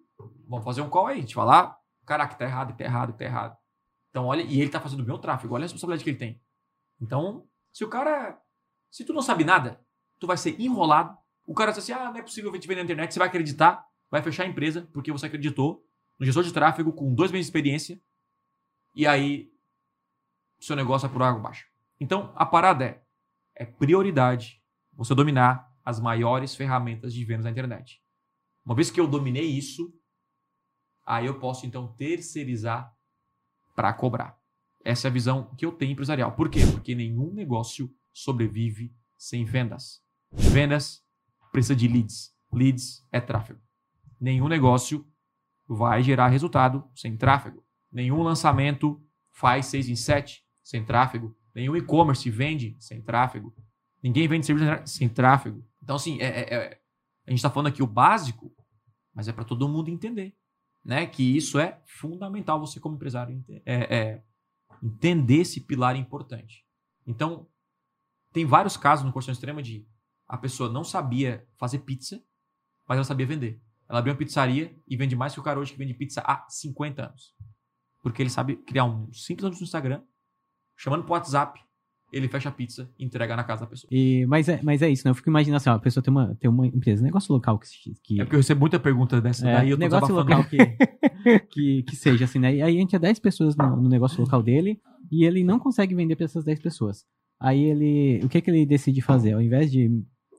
Vamos 0.47 0.65
fazer 0.65 0.81
um 0.81 0.89
call 0.89 1.07
aí, 1.07 1.23
te 1.23 1.35
falar, 1.35 1.77
caraca, 2.05 2.35
tá 2.35 2.45
errado, 2.45 2.75
tá 2.77 2.83
errado, 2.83 3.13
tá 3.13 3.23
errado. 3.25 3.57
Então, 4.09 4.25
olha, 4.25 4.41
e 4.41 4.59
ele 4.59 4.69
tá 4.69 4.79
fazendo 4.79 5.01
o 5.01 5.05
meu 5.05 5.17
tráfego, 5.17 5.53
olha 5.53 5.63
a 5.63 5.65
responsabilidade 5.65 6.03
que 6.03 6.09
ele 6.09 6.17
tem. 6.17 6.41
Então, 7.01 7.47
se 7.71 7.83
o 7.83 7.89
cara. 7.89 8.39
Se 8.91 9.05
tu 9.05 9.13
não 9.13 9.21
sabe 9.21 9.43
nada, 9.43 9.79
tu 10.19 10.25
vai 10.25 10.37
ser 10.37 10.59
enrolado. 10.59 11.17
O 11.45 11.53
cara 11.53 11.71
diz 11.71 11.79
assim: 11.79 11.91
ah, 11.91 12.11
não 12.11 12.17
é 12.17 12.21
possível 12.21 12.51
te 12.51 12.67
vender 12.67 12.81
na 12.81 12.83
internet, 12.85 13.13
você 13.13 13.19
vai 13.19 13.27
acreditar, 13.27 13.85
vai 14.09 14.21
fechar 14.21 14.43
a 14.43 14.47
empresa, 14.47 14.89
porque 14.91 15.11
você 15.11 15.27
acreditou 15.27 15.85
no 16.19 16.25
gestor 16.25 16.43
de 16.43 16.51
tráfego 16.51 16.91
com 16.91 17.13
dois 17.13 17.31
meses 17.31 17.45
de 17.45 17.49
experiência, 17.49 18.01
e 18.95 19.07
aí 19.07 19.51
seu 20.59 20.75
negócio 20.75 21.05
é 21.05 21.09
por 21.09 21.21
água 21.21 21.39
abaixo. 21.39 21.67
Então, 21.99 22.33
a 22.35 22.45
parada 22.45 22.85
é: 22.85 23.03
é 23.55 23.65
prioridade 23.65 24.61
você 24.93 25.13
dominar 25.15 25.71
as 25.85 25.99
maiores 25.99 26.55
ferramentas 26.55 27.13
de 27.13 27.23
vendas 27.23 27.45
na 27.45 27.51
internet. 27.51 28.01
Uma 28.65 28.75
vez 28.75 28.91
que 28.91 28.99
eu 28.99 29.07
dominei 29.07 29.45
isso, 29.45 29.93
aí 31.05 31.25
eu 31.25 31.39
posso 31.39 31.65
então 31.65 31.93
terceirizar 31.93 32.93
para 33.79 33.93
cobrar. 33.93 34.37
Essa 34.83 35.07
é 35.07 35.09
a 35.09 35.13
visão 35.13 35.55
que 35.55 35.65
eu 35.65 35.71
tenho 35.71 35.93
empresarial. 35.93 36.33
Por 36.33 36.49
quê? 36.49 36.59
Porque 36.69 36.93
nenhum 36.93 37.33
negócio 37.33 37.89
sobrevive 38.11 38.93
sem 39.17 39.45
vendas. 39.45 40.01
Vendas 40.33 41.01
precisa 41.49 41.77
de 41.77 41.87
leads. 41.87 42.35
Leads 42.51 43.07
é 43.09 43.21
tráfego. 43.21 43.61
Nenhum 44.19 44.49
negócio 44.49 45.07
vai 45.65 46.03
gerar 46.03 46.27
resultado 46.27 46.83
sem 46.93 47.15
tráfego. 47.15 47.63
Nenhum 47.89 48.21
lançamento 48.21 49.01
faz 49.31 49.67
seis 49.67 49.87
em 49.87 49.95
sete 49.95 50.45
sem 50.61 50.83
tráfego. 50.83 51.33
Nenhum 51.55 51.77
e-commerce 51.77 52.29
vende 52.29 52.75
sem 52.81 53.01
tráfego. 53.01 53.55
Ninguém 54.03 54.27
vende 54.27 54.45
serviço 54.45 54.69
sem 54.87 55.07
tráfego. 55.07 55.65
Então, 55.81 55.95
assim, 55.95 56.19
é- 56.19 56.25
é- 56.25 56.53
é- 56.53 56.81
a 57.25 57.29
gente 57.29 57.39
está 57.39 57.49
falando 57.49 57.67
aqui 57.67 57.81
o 57.81 57.87
básico, 57.87 58.53
mas 59.13 59.29
é 59.29 59.31
para 59.31 59.45
todo 59.45 59.69
mundo 59.69 59.89
entender. 59.89 60.35
Né? 60.83 61.05
Que 61.05 61.35
isso 61.35 61.59
é 61.59 61.81
fundamental 61.85 62.59
você, 62.59 62.79
como 62.79 62.95
empresário, 62.95 63.43
é- 63.65 63.97
é, 63.97 64.23
entender 64.81 65.37
esse 65.41 65.61
pilar 65.61 65.95
importante. 65.95 66.65
Então, 67.05 67.47
tem 68.31 68.45
vários 68.45 68.77
casos 68.77 69.05
no 69.05 69.11
Corção 69.11 69.31
Extrema 69.31 69.61
de 69.61 69.87
a 70.27 70.37
pessoa 70.37 70.69
não 70.69 70.83
sabia 70.83 71.47
fazer 71.57 71.79
pizza, 71.79 72.23
mas 72.87 72.97
ela 72.97 73.03
sabia 73.03 73.25
vender. 73.25 73.61
Ela 73.87 73.99
abriu 73.99 74.13
uma 74.13 74.19
pizzaria 74.19 74.75
e 74.87 74.95
vende 74.95 75.15
mais 75.15 75.33
que 75.33 75.39
o 75.39 75.43
cara 75.43 75.59
hoje 75.59 75.71
que 75.71 75.77
vende 75.77 75.95
pizza 75.95 76.21
há 76.21 76.47
50 76.47 77.07
anos. 77.07 77.35
Porque 78.03 78.21
ele 78.21 78.29
sabe 78.29 78.55
criar 78.57 78.85
um 78.85 79.11
simples 79.11 79.45
anúncio 79.45 79.63
no 79.63 79.65
Instagram, 79.65 80.03
chamando 80.77 81.03
pro 81.03 81.13
WhatsApp, 81.13 81.59
ele 82.11 82.27
fecha 82.27 82.49
a 82.49 82.51
pizza 82.51 82.89
e 82.97 83.05
entrega 83.05 83.35
na 83.35 83.43
casa 83.43 83.61
da 83.61 83.67
pessoa. 83.67 83.89
E, 83.91 84.25
mas, 84.25 84.47
é, 84.49 84.59
mas 84.63 84.81
é 84.81 84.89
isso, 84.89 85.03
né? 85.05 85.11
Eu 85.11 85.15
fico 85.15 85.29
imaginando 85.29 85.57
assim, 85.57 85.69
ó, 85.69 85.73
a 85.73 85.79
pessoa 85.79 86.03
tem 86.03 86.11
uma, 86.11 86.35
tem 86.35 86.49
uma 86.49 86.65
empresa, 86.67 87.03
negócio 87.03 87.31
local 87.33 87.59
que, 87.59 87.67
que 88.03 88.21
É 88.21 88.23
porque 88.23 88.35
eu 88.35 88.39
recebo 88.39 88.59
muita 88.61 88.79
pergunta 88.79 89.21
dessa 89.21 89.47
É, 89.47 89.53
daí, 89.53 89.69
eu 89.69 89.77
tô 89.77 89.83
negócio 89.83 90.15
local 90.15 90.43
que, 90.45 90.57
que, 91.51 91.83
que 91.83 91.95
seja 91.95 92.25
assim, 92.25 92.39
né? 92.39 92.55
E 92.55 92.61
aí 92.61 92.77
entra 92.77 92.97
10 92.99 93.19
pessoas 93.19 93.55
no, 93.55 93.75
no 93.77 93.89
negócio 93.89 94.21
local 94.21 94.41
dele 94.41 94.79
e 95.11 95.25
ele 95.25 95.43
não 95.43 95.59
consegue 95.59 95.93
vender 95.95 96.15
para 96.15 96.25
essas 96.25 96.43
10 96.43 96.59
pessoas. 96.61 97.05
Aí 97.39 97.63
ele. 97.63 98.19
O 98.23 98.29
que, 98.29 98.41
que 98.41 98.49
ele 98.51 98.65
decide 98.65 99.01
fazer? 99.01 99.33
Ao 99.33 99.41
invés 99.41 99.71
de 99.71 99.89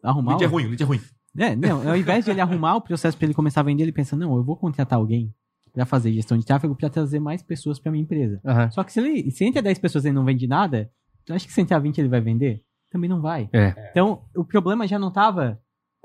arrumar. 0.02 0.32
Lead 0.32 0.44
é 0.44 0.46
o- 0.46 0.50
ruim, 0.50 0.66
lead 0.66 0.82
é 0.82 0.86
ruim. 0.86 1.00
É, 1.38 1.54
não, 1.56 1.88
ao 1.88 1.96
invés 1.96 2.24
de 2.24 2.30
ele 2.32 2.40
arrumar 2.40 2.76
o 2.76 2.80
processo 2.80 3.16
para 3.16 3.26
ele 3.26 3.34
começar 3.34 3.60
a 3.60 3.64
vender, 3.64 3.84
ele 3.84 3.92
pensa: 3.92 4.16
não, 4.16 4.36
eu 4.36 4.44
vou 4.44 4.56
contratar 4.56 4.98
alguém 4.98 5.32
para 5.72 5.86
fazer 5.86 6.12
gestão 6.12 6.36
de 6.36 6.44
tráfego 6.44 6.74
para 6.74 6.90
trazer 6.90 7.20
mais 7.20 7.42
pessoas 7.42 7.78
para 7.78 7.92
minha 7.92 8.02
empresa. 8.02 8.40
Aham. 8.44 8.70
Só 8.72 8.82
que 8.82 8.92
se 8.92 8.98
ele 9.00 9.30
se 9.30 9.44
entre 9.44 9.62
10 9.62 9.78
pessoas 9.78 10.04
e 10.04 10.08
ele 10.08 10.14
não 10.16 10.24
vende 10.24 10.46
nada, 10.48 10.90
tu 11.30 11.34
acha 11.34 11.46
que 11.46 11.52
se 11.52 11.60
entrar 11.60 11.78
20 11.78 11.98
ele 11.98 12.08
vai 12.08 12.20
vender? 12.20 12.62
Também 12.90 13.08
não 13.08 13.20
vai. 13.20 13.48
É. 13.52 13.88
Então, 13.92 14.24
o 14.36 14.44
problema 14.44 14.86
já 14.86 14.98
não 14.98 15.12
tava 15.12 15.60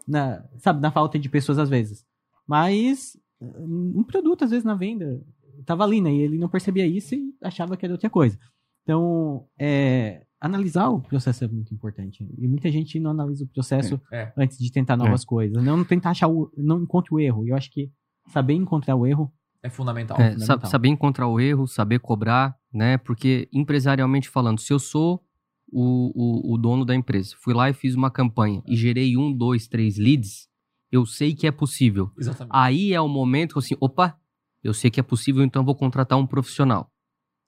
na, 0.08 0.44
sabe, 0.60 0.80
na 0.82 0.92
falta 0.92 1.18
de 1.18 1.28
pessoas 1.28 1.58
às 1.58 1.68
vezes. 1.70 2.06
Mas 2.48 3.18
um 3.42 4.04
produto, 4.04 4.44
às 4.44 4.52
vezes, 4.52 4.64
na 4.64 4.76
venda, 4.76 5.20
tava 5.66 5.84
ali, 5.84 6.00
né? 6.00 6.14
E 6.14 6.22
ele 6.22 6.38
não 6.38 6.48
percebia 6.48 6.86
isso 6.86 7.16
e 7.16 7.34
achava 7.44 7.76
que 7.76 7.86
era 7.86 7.94
outra 7.94 8.10
coisa. 8.10 8.38
Então, 8.84 9.48
é, 9.60 10.24
analisar 10.40 10.90
o 10.90 11.02
processo 11.02 11.44
é 11.44 11.48
muito 11.48 11.74
importante. 11.74 12.24
E 12.38 12.48
muita 12.48 12.70
gente 12.70 13.00
não 13.00 13.12
analisa 13.12 13.44
o 13.44 13.48
processo 13.48 14.00
É. 14.12 14.32
antes 14.38 14.58
de 14.60 14.72
tentar 14.72 14.96
novas 14.96 15.26
coisas. 15.26 15.62
Não 15.64 15.84
tentar 15.84 16.12
achar 16.12 16.28
o. 16.28 16.52
Não 16.56 16.84
encontra 16.84 17.14
o 17.16 17.20
erro. 17.20 17.46
E 17.46 17.50
eu 17.50 17.56
acho 17.58 17.72
que 17.72 17.92
saber 18.28 18.54
encontrar 18.54 18.96
o 18.96 19.08
erro 19.08 19.34
É 19.64 19.70
fundamental. 19.70 20.18
É, 20.22 20.32
fundamental. 20.34 20.60
sa- 20.62 20.68
saber 20.68 20.90
encontrar 20.90 21.28
o 21.28 21.40
erro, 21.40 21.66
saber 21.68 21.98
cobrar, 22.00 22.56
né? 22.76 22.98
Porque 22.98 23.48
empresarialmente 23.54 24.28
falando, 24.30 24.60
se 24.60 24.74
eu 24.74 24.78
sou 24.80 25.24
o, 25.72 26.12
o, 26.14 26.54
o 26.54 26.58
dono 26.58 26.84
da 26.84 26.94
empresa, 26.94 27.36
fui 27.40 27.54
lá 27.54 27.70
e 27.70 27.74
fiz 27.74 27.96
uma 27.96 28.12
campanha 28.12 28.62
e 28.68 28.76
gerei 28.76 29.16
um, 29.18 29.32
dois, 29.32 29.68
três 29.68 29.98
leads, 29.98 30.48
eu 30.92 31.06
sei 31.06 31.34
que 31.34 31.48
é 31.48 31.52
possível. 31.52 32.12
Exatamente. 32.20 32.52
Aí 32.54 32.94
é 32.94 33.00
o 33.00 33.08
momento 33.08 33.54
que 33.54 33.60
assim, 33.60 33.76
opa, 33.80 34.16
eu 34.64 34.74
sei 34.74 34.92
que 34.92 35.00
é 35.00 35.04
possível, 35.04 35.44
então 35.44 35.62
eu 35.62 35.66
vou 35.66 35.76
contratar 35.76 36.20
um 36.20 36.28
profissional. 36.28 36.92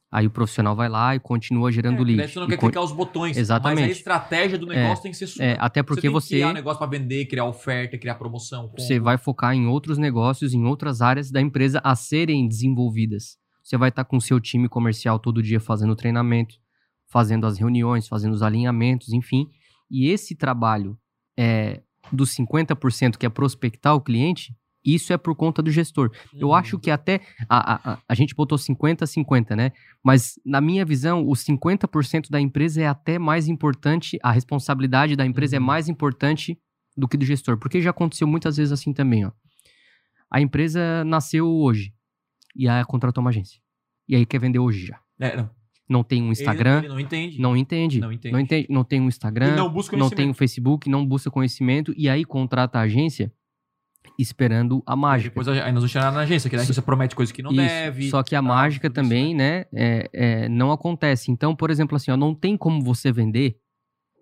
Aí 0.09 0.25
o 0.25 0.29
profissional 0.31 0.73
vai 0.73 0.87
lá 0.87 1.13
e 1.15 1.19
continua 1.19 1.69
gerando 1.69 2.01
É, 2.01 2.05
lead. 2.05 2.31
você 2.31 2.39
não 2.39 2.47
quer 2.47 2.55
con- 2.55 2.67
clicar 2.67 2.81
os 2.81 2.93
botões. 2.93 3.35
Exatamente. 3.35 3.81
Mas 3.81 3.89
a 3.89 3.91
estratégia 3.91 4.57
do 4.57 4.65
negócio 4.65 5.03
tem 5.03 5.11
que 5.11 5.17
ser 5.17 5.27
sua. 5.27 5.43
É, 5.43 5.57
até 5.59 5.83
porque 5.83 6.01
tem 6.03 6.09
que 6.09 6.13
você, 6.13 6.35
criar 6.35 6.49
um 6.51 6.53
negócio 6.53 6.77
pra 6.77 6.87
vender, 6.87 7.25
criar 7.25 7.43
oferta, 7.43 7.97
criar 7.97 8.15
promoção. 8.15 8.71
você 8.77 8.93
combo. 8.93 9.03
vai 9.03 9.17
focar 9.17 9.53
em 9.53 9.67
outros 9.67 9.97
negócios, 9.97 10.53
em 10.53 10.63
outras 10.63 11.01
áreas 11.01 11.29
da 11.29 11.41
empresa 11.41 11.81
a 11.83 11.93
serem 11.93 12.47
desenvolvidas. 12.47 13.37
Você 13.67 13.75
vai 13.75 13.89
estar 13.89 14.05
com 14.05 14.15
o 14.15 14.21
seu 14.21 14.39
time 14.39 14.69
comercial 14.69 15.19
todo 15.19 15.43
dia 15.43 15.59
fazendo 15.59 15.93
treinamento, 15.93 16.55
fazendo 17.11 17.45
as 17.45 17.57
reuniões, 17.57 18.07
fazendo 18.07 18.31
os 18.31 18.41
alinhamentos, 18.41 19.11
enfim. 19.11 19.49
E 19.91 20.07
esse 20.09 20.35
trabalho 20.37 20.97
é, 21.37 21.81
dos 22.09 22.33
50% 22.33 23.17
que 23.17 23.25
é 23.25 23.29
prospectar 23.29 23.93
o 23.93 23.99
cliente, 23.99 24.55
isso 24.85 25.11
é 25.11 25.17
por 25.17 25.35
conta 25.35 25.61
do 25.61 25.69
gestor. 25.69 26.11
Eu 26.33 26.47
Uhum. 26.47 26.53
acho 26.53 26.79
que 26.79 26.89
até 26.89 27.19
a, 27.49 27.73
a, 27.73 27.93
a, 27.95 27.99
a 28.07 28.15
gente 28.15 28.33
botou 28.33 28.57
50-50, 28.57 29.53
né? 29.53 29.73
Mas 30.01 30.39
na 30.45 30.61
minha 30.61 30.85
visão, 30.85 31.27
os 31.27 31.43
50% 31.43 32.29
da 32.29 32.39
empresa 32.39 32.81
é 32.81 32.87
até 32.87 33.19
mais 33.19 33.49
importante, 33.49 34.17
a 34.23 34.31
responsabilidade 34.31 35.17
da 35.17 35.25
empresa 35.25 35.57
é 35.57 35.59
Uhum. 35.59 35.65
mais 35.65 35.89
importante 35.89 36.57
do 36.95 37.05
que 37.05 37.17
do 37.17 37.25
gestor. 37.25 37.57
Porque 37.57 37.81
já 37.81 37.89
aconteceu 37.89 38.27
muitas 38.29 38.55
vezes 38.55 38.71
assim 38.71 38.93
também, 38.93 39.25
ó. 39.25 39.31
A 40.31 40.39
empresa 40.39 41.03
nasceu 41.03 41.49
hoje 41.49 41.96
e 42.57 42.67
aí 42.67 42.83
contratou 42.85 43.21
uma 43.21 43.29
agência. 43.29 43.59
E 44.09 44.15
aí 44.15 44.25
quer 44.25 44.39
vender 44.39 44.59
hoje 44.59 44.85
já. 44.87 44.99
É, 45.19 45.35
não. 45.37 45.49
Não 45.89 46.03
tem 46.03 46.21
um 46.21 46.31
Instagram, 46.33 46.79
Ele, 46.79 46.87
ele 46.87 46.93
não 46.93 46.99
entende. 46.99 47.39
não 47.41 47.55
entende, 47.57 47.99
Não 48.01 48.11
entende. 48.11 48.33
não 48.33 48.39
entende, 48.41 48.67
não 48.69 48.83
tem 48.83 48.99
um 49.01 49.07
Instagram, 49.07 49.53
E 49.53 49.55
não 49.55 49.69
busca 49.71 49.95
não 49.95 50.09
tem 50.09 50.29
um. 50.29 50.33
Facebook, 50.33 50.89
não 50.89 51.05
busca 51.05 51.31
conhecimento 51.31 51.93
e 51.95 52.09
aí 52.09 52.25
contrata 52.25 52.77
a 52.79 52.81
agência 52.81 53.31
esperando 54.19 54.81
a 54.85 54.95
mágica. 54.95 55.29
Depois 55.29 55.47
a- 55.47 55.51
aí 55.53 55.71
nós 55.71 55.75
vamos 55.81 55.91
tirar 55.91 56.11
na 56.11 56.21
agência, 56.21 56.49
que 56.49 56.55
daí 56.57 56.65
você 56.65 56.81
promete 56.81 57.15
coisas 57.15 57.31
que 57.31 57.41
não 57.43 57.51
Isso. 57.51 57.61
deve. 57.61 58.09
Só 58.09 58.23
que 58.23 58.35
a 58.35 58.39
tal, 58.41 58.47
mágica 58.47 58.89
tudo 58.89 59.01
isso, 59.01 59.09
também, 59.09 59.35
né, 59.35 59.65
é, 59.73 60.09
é, 60.13 60.49
não 60.49 60.71
acontece. 60.71 61.31
Então, 61.31 61.55
por 61.55 61.69
exemplo, 61.69 61.95
assim, 61.95 62.11
ó, 62.11 62.17
não 62.17 62.33
tem 62.33 62.57
como 62.57 62.81
você 62.81 63.11
vender 63.11 63.57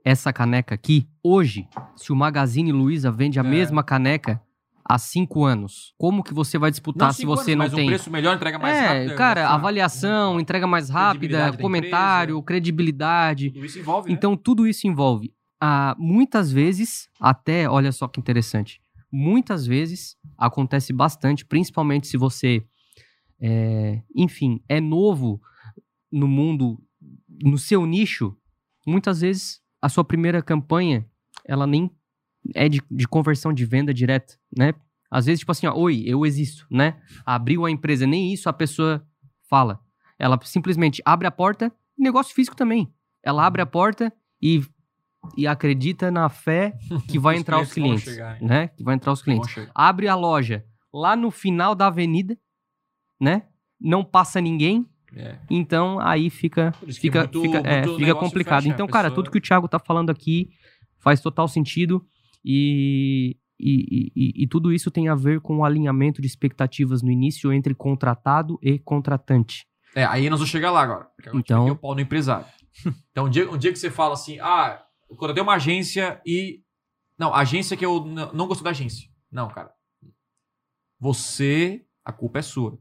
essa 0.03 0.31
caneca 0.31 0.75
aqui 0.75 1.07
hoje, 1.23 1.67
se 1.95 2.11
o 2.11 2.15
Magazine 2.15 2.71
Luiza 2.71 3.11
vende 3.11 3.39
a 3.39 3.43
É. 3.43 3.47
mesma 3.47 3.83
caneca 3.83 4.39
há 4.87 4.97
cinco 4.99 5.43
anos. 5.43 5.93
Como 5.97 6.23
que 6.23 6.33
você 6.33 6.57
vai 6.57 6.69
disputar 6.69 7.11
se 7.11 7.21
cinco 7.21 7.35
você 7.35 7.53
anos, 7.53 7.57
não 7.57 7.65
mas 7.65 7.73
tem? 7.73 7.85
um 7.85 7.87
preço 7.87 8.11
melhor, 8.11 8.35
entrega 8.35 8.59
mais 8.59 8.77
é, 8.77 8.87
rápido. 8.87 9.15
cara, 9.15 9.45
assim, 9.45 9.55
avaliação, 9.55 10.39
entrega 10.39 10.67
mais 10.67 10.89
rápida, 10.89 11.51
comentário, 11.57 12.33
empresa. 12.35 12.45
credibilidade. 12.45 13.49
Tudo 13.49 13.65
isso 13.65 13.79
envolve, 13.79 14.09
né? 14.09 14.15
Então, 14.15 14.37
tudo 14.37 14.67
isso 14.67 14.87
envolve. 14.87 15.33
Ah, 15.59 15.95
muitas 15.97 16.51
vezes, 16.51 17.09
até, 17.19 17.67
olha 17.67 17.91
só 17.91 18.07
que 18.07 18.19
interessante, 18.19 18.79
muitas 19.11 19.65
vezes 19.65 20.15
acontece 20.37 20.93
bastante, 20.93 21.45
principalmente 21.45 22.07
se 22.07 22.17
você, 22.17 22.63
é, 23.39 24.01
enfim, 24.15 24.61
é 24.69 24.79
novo 24.79 25.41
no 26.11 26.27
mundo, 26.27 26.77
no 27.41 27.57
seu 27.57 27.85
nicho. 27.85 28.37
Muitas 28.85 29.21
vezes 29.21 29.61
a 29.81 29.89
sua 29.89 30.03
primeira 30.03 30.41
campanha, 30.41 31.07
ela 31.45 31.65
nem 31.65 31.89
é 32.53 32.67
de, 32.69 32.81
de 32.91 33.07
conversão 33.07 33.51
de 33.53 33.65
venda 33.65 33.93
direta, 33.93 34.35
né? 34.55 34.73
Às 35.09 35.25
vezes, 35.25 35.39
tipo 35.39 35.51
assim, 35.51 35.67
ó, 35.67 35.73
oi, 35.77 36.03
eu 36.05 36.25
existo, 36.25 36.65
né? 36.69 36.99
Abriu 37.25 37.65
a 37.65 37.71
empresa, 37.71 38.05
nem 38.05 38.33
isso 38.33 38.49
a 38.49 38.53
pessoa 38.53 39.05
fala. 39.49 39.79
Ela 40.19 40.37
simplesmente 40.43 41.01
abre 41.05 41.27
a 41.27 41.31
porta, 41.31 41.71
negócio 41.97 42.33
físico 42.33 42.55
também. 42.55 42.91
Ela 43.23 43.45
abre 43.45 43.61
a 43.61 43.65
porta 43.65 44.11
e, 44.41 44.63
e 45.37 45.47
acredita 45.47 46.11
na 46.11 46.27
fé 46.29 46.73
que 47.09 47.17
vai 47.19 47.37
entrar 47.37 47.59
os 47.61 47.71
clientes 47.73 48.03
chegar, 48.03 48.41
né? 48.41 48.67
Que 48.69 48.83
vai 48.83 48.95
entrar 48.95 49.11
os 49.13 49.21
clientes. 49.21 49.67
Abre 49.73 50.07
a 50.07 50.15
loja 50.15 50.65
lá 50.93 51.15
no 51.15 51.31
final 51.31 51.73
da 51.75 51.87
avenida, 51.87 52.37
né? 53.19 53.43
Não 53.79 54.03
passa 54.03 54.39
ninguém, 54.41 54.85
É. 55.15 55.37
então 55.49 55.99
aí 55.99 56.29
fica 56.29 56.71
fica, 56.93 57.19
muito- 57.21 57.41
fica, 57.41 57.57
é, 57.59 57.81
muito 57.85 57.93
fica 57.95 58.05
negócio 58.07 58.27
complicado. 58.29 58.65
então, 58.67 58.87
cara, 58.87 59.09
pessoa- 59.09 59.15
tudo 59.23 59.31
que 59.31 59.37
o 59.37 59.41
Thiago 59.41 59.67
tá 59.67 59.79
falando 59.79 60.09
aqui 60.09 60.49
faz 60.99 61.21
total 61.21 61.47
sentido 61.47 62.05
e, 62.45 63.35
e, 63.59 64.11
e, 64.15 64.43
e 64.43 64.47
tudo 64.47 64.71
isso 64.71 64.91
tem 64.91 65.09
a 65.09 65.15
ver 65.15 65.41
com 65.41 65.57
o 65.57 65.65
alinhamento 65.65 66.21
de 66.21 66.27
expectativas 66.27 67.01
no 67.01 67.09
início 67.09 67.51
entre 67.51 67.73
contratado 67.73 68.59
e 68.61 68.77
contratante. 68.77 69.65
É, 69.95 70.05
aí 70.05 70.29
nós 70.29 70.39
vamos 70.39 70.51
chegar 70.51 70.69
lá 70.71 70.81
agora. 70.83 71.09
Então- 71.33 71.67
o 71.71 71.75
pau 71.75 71.95
no 71.95 72.01
empresário. 72.01 72.45
Então, 73.11 73.25
um 73.25 73.29
dia, 73.29 73.49
um 73.49 73.57
dia 73.57 73.71
que 73.71 73.79
você 73.79 73.89
fala 73.89 74.13
assim, 74.13 74.37
ah, 74.39 74.83
eu 75.09 75.33
tenho 75.33 75.43
uma 75.43 75.55
agência 75.55 76.21
e... 76.25 76.61
Não, 77.17 77.33
agência 77.33 77.77
que 77.77 77.85
eu 77.85 78.03
não 78.05 78.45
gostou 78.47 78.65
da 78.65 78.71
agência. 78.71 79.09
Não, 79.31 79.47
cara. 79.47 79.71
Você, 80.99 81.85
a 82.03 82.11
culpa 82.11 82.39
é 82.39 82.41
sua. 82.41 82.77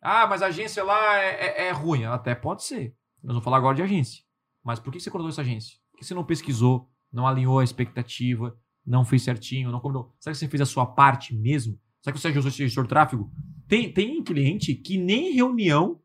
Ah, 0.00 0.26
mas 0.26 0.42
a 0.42 0.46
agência 0.46 0.84
lá 0.84 1.16
é, 1.18 1.28
é- 1.64 1.66
é 1.68 1.70
ruim. 1.70 2.04
Até 2.04 2.34
pode 2.34 2.62
ser. 2.64 2.94
Nós 3.22 3.32
vamos 3.34 3.44
falar 3.44 3.56
agora 3.56 3.74
de 3.76 3.82
agência. 3.82 4.22
Mas 4.62 4.78
por 4.78 4.92
que 4.92 5.00
você 5.00 5.10
contratou 5.10 5.30
essa 5.30 5.40
agência? 5.40 5.78
Por 5.90 5.98
que 5.98 6.04
você 6.04 6.14
não 6.14 6.24
pesquisou, 6.24 6.90
não 7.12 7.26
alinhou 7.26 7.58
a 7.58 7.64
expectativa, 7.64 8.54
não 8.88 9.04
fez 9.04 9.22
certinho, 9.22 9.70
não 9.70 9.80
combinou? 9.80 10.14
Será 10.18 10.32
que 10.32 10.38
você 10.38 10.48
fez 10.48 10.60
a 10.60 10.66
sua 10.66 10.86
parte 10.86 11.34
mesmo? 11.34 11.78
Será 12.02 12.12
que 12.14 12.20
você 12.20 12.28
ajustou 12.28 12.48
esse 12.48 12.58
gestor 12.64 12.84
de 12.84 12.88
tráfego? 12.88 13.30
Tem, 13.68 13.92
tem 13.92 14.22
cliente 14.22 14.74
que 14.74 14.96
nem 14.96 15.32
reunião, 15.34 16.00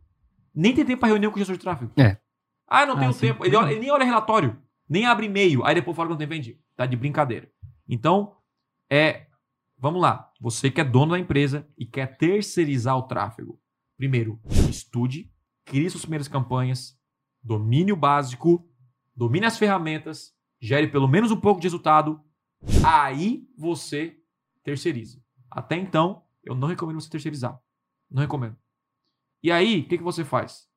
nem 0.53 0.73
tem 0.73 0.83
tempo 0.85 0.99
para 0.99 1.09
reunião 1.09 1.31
com 1.31 1.37
o 1.37 1.39
gestor 1.39 1.55
de 1.55 1.61
tráfego. 1.61 1.91
É. 1.97 2.17
Ah, 2.67 2.85
não 2.85 2.95
Ah, 2.95 2.99
tenho 2.99 3.13
sim. 3.13 3.19
tempo. 3.27 3.45
Ele, 3.45 3.55
olha- 3.55 3.71
ele 3.71 3.79
nem 3.79 3.91
olha 3.91 4.03
relatório, 4.03 4.61
nem 4.89 5.05
abre 5.05 5.27
e-mail. 5.27 5.63
Aí 5.65 5.75
depois 5.75 5.95
fala 5.95 6.07
que 6.09 6.11
não 6.13 6.17
tem 6.17 6.27
vende. 6.27 6.59
Tá 6.75 6.85
de 6.85 6.95
brincadeira. 6.97 7.49
Então, 7.87 8.35
é. 8.91 9.27
Vamos 9.77 10.01
lá. 10.01 10.29
Você 10.39 10.71
que 10.71 10.79
é 10.81 10.83
dono 10.83 11.11
da 11.11 11.19
empresa 11.19 11.67
e 11.77 11.85
quer 11.85 12.17
terceirizar 12.17 12.97
o 12.97 13.03
tráfego. 13.03 13.59
Primeiro, 13.97 14.39
estude, 14.69 15.29
crie 15.65 15.89
suas 15.89 16.03
primeiras 16.03 16.27
campanhas, 16.27 16.97
domine 17.41 17.91
o 17.91 17.95
básico, 17.97 18.65
domine 19.15 19.45
as 19.45 19.57
ferramentas, 19.57 20.31
gere 20.61 20.87
pelo 20.87 21.07
menos 21.07 21.31
um 21.31 21.39
pouco 21.39 21.59
de 21.61 21.65
resultado. 21.67 22.19
Aí 22.85 23.47
você 23.57 24.17
terceiriza. 24.63 25.21
Até 25.49 25.77
então, 25.77 26.23
eu 26.43 26.55
não 26.55 26.67
recomendo 26.67 26.99
você 26.99 27.09
terceirizar. 27.09 27.59
Não 28.09 28.21
recomendo. 28.21 28.57
E 29.41 29.51
aí, 29.51 29.81
o 29.81 29.87
que, 29.87 29.97
que 29.97 30.03
você 30.03 30.23
faz? 30.23 30.67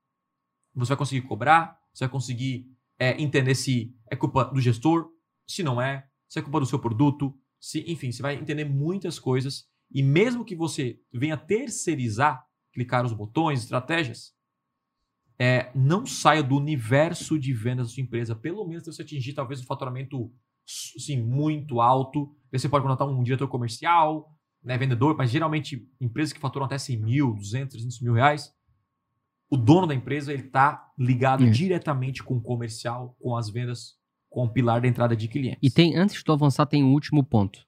Você 0.74 0.88
vai 0.88 0.96
conseguir 0.96 1.26
cobrar, 1.26 1.80
você 1.92 2.04
vai 2.04 2.12
conseguir 2.12 2.70
é, 2.98 3.20
entender 3.20 3.54
se 3.54 3.94
é 4.10 4.16
culpa 4.16 4.44
do 4.44 4.60
gestor, 4.60 5.10
se 5.46 5.62
não 5.62 5.80
é, 5.80 6.08
se 6.28 6.38
é 6.38 6.42
culpa 6.42 6.60
do 6.60 6.66
seu 6.66 6.78
produto, 6.78 7.38
se, 7.60 7.84
enfim, 7.90 8.10
você 8.12 8.22
vai 8.22 8.34
entender 8.34 8.64
muitas 8.64 9.18
coisas. 9.18 9.68
E 9.90 10.02
mesmo 10.02 10.44
que 10.44 10.54
você 10.54 11.00
venha 11.12 11.36
terceirizar, 11.36 12.44
clicar 12.72 13.04
os 13.04 13.12
botões, 13.12 13.62
estratégias, 13.62 14.34
é, 15.38 15.70
não 15.74 16.06
saia 16.06 16.42
do 16.42 16.56
universo 16.56 17.38
de 17.38 17.52
vendas 17.52 17.88
da 17.88 17.94
sua 17.94 18.02
empresa. 18.02 18.34
Pelo 18.34 18.66
menos 18.66 18.84
você 18.84 19.02
atingir 19.02 19.34
talvez 19.34 19.60
um 19.60 19.66
faturamento 19.66 20.32
assim, 20.96 21.20
muito 21.22 21.80
alto. 21.80 22.34
Você 22.52 22.68
pode 22.68 22.82
contratar 22.82 23.08
um 23.08 23.22
diretor 23.22 23.48
comercial, 23.48 24.30
né, 24.62 24.76
vendedor, 24.76 25.16
mas 25.16 25.30
geralmente 25.30 25.86
empresas 26.00 26.32
que 26.32 26.40
faturam 26.40 26.66
até 26.66 26.76
100 26.78 26.96
mil, 26.98 27.34
200, 27.34 27.72
300 27.74 28.00
mil 28.00 28.14
reais, 28.14 28.52
o 29.48 29.56
dono 29.56 29.86
da 29.86 29.94
empresa 29.94 30.32
ele 30.32 30.42
está 30.46 30.88
ligado 30.98 31.44
É. 31.44 31.50
diretamente 31.50 32.22
com 32.22 32.34
o 32.36 32.40
comercial, 32.40 33.16
com 33.20 33.36
as 33.36 33.48
vendas, 33.48 33.94
com 34.28 34.44
o 34.44 34.48
pilar 34.52 34.80
da 34.80 34.88
entrada 34.88 35.14
de 35.14 35.28
clientes. 35.28 35.60
E 35.62 35.70
tem, 35.70 35.96
antes 35.96 36.16
de 36.16 36.24
tu 36.24 36.32
avançar, 36.32 36.66
tem 36.66 36.82
um 36.82 36.92
último 36.92 37.22
ponto. 37.24 37.60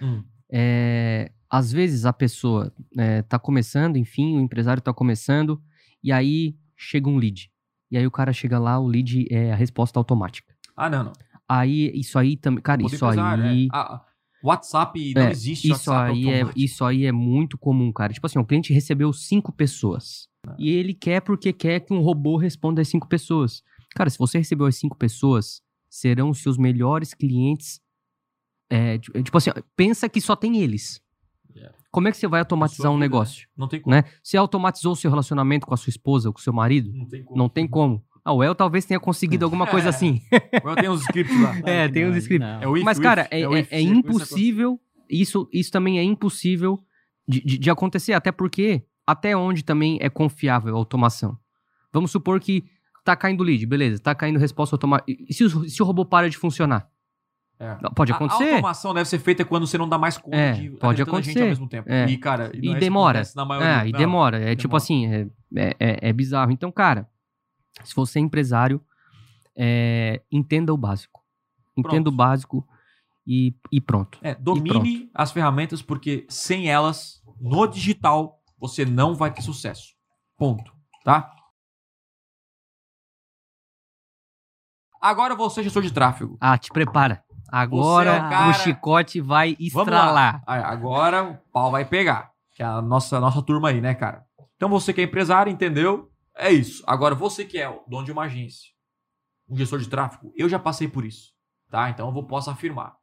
Hum, 0.00 0.22
É, 0.56 1.32
às 1.50 1.72
vezes 1.72 2.04
a 2.04 2.12
pessoa 2.12 2.72
é, 2.96 3.22
tá 3.22 3.38
começando, 3.38 3.96
enfim, 3.96 4.36
o 4.36 4.40
empresário 4.40 4.80
tá 4.82 4.92
começando, 4.92 5.60
e 6.02 6.12
aí 6.12 6.56
chega 6.76 7.08
um 7.08 7.16
lead. 7.16 7.50
E 7.90 7.96
aí 7.96 8.06
o 8.06 8.10
cara 8.10 8.32
chega 8.32 8.58
lá, 8.58 8.78
o 8.78 8.86
lead 8.86 9.26
é 9.30 9.52
a 9.52 9.56
resposta 9.56 9.98
automática. 9.98 10.54
Ah, 10.76 10.88
não, 10.88 11.04
não. 11.04 11.12
Aí, 11.48 11.90
isso 11.94 12.18
aí 12.18 12.36
também. 12.36 12.62
Cara, 12.62 12.82
Outro 12.82 12.94
isso 12.96 13.04
empresário, 13.04 13.44
aí. 13.44 13.64
é. 13.66 13.68
Ah, 13.72 13.94
ah, 13.96 14.04
WhatsApp 14.42 15.14
não 15.14 15.22
É, 15.22 15.30
existe 15.30 15.70
Isso 15.70 15.90
WhatsApp 15.90 16.10
aí, 16.12 16.28
é, 16.30 16.42
isso 16.56 16.84
aí 16.84 17.06
é 17.06 17.12
muito 17.12 17.56
comum, 17.58 17.92
cara. 17.92 18.12
Tipo 18.12 18.26
assim, 18.26 18.38
o 18.38 18.44
cliente 18.44 18.72
recebeu 18.72 19.12
cinco 19.12 19.52
pessoas. 19.52 20.28
E 20.58 20.68
ele 20.70 20.92
quer 20.92 21.20
porque 21.22 21.52
quer 21.52 21.80
que 21.80 21.92
um 21.94 22.00
robô 22.00 22.36
responda 22.36 22.82
às 22.82 22.88
cinco 22.88 23.08
pessoas. 23.08 23.62
Cara, 23.94 24.10
se 24.10 24.18
você 24.18 24.36
recebeu 24.38 24.66
as 24.66 24.76
cinco 24.76 24.96
pessoas, 24.96 25.62
serão 25.88 26.28
os 26.30 26.42
seus 26.42 26.58
melhores 26.58 27.14
clientes. 27.14 27.80
É, 28.68 28.98
ti- 28.98 29.10
tipo 29.22 29.38
assim, 29.38 29.50
pensa 29.76 30.08
que 30.08 30.20
só 30.20 30.34
tem 30.36 30.58
eles. 30.58 31.00
Yeah. 31.54 31.74
Como 31.90 32.08
é 32.08 32.10
que 32.10 32.16
você 32.18 32.26
vai 32.26 32.40
automatizar 32.40 32.90
um 32.90 32.94
vida, 32.96 33.04
negócio? 33.04 33.46
Não 33.56 33.68
tem 33.68 33.80
como. 33.80 33.94
Né? 33.94 34.04
Você 34.22 34.36
automatizou 34.36 34.92
o 34.92 34.96
seu 34.96 35.10
relacionamento 35.10 35.66
com 35.66 35.72
a 35.72 35.76
sua 35.76 35.90
esposa, 35.90 36.30
com 36.32 36.38
o 36.38 36.42
seu 36.42 36.52
marido? 36.52 36.92
Não 36.92 37.06
tem 37.06 37.22
como. 37.24 37.38
Não 37.38 37.48
tem 37.48 37.66
como. 37.68 38.04
Ah, 38.24 38.32
o 38.32 38.42
El 38.42 38.54
talvez 38.54 38.84
tenha 38.86 38.98
conseguido 38.98 39.44
alguma 39.44 39.66
coisa 39.66 39.88
É. 39.88 39.90
assim. 39.90 40.22
Eu 40.64 40.74
tenho 40.76 40.92
uns 40.92 41.02
scripts 41.02 41.40
lá. 41.42 41.54
É, 41.66 41.88
tem 41.88 42.06
uns 42.08 42.16
scripts. 42.16 42.48
não. 42.48 42.62
É 42.62 42.66
o 42.68 42.76
if, 42.76 42.82
Mas, 42.84 42.98
cara, 42.98 43.22
if, 43.22 43.28
é, 43.30 43.40
é- 43.42 43.66
é 43.70 43.80
impossível. 43.80 44.80
Isso, 45.10 45.48
isso 45.52 45.70
também 45.70 45.98
é 45.98 46.02
impossível 46.02 46.82
de, 47.28 47.40
de- 47.44 47.58
de 47.58 47.70
acontecer, 47.70 48.14
até 48.14 48.32
porque 48.32 48.82
até 49.06 49.36
onde 49.36 49.62
também 49.62 49.98
é 50.00 50.08
confiável 50.08 50.74
a 50.74 50.78
automação. 50.78 51.36
Vamos 51.92 52.10
supor 52.10 52.40
que 52.40 52.64
tá 53.04 53.14
caindo 53.14 53.42
lead, 53.44 53.66
beleza, 53.66 54.00
tá 54.02 54.14
caindo 54.14 54.38
resposta 54.38 54.74
automática. 54.74 55.12
E 55.28 55.32
se, 55.34 55.44
o- 55.44 55.68
se 55.68 55.82
o 55.82 55.84
robô 55.84 56.06
para 56.06 56.30
de 56.30 56.38
funcionar? 56.38 56.88
É. 57.60 57.76
Pode 57.94 58.10
A- 58.10 58.14
A 58.14 58.16
acontecer. 58.16 58.50
automação 58.54 58.94
deve 58.94 59.08
ser 59.08 59.18
feita 59.18 59.44
quando 59.44 59.66
você 59.66 59.76
não 59.76 59.88
dá 59.88 59.98
mais 59.98 60.16
conta 60.16 60.34
É, 60.36 60.52
de 60.52 60.70
pode 60.70 61.02
atender 61.02 61.04
tanta 61.04 61.22
gente 61.22 61.30
acontecer. 61.32 61.40
ao 61.42 61.48
mesmo 61.48 61.68
tempo. 61.68 61.92
É. 61.92 62.06
E, 62.08 62.16
cara, 62.16 62.50
E 62.54 62.70
é 62.70 62.74
demora. 62.78 63.18
acontece 63.18 63.36
Na 63.36 63.44
maioria. 63.44 63.82
É, 63.84 63.88
e 63.88 63.92
Não. 63.92 63.98
demora. 63.98 64.38
É 64.40 64.56
tipo 64.56 64.74
assim, 64.74 65.06
é, 65.06 65.26
é, 65.54 65.76
é- 65.78 65.98
é 66.08 66.12
bizarro. 66.14 66.50
Então, 66.50 66.72
cara, 66.72 67.06
se 67.82 67.94
você 67.94 68.18
é 68.18 68.22
empresário, 68.22 68.80
é, 69.56 70.22
entenda 70.30 70.72
o 70.72 70.76
básico. 70.76 71.22
Entenda 71.76 72.04
Pronto. 72.04 72.08
o 72.08 72.16
básico 72.16 72.68
e, 73.26 73.54
e 73.72 73.80
pronto. 73.80 74.18
É, 74.22 74.34
domine 74.34 75.10
as 75.14 75.32
ferramentas, 75.32 75.82
porque 75.82 76.26
sem 76.28 76.68
elas, 76.70 77.20
no 77.40 77.66
digital, 77.66 78.40
você 78.58 78.84
não 78.84 79.14
vai 79.14 79.32
ter 79.32 79.42
sucesso. 79.42 79.94
Ponto. 80.36 80.72
Tá? 81.04 81.34
Agora 85.00 85.34
você, 85.34 85.62
gestor 85.62 85.82
de 85.82 85.92
tráfego. 85.92 86.38
Ah, 86.40 86.56
te 86.56 86.70
prepara. 86.70 87.22
Agora 87.50 88.10
é 88.10 88.16
o 88.18 88.28
cara- 88.30 88.48
o 88.50 88.54
chicote 88.54 89.20
vai 89.20 89.56
estralar. 89.60 90.42
Agora 90.46 91.22
o 91.30 91.36
pau 91.52 91.70
vai 91.70 91.84
pegar. 91.84 92.32
Que 92.52 92.62
é 92.62 92.66
a 92.66 92.80
nossa, 92.80 93.20
nossa 93.20 93.42
turma 93.42 93.68
aí, 93.68 93.80
né, 93.80 93.94
cara? 93.94 94.24
Então 94.56 94.68
você 94.68 94.92
que 94.92 95.00
é 95.00 95.04
empresário, 95.04 95.52
entendeu? 95.52 96.10
É 96.36 96.50
isso. 96.50 96.82
Agora 96.86 97.14
você 97.14 97.44
que 97.44 97.58
é 97.58 97.68
o 97.68 97.82
dono 97.86 98.04
de 98.04 98.12
uma 98.12 98.24
agência, 98.24 98.70
um 99.48 99.56
gestor 99.56 99.78
de 99.78 99.88
tráfego, 99.88 100.32
eu 100.36 100.48
já 100.48 100.58
passei 100.58 100.88
por 100.88 101.04
isso. 101.04 101.32
Tá? 101.70 101.90
Então 101.90 102.06
eu 102.08 102.12
vou, 102.12 102.26
posso 102.26 102.50
afirmar. 102.50 102.94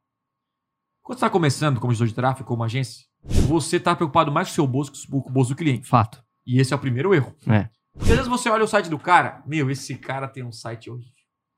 Quando 1.02 1.18
você 1.18 1.24
está 1.24 1.30
começando 1.30 1.80
como 1.80 1.92
gestor 1.92 2.06
de 2.06 2.14
tráfego, 2.14 2.46
como 2.48 2.62
agência, 2.62 3.04
você 3.24 3.76
está 3.76 3.94
preocupado 3.94 4.30
mais 4.30 4.48
com 4.48 4.52
o 4.52 4.54
seu 4.54 4.66
bolso 4.66 4.92
que 4.92 5.06
com 5.08 5.18
o 5.18 5.32
bolso 5.32 5.50
do 5.50 5.56
cliente. 5.56 5.86
Fato. 5.88 6.22
E 6.46 6.60
esse 6.60 6.72
é 6.72 6.76
o 6.76 6.78
primeiro 6.78 7.14
erro. 7.14 7.34
É. 7.48 7.68
Porque 7.94 8.10
às 8.10 8.16
vezes 8.18 8.28
você 8.28 8.48
olha 8.48 8.64
o 8.64 8.68
site 8.68 8.88
do 8.88 8.98
cara, 8.98 9.42
meu, 9.46 9.70
esse 9.70 9.96
cara 9.96 10.26
tem 10.28 10.42
um 10.42 10.52
site 10.52 10.90
horrível. 10.90 11.12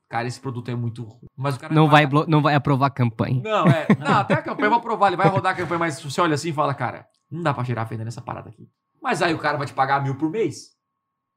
Cara, 0.09 0.29
esse 0.29 0.39
produto 0.41 0.71
é 0.71 0.75
muito 0.75 1.03
ruim. 1.03 1.29
Mas 1.37 1.57
o 1.57 1.61
cara 1.61 1.75
Não 1.75 1.89
vai, 1.89 2.03
paga- 2.07 2.11
blo- 2.11 2.27
não 2.29 2.43
vai 2.43 2.55
aprovar 2.55 2.87
a 2.87 2.91
campanha. 2.91 3.41
não, 3.43 3.67
é. 3.67 3.87
Não, 3.99 4.19
até 4.19 4.35
a 4.35 4.43
campanha 4.43 4.69
vou 4.71 4.79
aprovar, 4.79 5.09
ele 5.09 5.16
vai 5.16 5.29
rodar 5.29 5.53
a 5.53 5.57
campanha, 5.57 5.79
mas 5.79 6.01
você 6.01 6.20
olha 6.20 6.35
assim 6.35 6.51
e 6.51 6.53
fala, 6.53 6.75
cara, 6.75 7.07
não 7.31 7.43
dá 7.43 7.53
pra 7.55 7.64
gerar 7.64 7.85
venda 7.85 8.05
nessa 8.05 8.20
parada 8.20 8.49
aqui. 8.51 8.68
Mas 9.03 9.22
aí 9.22 9.33
o 9.35 9.39
cara 9.39 9.57
vai 9.57 9.66
te 9.66 9.72
pagar 9.72 10.03
mil 10.03 10.16
por 10.16 10.31
mês. 10.31 10.74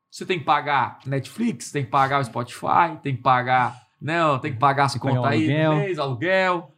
Você 0.09 0.25
tem 0.25 0.39
que 0.39 0.45
pagar 0.45 0.99
Netflix, 1.05 1.71
tem 1.71 1.83
que 1.83 1.89
pagar 1.91 2.19
o 2.21 2.23
Spotify, 2.23 2.97
tem 3.03 3.15
que 3.15 3.21
pagar. 3.21 3.85
Né, 4.01 4.19
tem 4.41 4.53
que 4.53 4.59
pagar 4.59 4.85
as 4.85 4.95
contas 4.95 5.25
aí 5.25 5.39
aluguel. 5.49 5.75
mês, 5.75 5.99
aluguel. 5.99 6.71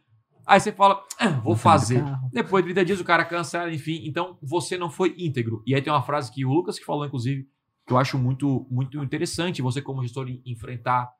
Aí 0.46 0.58
você 0.58 0.72
fala, 0.72 1.02
"Ah, 1.18 1.28
vou 1.28 1.54
fazer. 1.54 2.02
Depois 2.32 2.64
de 2.64 2.72
30 2.72 2.84
dias 2.84 3.00
o 3.00 3.04
cara 3.04 3.24
cancela, 3.24 3.72
enfim. 3.72 4.02
Então 4.06 4.36
você 4.42 4.76
não 4.78 4.90
foi 4.90 5.14
íntegro. 5.18 5.62
E 5.66 5.74
aí 5.74 5.82
tem 5.82 5.92
uma 5.92 6.02
frase 6.02 6.32
que 6.32 6.44
o 6.44 6.52
Lucas 6.52 6.78
que 6.78 6.84
falou, 6.84 7.04
inclusive, 7.06 7.46
que 7.86 7.92
eu 7.92 7.98
acho 7.98 8.16
muito, 8.18 8.66
muito 8.70 9.02
interessante 9.04 9.60
você, 9.62 9.80
como 9.82 10.02
gestor, 10.02 10.28
en- 10.28 10.40
enfrentar 10.46 11.10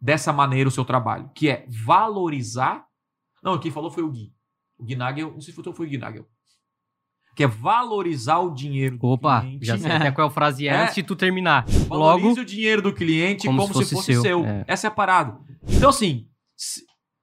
dessa 0.00 0.32
maneira 0.32 0.68
o 0.68 0.72
seu 0.72 0.84
trabalho, 0.84 1.30
que 1.34 1.48
é 1.48 1.66
valorizar. 1.68 2.84
Não, 3.42 3.58
quem 3.58 3.70
falou 3.70 3.90
foi 3.90 4.02
o 4.02 4.10
Gui. 4.10 4.32
O 4.76 4.84
Gui 4.84 4.96
Nagel, 4.96 5.30
não 5.32 5.40
sei 5.40 5.54
se 5.54 5.62
foi 5.62 5.72
foi 5.72 5.86
o 5.86 5.88
Gui 5.88 5.98
Nagel. 5.98 6.26
Que 7.34 7.42
é 7.42 7.46
valorizar 7.46 8.38
o 8.38 8.50
dinheiro 8.54 8.96
do 8.98 9.06
Opa, 9.06 9.40
cliente. 9.40 9.66
já 9.66 9.76
sei 9.78 9.90
até 9.90 10.10
qual 10.12 10.28
é 10.28 10.30
a 10.30 10.32
frase 10.32 10.68
é, 10.68 10.82
antes 10.82 10.94
de 10.94 11.02
tu 11.02 11.16
terminar. 11.16 11.64
Valorize 11.88 12.28
Logo, 12.28 12.40
o 12.40 12.44
dinheiro 12.44 12.80
do 12.82 12.92
cliente 12.92 13.46
como 13.46 13.60
como, 13.62 13.74
se 13.74 13.84
se 13.84 13.94
fosse 13.94 13.94
fosse, 13.94 14.12
seu. 14.12 14.22
seu. 14.22 14.44
É. 14.46 14.64
Essa 14.68 14.86
é 14.86 14.88
a 14.88 14.90
parada. 14.92 15.38
Então, 15.68 15.90
assim, 15.90 16.26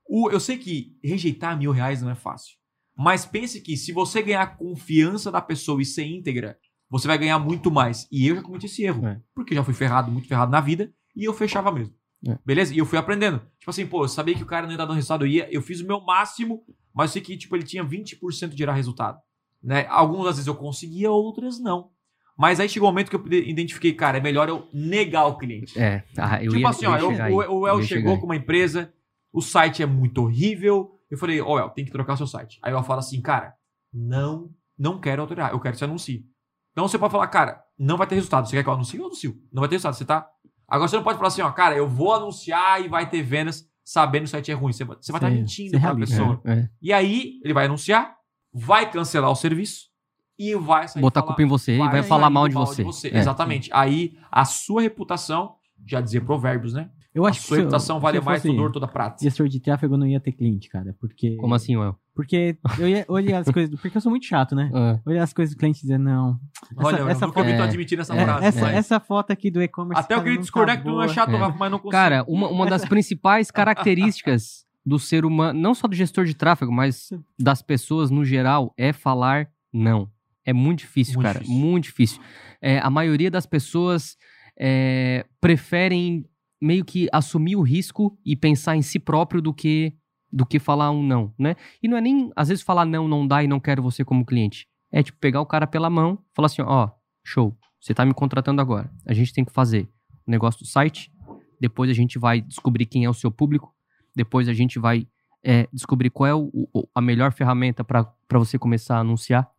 o- 0.07 0.30
eu 0.30 0.39
sei 0.39 0.57
que 0.57 0.95
rejeitar 1.03 1.57
mil 1.57 1.72
reais 1.72 2.01
não 2.01 2.09
é 2.09 2.16
fácil. 2.16 2.55
Mas 2.97 3.26
pense 3.26 3.62
que 3.62 3.78
se 3.78 3.91
você 3.91 4.22
ganhar 4.22 4.41
a 4.43 4.47
confiança 4.47 5.32
da 5.32 5.41
pessoa 5.41 5.82
e 5.82 5.86
ser 5.86 6.05
íntegra, 6.05 6.57
você 6.89 7.07
vai 7.07 7.18
ganhar 7.18 7.39
muito 7.39 7.72
mais. 7.72 8.07
E 8.12 8.28
eu 8.28 8.36
já 8.36 8.41
cometi 8.41 8.66
esse 8.66 8.84
erro. 8.84 9.05
É. 9.07 9.20
Porque 9.34 9.53
eu 9.53 9.57
já 9.57 9.64
fui 9.64 9.74
ferrado, 9.74 10.12
muito 10.12 10.28
ferrado 10.28 10.51
na 10.51 10.59
vida, 10.59 10.91
e 11.16 11.24
eu 11.24 11.34
fechava 11.34 11.72
mesmo. 11.72 11.95
É. 12.28 12.38
Beleza? 12.45 12.74
E 12.74 12.78
eu 12.78 12.86
fui 12.86 12.97
aprendendo. 12.99 13.39
Tipo 13.57 13.70
assim, 13.72 13.88
pô, 13.88 14.03
eu 14.03 14.07
sabia 14.09 14.36
que 14.36 14.43
o 14.43 14.45
cara 14.45 14.66
não 14.68 14.72
ia 14.74 14.78
dar 14.78 14.89
um 14.89 14.93
resultado, 14.93 15.24
eu 15.26 15.30
ia, 15.30 15.47
eu 15.51 15.62
fiz 15.62 15.80
o 15.80 15.88
meu 15.88 16.01
máximo, 16.01 16.62
mas 16.93 17.09
eu 17.09 17.14
sei 17.14 17.22
que, 17.22 17.38
tipo, 17.38 17.55
ele 17.55 17.64
tinha 17.64 17.84
20% 17.84 18.49
de 18.49 18.57
gerar 18.57 18.74
resultado. 18.74 19.18
Né? 19.64 19.86
Algumas 19.89 20.36
vezes 20.36 20.47
eu 20.47 20.55
conseguia, 20.55 21.12
outras 21.12 21.59
não. 21.59 21.89
Mas 22.38 22.59
aí 22.59 22.68
chegou 22.68 22.89
um 22.89 22.91
momento 22.91 23.09
que 23.09 23.16
eu 23.16 23.24
identifiquei, 23.43 23.93
cara, 23.93 24.18
é 24.18 24.22
melhor 24.22 24.49
eu 24.49 24.68
negar 24.74 25.28
o 25.28 25.38
cliente. 25.38 25.78
é, 25.80 26.03
ah, 26.18 26.43
eu 26.43 26.49
tipo 26.51 26.62
ia, 26.62 26.70
assim, 26.70 26.86
eu 26.86 26.91
ó, 26.91 26.97
eu- 26.97 27.51
o, 27.51 27.59
o 27.62 27.68
El 27.68 27.82
chegou 27.84 28.18
com 28.20 28.26
uma 28.26 28.36
empresa, 28.36 28.91
o 29.32 29.41
site 29.41 29.84
é 29.84 29.86
muito 29.86 30.24
horrível. 30.24 30.89
Eu 31.09 31.18
falei, 31.18 31.39
ó, 31.41 31.59
El, 31.59 31.70
tem 31.70 31.86
que 31.86 31.91
trocar 31.91 32.16
seu 32.16 32.26
site. 32.26 32.57
Aí 32.64 32.74
o 32.74 32.78
El 32.78 32.84
fala 32.84 32.99
assim, 32.99 33.22
cara, 33.22 33.53
não, 33.93 34.49
não 34.78 34.99
quero 34.99 35.22
alterar, 35.22 35.51
eu 35.51 35.59
quero 35.59 35.74
que 35.74 35.80
você 35.80 35.86
anuncie. 35.86 36.26
Então 36.72 36.88
você 36.88 36.97
pode 36.97 37.12
falar, 37.12 37.28
cara, 37.28 37.62
não 37.78 37.97
vai 37.97 38.07
ter 38.07 38.16
resultado. 38.16 38.47
Você 38.47 38.55
quer 38.55 38.64
que 38.64 38.70
eu 38.70 38.74
anuncie? 38.74 38.97
Eu 38.99 39.05
anuncio. 39.05 39.36
Não 39.51 39.59
vai 39.59 39.70
ter 39.70 39.76
resultado, 39.76 39.95
você 39.95 40.05
tá. 40.05 40.28
Agora 40.68 40.88
você 40.88 40.95
não 40.95 41.03
pode 41.03 41.18
falar 41.18 41.28
assim, 41.28 41.41
ó, 41.41 41.51
cara, 41.51 41.76
eu 41.76 41.88
vou 41.88 42.14
anunciar 42.14 42.82
e 42.84 42.88
vai 42.88 43.09
ter 43.09 43.22
vendas 43.22 43.68
sabendo 43.84 44.22
que 44.24 44.28
o 44.28 44.32
site 44.32 44.51
é 44.51 44.53
ruim. 44.53 44.72
Você 44.72 44.86
vai 44.86 44.95
você 44.99 45.12
vai 45.12 45.20
estar 45.20 45.30
Ser- 45.30 45.36
mentindo 45.36 45.72
pra 45.72 45.80
realista. 45.80 46.16
pessoa. 46.16 46.41
É, 46.45 46.51
é. 46.53 46.70
E 46.82 46.93
aí 46.93 47.39
ele 47.43 47.53
vai 47.53 47.66
anunciar, 47.66 48.16
vai 48.53 48.89
cancelar 48.89 49.29
o 49.31 49.35
serviço 49.35 49.89
e 50.37 50.55
vai 50.55 50.87
sair 50.87 51.01
Botar 51.01 51.19
a 51.19 51.23
falar- 51.23 51.27
culpa 51.35 51.43
em 51.43 51.47
você 51.47 51.75
e 51.75 51.77
vai 51.77 52.03
falar 52.03 52.29
mal 52.29 52.47
de 52.47 52.55
mal 52.55 52.65
você. 52.65 53.09
É. 53.09 53.17
Exatamente. 53.17 53.69
Aí 53.73 54.17
a 54.31 54.43
sua 54.45 54.81
reputação, 54.81 55.55
já 55.85 56.01
dizia 56.01 56.21
provérbios, 56.21 56.73
né? 56.73 56.89
Eu 57.13 57.25
A 57.25 57.29
acho 57.29 57.41
que 57.41 57.47
sua 57.47 57.57
eu- 57.57 57.61
reputação 57.63 57.97
se 57.97 58.01
vale 58.03 58.17
eu 58.19 58.23
mais 58.23 58.41
fosse 58.41 58.51
tudo 58.53 58.61
ouro, 58.61 58.71
toda 58.73 58.87
prata. 58.87 59.21
Gestor 59.21 59.47
de 59.49 59.59
tráfego 59.59 59.95
eu 59.95 59.97
não 59.97 60.07
ia 60.07 60.19
ter 60.19 60.31
cliente, 60.31 60.69
cara. 60.69 60.95
Porque. 60.99 61.35
Como 61.35 61.53
assim, 61.53 61.75
Well? 61.75 61.97
Porque 62.15 62.57
eu 62.79 62.87
ia 62.87 63.05
olhar 63.09 63.39
as 63.39 63.47
coisas. 63.51 63.77
Porque 63.81 63.97
eu 63.97 64.01
sou 64.01 64.09
muito 64.09 64.25
chato, 64.25 64.55
né? 64.55 64.71
Ah, 64.73 64.97
Olhar 65.05 65.23
as 65.23 65.33
coisas 65.33 65.53
do 65.53 65.59
cliente 65.59 65.79
e 65.79 65.81
dizer, 65.81 65.97
não. 65.97 66.39
Olha, 66.77 66.97
eu 66.99 67.09
essa 67.09 67.27
nunca 67.27 67.43
vi 67.43 67.51
tu 67.51 67.57
foto- 67.57 67.63
admitir 67.67 67.99
essa 67.99 68.15
É, 68.15 68.23
frase. 68.23 68.45
essa, 68.45 68.61
mas- 68.61 68.75
essa 68.75 68.99
foto 69.01 69.31
aqui 69.31 69.51
do 69.51 69.61
e-commerce. 69.61 69.99
Até 70.01 70.13
eu 70.13 70.17
cara, 70.19 70.23
queria 70.23 70.35
não 70.37 70.41
discordar 70.41 70.75
tá 70.77 70.81
que 70.83 70.87
tu 70.87 70.93
não 70.95 71.03
é 71.03 71.07
chato, 71.09 71.31
É. 71.31 71.37
Rafa, 71.37 71.57
mas 71.57 71.71
não 71.71 71.79
consigo. 71.79 71.91
Cara, 71.91 72.23
uma, 72.27 72.47
uma 72.47 72.65
das 72.65 72.85
principais 72.87 73.51
características 73.51 74.65
do 74.86 74.97
ser 74.97 75.25
humano, 75.25 75.59
não 75.59 75.73
só 75.73 75.88
do 75.88 75.95
gestor 75.95 76.25
de 76.25 76.34
tráfego, 76.34 76.71
mas 76.71 77.09
das 77.39 77.61
pessoas 77.61 78.09
no 78.09 78.25
geral, 78.25 78.73
é 78.77 78.91
falar 78.91 79.49
não. 79.71 80.09
É 80.43 80.51
muito 80.53 80.79
difícil, 80.79 81.15
Muito 81.15 81.25
cara. 81.25 81.39
difícil. 81.39 81.59
Muito 81.59 81.84
difícil. 81.84 82.21
É, 82.61 82.79
a 82.79 82.89
maioria 82.89 83.29
das 83.29 83.45
pessoas 83.45 84.17
é, 84.59 85.25
preferem 85.39 86.25
meio 86.59 86.84
que 86.84 87.07
assumir 87.11 87.55
o 87.55 87.61
risco 87.61 88.17
e 88.25 88.36
pensar 88.36 88.75
em 88.75 88.82
si 88.82 88.99
próprio 88.99 89.41
do 89.41 89.53
que 89.53 89.93
do 90.34 90.45
que 90.45 90.59
falar 90.59 90.91
um 90.91 91.03
não, 91.03 91.34
né? 91.38 91.57
E 91.84 91.89
não 91.89 91.97
é 91.97 92.01
nem, 92.01 92.32
às 92.38 92.47
vezes, 92.47 92.63
falar 92.63 92.86
não, 92.86 93.05
não 93.05 93.27
dá 93.27 93.43
e 93.43 93.47
não 93.47 93.59
quero 93.59 93.84
você 93.84 94.05
como 94.05 94.25
cliente. 94.25 94.65
É 94.89 95.03
tipo 95.03 95.17
pegar 95.19 95.41
o 95.41 95.45
cara 95.45 95.67
pela 95.67 95.89
mão, 95.89 96.17
falar 96.34 96.45
assim, 96.45 96.61
ó, 96.61 96.89
show, 97.21 97.53
você 97.82 97.93
tá 97.93 98.05
me 98.05 98.13
contratando 98.13 98.61
agora. 98.61 98.89
A 99.05 99.13
gente 99.13 99.34
tem 99.34 99.43
que 99.43 99.51
fazer 99.51 99.89
o 100.25 100.32
negócio 100.32 100.61
do 100.61 100.65
site, 100.65 101.11
depois 101.59 101.91
a 101.91 101.93
gente 101.93 102.17
vai 102.17 102.39
descobrir 102.39 102.86
quem 102.86 103.03
é 103.03 103.09
o 103.09 103.13
seu 103.13 103.29
público, 103.29 103.75
depois 104.16 104.47
a 104.47 104.53
gente 104.53 104.78
vai 104.80 105.07
é, 105.43 105.68
descobrir 105.74 106.12
qual 106.12 106.28
é 106.28 106.36
o- 106.36 106.51
o- 106.72 106.88
a 106.93 107.01
melhor 107.01 107.32
ferramenta 107.34 107.84
para 107.84 108.05
você 108.34 108.59
começar 108.59 108.97
a 108.97 108.99
anunciar, 108.99 109.49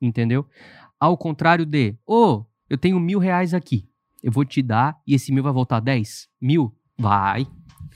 entendeu? 0.00 0.46
Ao 1.00 1.16
contrário 1.18 1.66
de, 1.66 1.96
ô, 2.06 2.44
eu 2.70 2.78
tenho 2.78 3.00
mil 3.00 3.18
reais 3.18 3.52
aqui, 3.52 3.88
eu 4.22 4.30
vou 4.30 4.44
te 4.44 4.62
dar 4.62 4.96
e 5.04 5.14
esse 5.14 5.32
mil 5.32 5.42
vai 5.42 5.52
voltar 5.52 5.80
10 5.80 6.28
mil? 6.40 6.72
Vai, 6.96 7.44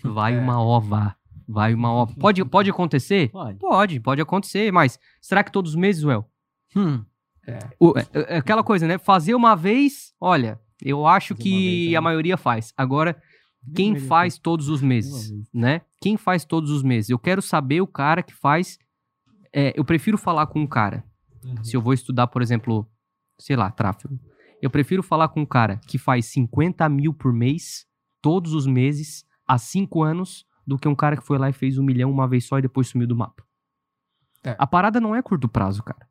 vai 0.02 0.34
É. 0.34 0.40
uma 0.40 0.60
ova, 0.60 1.14
vai 1.46 1.72
uma 1.72 1.92
ova. 1.92 2.12
Pode, 2.18 2.44
pode 2.44 2.68
acontecer? 2.68 3.28
Pode. 3.30 3.58
Pode, 3.60 4.00
pode 4.00 4.20
acontecer, 4.20 4.72
mas 4.72 4.98
será 5.20 5.44
que 5.44 5.52
todos 5.52 5.70
os 5.70 5.76
meses, 5.76 6.02
Well? 6.02 6.28
Hum, 6.74 7.04
O- 7.78 7.94
é- 7.96 8.34
é 8.34 8.36
aquela 8.38 8.64
coisa, 8.64 8.88
né? 8.88 8.98
Fazer 8.98 9.36
uma 9.36 9.54
vez, 9.54 10.12
olha, 10.20 10.58
eu 10.82 11.06
acho 11.06 11.28
Fazer 11.36 11.42
que 11.44 11.50
vez, 11.84 11.88
a 11.94 12.00
né? 12.00 12.00
maioria 12.00 12.36
faz. 12.36 12.74
Agora, 12.76 13.22
quem 13.74 13.98
faz 13.98 14.38
todos 14.38 14.68
os 14.68 14.80
meses, 14.80 15.32
né? 15.52 15.82
Quem 16.00 16.16
faz 16.16 16.44
todos 16.44 16.70
os 16.70 16.82
meses? 16.82 17.10
Eu 17.10 17.18
quero 17.18 17.42
saber 17.42 17.80
o 17.80 17.86
cara 17.86 18.22
que 18.22 18.34
faz. 18.34 18.78
é, 19.52 19.72
eu 19.76 19.84
prefiro 19.84 20.18
falar 20.18 20.46
com 20.46 20.60
um 20.60 20.66
cara. 20.66 21.04
Uhum. 21.44 21.64
Se 21.64 21.76
eu 21.76 21.80
vou 21.80 21.92
estudar, 21.92 22.26
por 22.26 22.42
exemplo, 22.42 22.88
sei 23.38 23.56
lá, 23.56 23.70
tráfego. 23.70 24.18
Eu 24.60 24.70
prefiro 24.70 25.02
falar 25.02 25.28
com 25.28 25.40
um 25.40 25.46
cara 25.46 25.78
que 25.86 25.98
faz 25.98 26.26
50 26.26 26.88
mil 26.88 27.12
por 27.12 27.32
mês, 27.32 27.86
todos 28.22 28.54
os 28.54 28.66
meses, 28.66 29.24
há 29.46 29.58
cinco 29.58 30.02
anos, 30.02 30.46
do 30.66 30.78
que 30.78 30.88
um 30.88 30.94
cara 30.94 31.16
que 31.16 31.22
foi 31.24 31.38
lá 31.38 31.48
e 31.48 31.52
fez 31.52 31.78
um 31.78 31.84
milhão 31.84 32.10
uma 32.10 32.26
vez 32.26 32.46
só 32.46 32.58
e 32.58 32.62
depois 32.62 32.88
sumiu 32.88 33.06
do 33.06 33.14
mapa. 33.14 33.44
É. 34.44 34.56
A 34.58 34.66
parada 34.66 35.00
não 35.00 35.14
é 35.14 35.22
curto 35.22 35.48
prazo, 35.48 35.82
cara. 35.82 36.08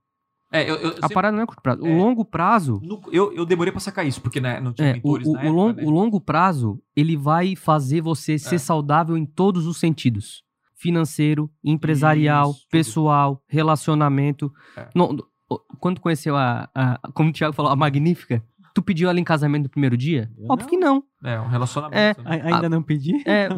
É, 0.51 0.69
eu, 0.69 0.75
eu, 0.75 0.89
A 0.89 0.93
sempre- 0.93 1.13
parada 1.13 1.35
não 1.35 1.43
é 1.43 1.45
curto 1.45 1.61
prazo. 1.61 1.81
O 1.81 1.87
É. 1.87 1.95
longo 1.95 2.23
prazo. 2.23 2.79
no- 2.83 3.01
eu, 3.11 3.33
eu 3.33 3.45
demorei 3.45 3.71
pra 3.71 3.79
sacar 3.81 4.05
isso, 4.05 4.21
porque 4.21 4.39
né, 4.39 4.59
não 4.61 4.71
tinha 4.73 4.87
É, 4.89 4.91
o, 4.91 4.95
mentores 4.95 5.27
o- 5.27 5.31
na 5.33 5.39
o 5.39 5.41
época, 5.43 5.55
long- 5.55 5.73
né? 5.73 5.83
o 5.83 5.89
longo 5.89 6.21
prazo, 6.21 6.79
ele 6.95 7.17
vai 7.17 7.55
fazer 7.55 8.01
você 8.01 8.37
ser 8.37 8.55
É. 8.55 8.59
saudável 8.59 9.17
em 9.17 9.25
todos 9.25 9.65
os 9.67 9.77
sentidos. 9.77 10.43
Financeiro, 10.77 11.49
empresarial, 11.63 12.51
Isso, 12.51 12.59
tudo. 12.61 12.69
pessoal, 12.71 13.41
relacionamento. 13.47 14.51
É. 14.77 14.87
Não, 14.93 15.17
o- 15.49 15.59
quando 15.79 15.99
conheceu 15.99 16.35
a, 16.35 16.69
a- 16.75 16.99
como 17.13 17.29
o 17.29 17.33
Thiago 17.33 17.53
falou, 17.55 17.71
a 17.71 17.75
Magnífica, 17.75 18.43
tu 18.73 18.81
pediu 18.81 19.09
ela 19.09 19.19
em 19.19 19.23
casamento 19.23 19.63
no 19.63 19.69
primeiro 19.69 19.97
dia? 19.97 20.29
Eu 20.37 20.47
Óbvio 20.49 20.67
que 20.69 20.77
não. 20.77 21.03
É, 21.23 21.39
um 21.39 21.47
relacionamento. 21.47 21.97
É, 21.97 22.15
né? 22.23 22.41
A- 22.51 22.55
Ainda 22.55 22.69
não 22.69 22.83
pedi? 22.83 23.13
É, 23.25 23.49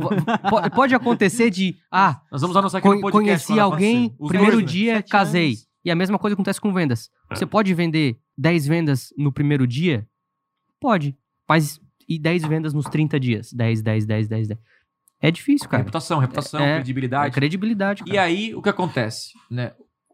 pode 0.74 0.96
acontecer 0.96 1.50
de, 1.50 1.76
ah, 1.92 2.22
Nós 2.32 2.42
vamos 2.42 2.56
anunciar 2.56 2.80
aqui 2.80 2.88
no 2.88 2.96
Con- 2.96 3.02
podcast. 3.12 3.48
conheci 3.48 3.60
alguém, 3.60 4.16
primeiro 4.28 4.54
dois, 4.58 4.66
né? 4.66 4.72
dia, 4.72 5.04
casei. 5.04 5.48
anos. 5.48 5.67
E 5.88 5.92
a 5.92 5.96
mesma 5.96 6.20
coisa 6.20 6.34
acontece 6.34 6.60
com 6.60 6.74
vendas. 6.74 7.10
É. 7.32 7.36
Você 7.36 7.46
pode 7.46 7.74
vender 7.74 8.20
10 8.38 8.68
vendas 8.68 9.14
no 9.18 9.32
primeiro 9.32 9.66
dia? 9.66 10.06
Pode. 10.82 11.18
Mas 11.48 11.80
e 12.10 12.20
10 12.20 12.44
vendas 12.46 12.74
nos 12.74 12.88
30 12.88 13.18
dias? 13.18 13.54
10, 13.54 13.82
10, 13.82 14.06
10, 14.06 14.28
10, 14.28 14.48
10. 14.50 14.60
É 15.22 15.32
difícil, 15.32 15.70
cara. 15.70 15.84
Reputação, 15.84 16.20
reputação, 16.20 16.60
É, 16.60 16.72
É 16.72 16.76
credibilidade. 16.76 17.34
credibilidade, 17.34 18.04
cara. 18.04 18.14
E 18.14 18.18
aí, 18.18 18.54
o 18.54 18.62
que 18.62 18.68
acontece, 18.68 19.32
né? 19.50 19.72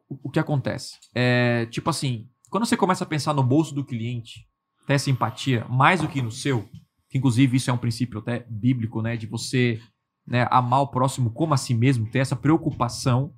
O, 0.07 0.27
o 0.27 0.29
que 0.29 0.37
acontece? 0.37 0.99
É, 1.15 1.65
tipo 1.71 1.89
assim, 1.89 2.27
quando 2.51 2.67
você 2.67 2.77
começa 2.77 3.03
a 3.03 3.07
pensar 3.07 3.33
no 3.33 3.41
bolso 3.41 3.73
do 3.73 3.83
cliente, 3.83 4.47
ter 4.85 4.93
essa 4.93 5.09
empatia, 5.09 5.65
mais 5.67 6.01
do 6.01 6.07
que 6.07 6.21
no 6.21 6.29
seu, 6.29 6.69
que 7.09 7.17
inclusive 7.17 7.57
isso 7.57 7.71
é 7.71 7.73
um 7.73 7.79
princípio 7.79 8.19
até 8.19 8.45
bíblico, 8.47 9.01
né? 9.01 9.17
De 9.17 9.25
você 9.25 9.81
né, 10.27 10.47
amar 10.51 10.81
o 10.81 10.87
próximo 10.87 11.31
como 11.31 11.55
a 11.55 11.57
si 11.57 11.73
mesmo, 11.73 12.07
ter 12.11 12.19
essa 12.19 12.35
preocupação, 12.35 13.33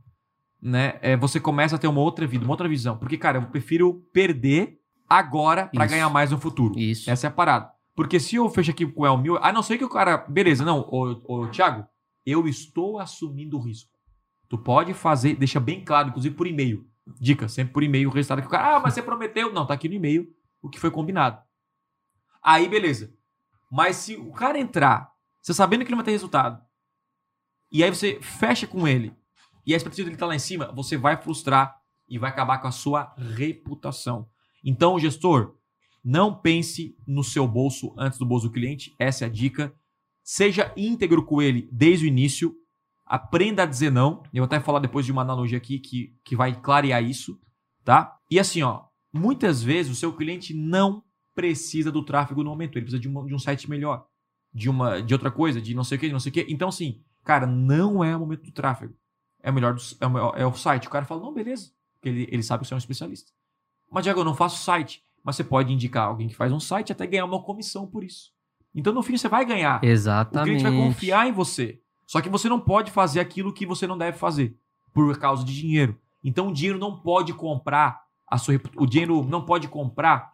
né? 0.65 0.97
É, 0.99 1.15
você 1.15 1.39
começa 1.39 1.75
a 1.75 1.79
ter 1.79 1.87
uma 1.87 2.01
outra 2.01 2.25
vida, 2.25 2.43
uma 2.43 2.53
outra 2.53 2.67
visão. 2.67 2.97
Porque, 2.97 3.17
cara, 3.17 3.37
eu 3.37 3.43
prefiro 3.43 4.03
perder 4.11 4.79
agora 5.07 5.67
pra 5.67 5.85
Isso. 5.85 5.93
ganhar 5.93 6.09
mais 6.09 6.31
no 6.31 6.39
futuro. 6.39 6.77
Isso. 6.77 7.09
Essa 7.09 7.27
é 7.27 7.29
a 7.29 7.31
parada. 7.31 7.71
Porque 7.93 8.19
se 8.19 8.35
eu 8.35 8.49
fecho 8.49 8.71
aqui 8.71 8.83
com 8.83 9.03
o 9.03 9.05
El 9.05 9.17
Mil, 9.19 9.37
a 9.37 9.53
não 9.53 9.61
ser 9.61 9.77
que 9.77 9.85
o 9.85 9.89
cara. 9.89 10.17
Beleza, 10.17 10.65
não, 10.65 10.79
ô, 10.79 11.21
ô, 11.27 11.47
Thiago, 11.49 11.87
eu 12.25 12.47
estou 12.47 12.99
assumindo 12.99 13.57
o 13.57 13.61
risco. 13.61 13.91
Tu 14.49 14.57
pode 14.57 14.93
fazer, 14.95 15.35
deixa 15.35 15.59
bem 15.59 15.85
claro, 15.85 16.09
inclusive 16.09 16.33
por 16.33 16.47
e-mail. 16.47 16.87
Dica, 17.19 17.47
sempre 17.47 17.71
por 17.71 17.83
e-mail 17.83 18.09
o 18.09 18.11
resultado 18.11 18.41
que 18.41 18.47
o 18.47 18.51
cara. 18.51 18.77
Ah, 18.77 18.79
mas 18.79 18.95
você 18.95 19.03
prometeu. 19.03 19.53
Não, 19.53 19.67
tá 19.67 19.75
aqui 19.75 19.87
no 19.87 19.93
e-mail 19.93 20.27
o 20.63 20.69
que 20.69 20.79
foi 20.79 20.89
combinado. 20.89 21.39
Aí, 22.41 22.67
beleza. 22.67 23.13
Mas 23.71 23.97
se 23.97 24.15
o 24.15 24.31
cara 24.31 24.57
entrar, 24.57 25.11
você 25.41 25.53
sabendo 25.53 25.85
que 25.85 25.89
ele 25.89 25.95
vai 25.95 26.05
ter 26.05 26.11
resultado, 26.11 26.59
e 27.71 27.83
aí 27.83 27.89
você 27.89 28.19
fecha 28.19 28.65
com 28.65 28.87
ele, 28.87 29.15
e 29.65 29.73
a 29.73 29.77
expectativa 29.77 30.05
dele 30.07 30.17
tá 30.19 30.25
lá 30.25 30.35
em 30.35 30.39
cima, 30.39 30.71
você 30.73 30.95
vai 30.97 31.17
frustrar 31.17 31.75
e 32.07 32.17
vai 32.19 32.29
acabar 32.29 32.59
com 32.59 32.67
a 32.67 32.71
sua 32.71 33.13
reputação. 33.17 34.27
Então, 34.63 34.99
gestor, 34.99 35.55
não 36.03 36.33
pense 36.33 36.95
no 37.07 37.23
seu 37.23 37.47
bolso 37.47 37.93
antes 37.97 38.19
do 38.19 38.25
bolso 38.25 38.47
do 38.47 38.53
cliente. 38.53 38.93
Essa 38.99 39.25
é 39.25 39.27
a 39.27 39.31
dica. 39.31 39.73
Seja 40.23 40.71
íntegro 40.77 41.23
com 41.25 41.41
ele 41.41 41.67
desde 41.71 42.05
o 42.05 42.07
início. 42.07 42.55
Aprenda 43.05 43.63
a 43.63 43.65
dizer 43.65 43.91
não. 43.91 44.21
Eu 44.33 44.41
vou 44.41 44.45
até 44.45 44.59
falar 44.59 44.79
depois 44.79 45.05
de 45.05 45.11
uma 45.11 45.21
analogia 45.21 45.57
aqui 45.57 45.79
que, 45.79 46.13
que 46.23 46.35
vai 46.35 46.59
clarear 46.59 47.03
isso, 47.03 47.39
tá? 47.83 48.15
E 48.29 48.39
assim, 48.39 48.61
ó, 48.63 48.83
muitas 49.13 49.61
vezes 49.63 49.91
o 49.91 49.95
seu 49.95 50.13
cliente 50.13 50.53
não 50.53 51.03
precisa 51.35 51.91
do 51.91 52.03
tráfego 52.03 52.43
no 52.43 52.49
momento. 52.51 52.77
Ele 52.77 52.85
precisa 52.85 52.99
de, 53.01 53.07
uma- 53.07 53.25
de 53.25 53.33
um 53.35 53.39
site 53.39 53.69
melhor, 53.69 54.05
de 54.53 54.69
uma, 54.69 55.01
de 55.01 55.13
outra 55.13 55.29
coisa, 55.31 55.61
de 55.61 55.73
não 55.75 55.83
sei 55.83 55.97
o 55.97 56.01
que, 56.01 56.07
de 56.07 56.13
não 56.13 56.19
sei 56.19 56.29
o 56.29 56.33
que. 56.33 56.45
Então, 56.49 56.69
assim, 56.69 57.01
cara, 57.23 57.45
não 57.45 58.03
é 58.03 58.15
o 58.15 58.19
momento 58.19 58.43
do 58.43 58.51
tráfego. 58.51 58.95
É 59.45 59.51
melhor 59.51 59.73
do- 59.75 59.81
é, 60.01 60.07
o 60.07 60.29
é 60.37 60.45
o 60.47 60.53
site. 60.53 60.87
O 60.87 60.89
cara 60.89 61.05
fala, 61.05 61.21
não, 61.21 61.33
beleza. 61.33 61.69
Porque 61.95 62.09
ele, 62.09 62.27
ele 62.31 62.41
sabe 62.43 62.61
que 62.61 62.67
você 62.67 62.73
é 62.73 62.77
um 62.77 62.79
especialista. 62.79 63.31
Mas, 63.91 64.03
Diego, 64.03 64.19
eu 64.21 64.25
não 64.25 64.33
faço 64.35 64.63
site. 64.63 65.03
Mas 65.23 65.35
você 65.35 65.43
pode 65.43 65.71
indicar 65.71 66.07
alguém 66.07 66.27
que 66.27 66.35
faz 66.35 66.51
um 66.51 66.59
site 66.59 66.91
até 66.91 67.05
ganhar 67.07 67.25
uma 67.25 67.41
comissão 67.41 67.85
por 67.87 68.03
isso. 68.03 68.31
Então, 68.73 68.91
no 68.93 69.01
fim, 69.03 69.17
você 69.17 69.27
vai 69.29 69.45
ganhar. 69.45 69.81
O 69.81 69.85
Exatamente. 69.85 70.57
cliente 70.59 70.63
vai 70.63 70.71
confiar 70.87 71.27
em 71.27 71.31
você. 71.31 71.79
Só 72.07 72.21
que 72.21 72.29
você 72.29 72.47
não 72.49 72.59
pode 72.59 72.91
fazer 72.91 73.19
aquilo 73.19 73.53
que 73.53 73.65
você 73.65 73.87
não 73.87 73.97
deve 73.97 74.17
fazer 74.17 74.57
por 74.93 75.17
causa 75.17 75.43
de 75.43 75.53
dinheiro. 75.59 75.99
Então 76.23 76.47
o 76.47 76.53
dinheiro 76.53 76.77
não 76.79 76.99
pode 76.99 77.33
comprar 77.33 78.01
a 78.27 78.37
sua, 78.37 78.53
repu- 78.53 78.71
o 78.81 78.85
dinheiro 78.87 79.23
não 79.23 79.43
pode 79.45 79.67
comprar. 79.67 80.33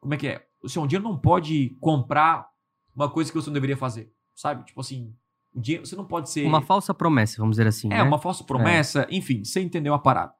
Como 0.00 0.14
é 0.14 0.16
que 0.16 0.26
é? 0.28 0.46
O 0.62 0.68
seu 0.68 0.84
dinheiro 0.86 1.04
não 1.08 1.16
pode 1.18 1.76
comprar 1.80 2.48
uma 2.94 3.08
coisa 3.08 3.30
que 3.30 3.36
você 3.38 3.48
não 3.48 3.54
deveria 3.54 3.76
fazer. 3.76 4.12
Sabe? 4.34 4.64
Tipo 4.64 4.80
assim, 4.80 5.14
o 5.54 5.60
dinheiro, 5.60 5.86
você 5.86 5.94
não 5.94 6.04
pode 6.04 6.30
ser. 6.30 6.46
Uma 6.46 6.62
falsa 6.62 6.94
promessa, 6.94 7.36
vamos 7.38 7.56
dizer 7.56 7.66
assim. 7.66 7.88
É, 7.88 7.96
né? 7.96 8.02
uma 8.02 8.18
falsa 8.18 8.42
promessa, 8.44 9.06
enfim, 9.10 9.44
você 9.44 9.60
entendeu 9.60 9.94
a 9.94 9.98
parada. 9.98 10.32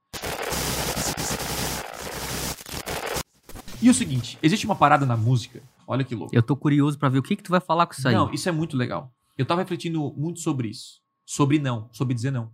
E 3.80 3.90
o 3.90 3.94
seguinte, 3.94 4.38
existe 4.42 4.64
uma 4.64 4.76
parada 4.76 5.04
na 5.04 5.16
música, 5.16 5.62
olha 5.86 6.04
que 6.04 6.14
louco. 6.14 6.34
Eu 6.34 6.42
tô 6.42 6.56
curioso 6.56 6.98
pra 6.98 7.08
ver 7.08 7.18
o 7.18 7.22
que, 7.22 7.36
que 7.36 7.42
tu 7.42 7.50
vai 7.50 7.60
falar 7.60 7.86
com 7.86 7.94
isso 7.94 8.06
aí. 8.08 8.14
Não, 8.14 8.32
isso 8.32 8.48
é 8.48 8.52
muito 8.52 8.76
legal. 8.76 9.12
Eu 9.36 9.44
tava 9.44 9.60
refletindo 9.60 10.12
muito 10.16 10.40
sobre 10.40 10.68
isso. 10.68 11.02
Sobre 11.26 11.58
não, 11.58 11.88
sobre 11.92 12.14
dizer 12.14 12.30
não. 12.30 12.52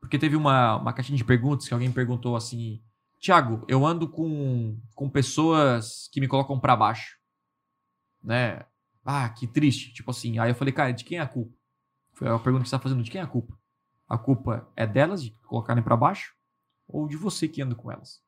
Porque 0.00 0.18
teve 0.18 0.36
uma, 0.36 0.76
uma 0.76 0.92
caixinha 0.92 1.16
de 1.16 1.24
perguntas 1.24 1.68
que 1.68 1.74
alguém 1.74 1.90
perguntou 1.90 2.36
assim: 2.36 2.82
Tiago, 3.20 3.64
eu 3.68 3.86
ando 3.86 4.08
com, 4.08 4.76
com 4.94 5.08
pessoas 5.08 6.08
que 6.12 6.20
me 6.20 6.28
colocam 6.28 6.58
pra 6.58 6.76
baixo. 6.76 7.16
Né? 8.22 8.60
Ah, 9.04 9.28
que 9.28 9.46
triste. 9.46 9.92
Tipo 9.92 10.10
assim. 10.10 10.38
Aí 10.38 10.50
eu 10.50 10.54
falei, 10.54 10.72
cara, 10.72 10.92
de 10.92 11.04
quem 11.04 11.18
é 11.18 11.20
a 11.20 11.28
culpa? 11.28 11.56
Foi 12.16 12.28
a 12.28 12.38
pergunta 12.38 12.64
que 12.64 12.70
você 12.70 12.76
tá 12.76 12.82
fazendo: 12.82 13.02
de 13.02 13.10
quem 13.10 13.20
é 13.20 13.24
a 13.24 13.28
culpa? 13.28 13.56
A 14.08 14.16
culpa 14.16 14.70
é 14.74 14.86
delas 14.86 15.22
de 15.22 15.30
colocarem 15.42 15.82
pra 15.82 15.96
baixo? 15.96 16.34
Ou 16.88 17.06
de 17.06 17.16
você 17.16 17.46
que 17.46 17.60
anda 17.60 17.74
com 17.74 17.92
elas? 17.92 18.22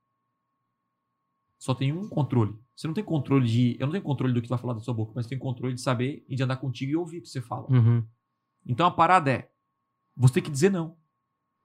Só 1.58 1.74
tem 1.74 1.92
um 1.92 2.08
controle. 2.08 2.56
Você 2.76 2.86
não 2.86 2.94
tem 2.94 3.02
controle 3.02 3.48
de. 3.48 3.76
Eu 3.80 3.86
não 3.86 3.92
tenho 3.92 4.04
controle 4.04 4.32
do 4.32 4.42
que 4.42 4.48
vai 4.48 4.58
falar 4.58 4.74
da 4.74 4.80
sua 4.80 4.94
boca, 4.94 5.12
mas 5.16 5.26
tem 5.26 5.38
controle 5.38 5.74
de 5.74 5.80
saber 5.80 6.24
e 6.28 6.36
de 6.36 6.42
andar 6.42 6.56
contigo 6.56 6.92
e 6.92 6.96
ouvir 6.96 7.18
o 7.18 7.22
que 7.22 7.28
você 7.28 7.40
fala. 7.40 7.66
Uhum. 7.70 8.04
Então 8.66 8.86
a 8.86 8.90
parada 8.90 9.30
é: 9.30 9.50
você 10.14 10.34
tem 10.34 10.42
que 10.42 10.50
dizer 10.50 10.70
não. 10.70 10.96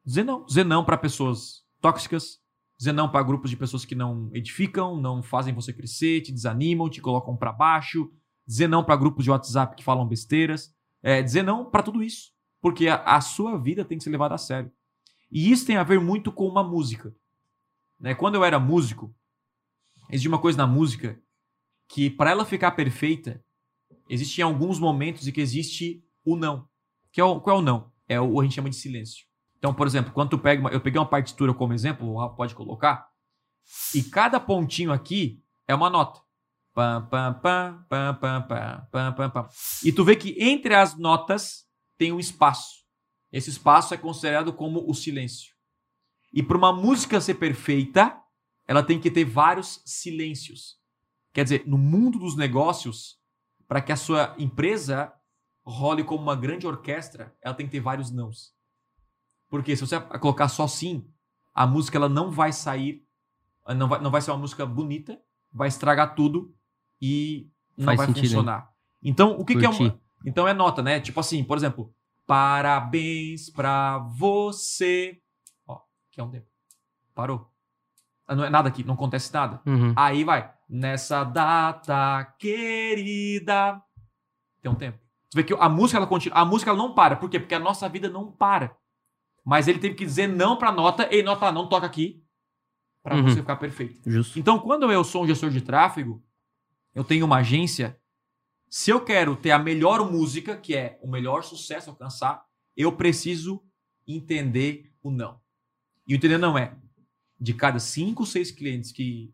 Dizer 0.05 0.23
não. 0.23 0.45
Dizer 0.45 0.63
não 0.63 0.85
para 0.85 0.97
pessoas 0.97 1.65
tóxicas. 1.81 2.41
Dizer 2.77 2.93
não 2.93 3.09
para 3.09 3.23
grupos 3.23 3.49
de 3.49 3.57
pessoas 3.57 3.85
que 3.85 3.95
não 3.95 4.29
edificam, 4.33 4.99
não 4.99 5.21
fazem 5.21 5.53
você 5.53 5.71
crescer, 5.71 6.21
te 6.21 6.31
desanimam, 6.31 6.89
te 6.89 7.01
colocam 7.01 7.35
para 7.35 7.51
baixo. 7.51 8.09
Dizer 8.47 8.67
não 8.67 8.83
para 8.83 8.95
grupos 8.95 9.25
de 9.25 9.31
WhatsApp 9.31 9.75
que 9.75 9.83
falam 9.83 10.07
besteiras. 10.07 10.73
É, 11.03 11.21
dizer 11.21 11.43
não 11.43 11.69
para 11.69 11.83
tudo 11.83 12.01
isso. 12.01 12.31
Porque 12.61 12.87
a, 12.87 12.95
a 13.03 13.21
sua 13.21 13.59
vida 13.59 13.85
tem 13.85 13.97
que 13.97 14.03
ser 14.03 14.09
levada 14.09 14.33
a 14.33 14.37
sério. 14.37 14.71
E 15.29 15.51
isso 15.51 15.65
tem 15.65 15.75
a 15.75 15.83
ver 15.83 15.99
muito 15.99 16.31
com 16.31 16.47
uma 16.47 16.63
música. 16.63 17.13
Né? 17.99 18.15
Quando 18.15 18.35
eu 18.35 18.43
era 18.43 18.59
músico, 18.59 19.13
existe 20.09 20.27
uma 20.27 20.39
coisa 20.39 20.57
na 20.57 20.67
música 20.67 21.19
que, 21.87 22.09
para 22.09 22.31
ela 22.31 22.45
ficar 22.45 22.71
perfeita, 22.71 23.43
existem 24.09 24.43
alguns 24.43 24.79
momentos 24.79 25.27
em 25.27 25.31
que 25.31 25.41
existe 25.41 26.03
o 26.23 26.35
não. 26.35 26.67
Que 27.11 27.19
é 27.19 27.23
o, 27.23 27.41
qual 27.41 27.57
é 27.57 27.59
o 27.59 27.63
não? 27.63 27.91
É 28.07 28.19
o 28.19 28.39
a 28.39 28.43
gente 28.43 28.55
chama 28.55 28.69
de 28.69 28.75
silêncio. 28.75 29.25
Então, 29.57 29.73
por 29.73 29.87
exemplo, 29.87 30.11
quando 30.11 30.31
tu 30.31 30.39
pega 30.39 30.61
uma, 30.61 30.69
eu 30.69 30.81
peguei 30.81 30.99
uma 30.99 31.07
partitura 31.07 31.53
como 31.53 31.73
exemplo, 31.73 32.07
o 32.07 32.17
Rafa 32.17 32.35
pode 32.35 32.53
colocar, 32.53 33.09
e 33.95 34.03
cada 34.03 34.39
pontinho 34.39 34.91
aqui 34.91 35.41
é 35.67 35.73
uma 35.73 35.89
nota. 35.89 36.21
Pam, 36.73 37.07
pam, 37.07 37.33
pam, 37.35 37.85
pam, 37.87 38.15
pam, 38.15 38.41
pam, 38.47 38.87
pam, 38.91 39.13
pam, 39.13 39.29
pam. 39.29 39.49
E 39.83 39.91
tu 39.91 40.03
vê 40.03 40.15
que 40.15 40.35
entre 40.39 40.73
as 40.73 40.97
notas 40.97 41.67
tem 41.97 42.11
um 42.11 42.19
espaço. 42.19 42.83
Esse 43.31 43.51
espaço 43.51 43.93
é 43.93 43.97
considerado 43.97 44.51
como 44.51 44.89
o 44.89 44.93
silêncio. 44.93 45.53
E 46.33 46.41
para 46.41 46.57
uma 46.57 46.73
música 46.73 47.21
ser 47.21 47.35
perfeita, 47.35 48.19
ela 48.67 48.81
tem 48.81 48.99
que 48.99 49.11
ter 49.11 49.23
vários 49.23 49.81
silêncios. 49.85 50.79
Quer 51.31 51.43
dizer, 51.43 51.63
no 51.67 51.77
mundo 51.77 52.17
dos 52.17 52.35
negócios, 52.35 53.19
para 53.67 53.81
que 53.81 53.91
a 53.91 53.95
sua 53.95 54.35
empresa 54.39 55.13
role 55.63 56.03
como 56.03 56.23
uma 56.23 56.35
grande 56.35 56.65
orquestra, 56.65 57.35
ela 57.41 57.53
tem 57.53 57.67
que 57.67 57.71
ter 57.71 57.79
vários 57.79 58.11
nãos. 58.11 58.53
Porque 59.47 59.75
se 59.75 59.85
você 59.85 59.99
colocar 59.99 60.47
só 60.47 60.67
sim, 60.67 61.07
a 61.53 61.67
música 61.67 61.97
ela 61.97 62.09
não 62.09 62.31
vai 62.31 62.51
sair, 62.51 63.05
não 63.75 63.87
vai, 63.87 64.01
não 64.01 64.09
vai 64.09 64.21
ser 64.21 64.31
uma 64.31 64.39
música 64.39 64.65
bonita, 64.65 65.21
vai 65.51 65.67
estragar 65.67 66.15
tudo 66.15 66.53
e 67.01 67.49
não 67.77 67.85
Faz 67.85 67.97
vai 67.97 68.07
sentido, 68.07 68.23
funcionar. 68.25 68.69
Então, 69.03 69.31
o 69.39 69.43
que, 69.45 69.55
que 69.57 69.65
é 69.65 69.69
uma. 69.69 69.99
Então 70.25 70.47
é 70.47 70.53
nota, 70.53 70.81
né? 70.81 70.99
Tipo 70.99 71.19
assim, 71.19 71.43
por 71.43 71.57
exemplo, 71.57 71.93
parabéns 72.25 73.49
pra 73.49 73.97
você. 73.99 75.19
Ó, 75.67 75.79
que 76.11 76.19
é 76.21 76.23
um 76.23 76.29
tempo. 76.29 76.47
Parou. 77.13 77.49
Ah, 78.27 78.35
Não 78.35 78.45
é 78.45 78.49
nada 78.49 78.69
aqui, 78.69 78.83
não 78.83 78.93
acontece 78.93 79.33
nada. 79.33 79.61
Uhum. 79.65 79.93
Aí 79.95 80.23
vai. 80.23 80.51
Nessa 80.69 81.23
data 81.23 82.23
querida. 82.39 83.81
Tem 84.61 84.71
um 84.71 84.75
tempo. 84.75 84.97
Você 85.29 85.37
vê 85.39 85.43
que 85.43 85.53
a 85.53 85.67
música 85.69 85.97
ela 85.97 86.07
continua. 86.07 86.37
A 86.39 86.45
música 86.45 86.71
ela 86.71 86.77
não 86.77 86.93
para. 86.93 87.15
Por 87.15 87.29
quê? 87.29 87.39
Porque 87.39 87.55
a 87.55 87.59
nossa 87.59 87.87
vida 87.89 88.09
não 88.09 88.31
para. 88.31 88.75
Mas 89.43 89.67
ele 89.67 89.79
teve 89.79 89.95
que 89.95 90.05
dizer 90.05 90.27
não 90.27 90.55
pra 90.57 90.71
nota. 90.71 91.07
Ei, 91.11 91.21
nota, 91.21 91.51
não 91.51 91.67
toca 91.67 91.85
aqui. 91.85 92.23
Pra 93.03 93.15
Uhum. 93.15 93.23
você 93.23 93.41
ficar 93.41 93.57
perfeito. 93.57 93.99
Justo. 94.09 94.39
Então, 94.39 94.57
quando 94.59 94.89
eu 94.91 95.03
sou 95.03 95.23
um 95.23 95.27
gestor 95.27 95.49
de 95.49 95.59
tráfego, 95.59 96.23
eu 96.93 97.03
tenho 97.03 97.25
uma 97.25 97.37
agência. 97.37 97.99
Se 98.69 98.89
eu 98.89 99.03
quero 99.03 99.35
ter 99.35 99.51
a 99.51 99.59
melhor 99.59 100.11
música, 100.11 100.57
que 100.57 100.75
é 100.75 100.99
o 101.01 101.07
melhor 101.07 101.43
sucesso 101.43 101.89
alcançar, 101.89 102.45
eu 102.75 102.91
preciso 102.91 103.63
entender 104.07 104.91
o 105.01 105.11
não. 105.11 105.39
E 106.07 106.13
o 106.13 106.17
entender 106.17 106.37
não 106.37 106.57
é 106.57 106.75
de 107.39 107.53
cada 107.53 107.79
cinco, 107.79 108.25
seis 108.25 108.51
clientes 108.51 108.91
que 108.91 109.33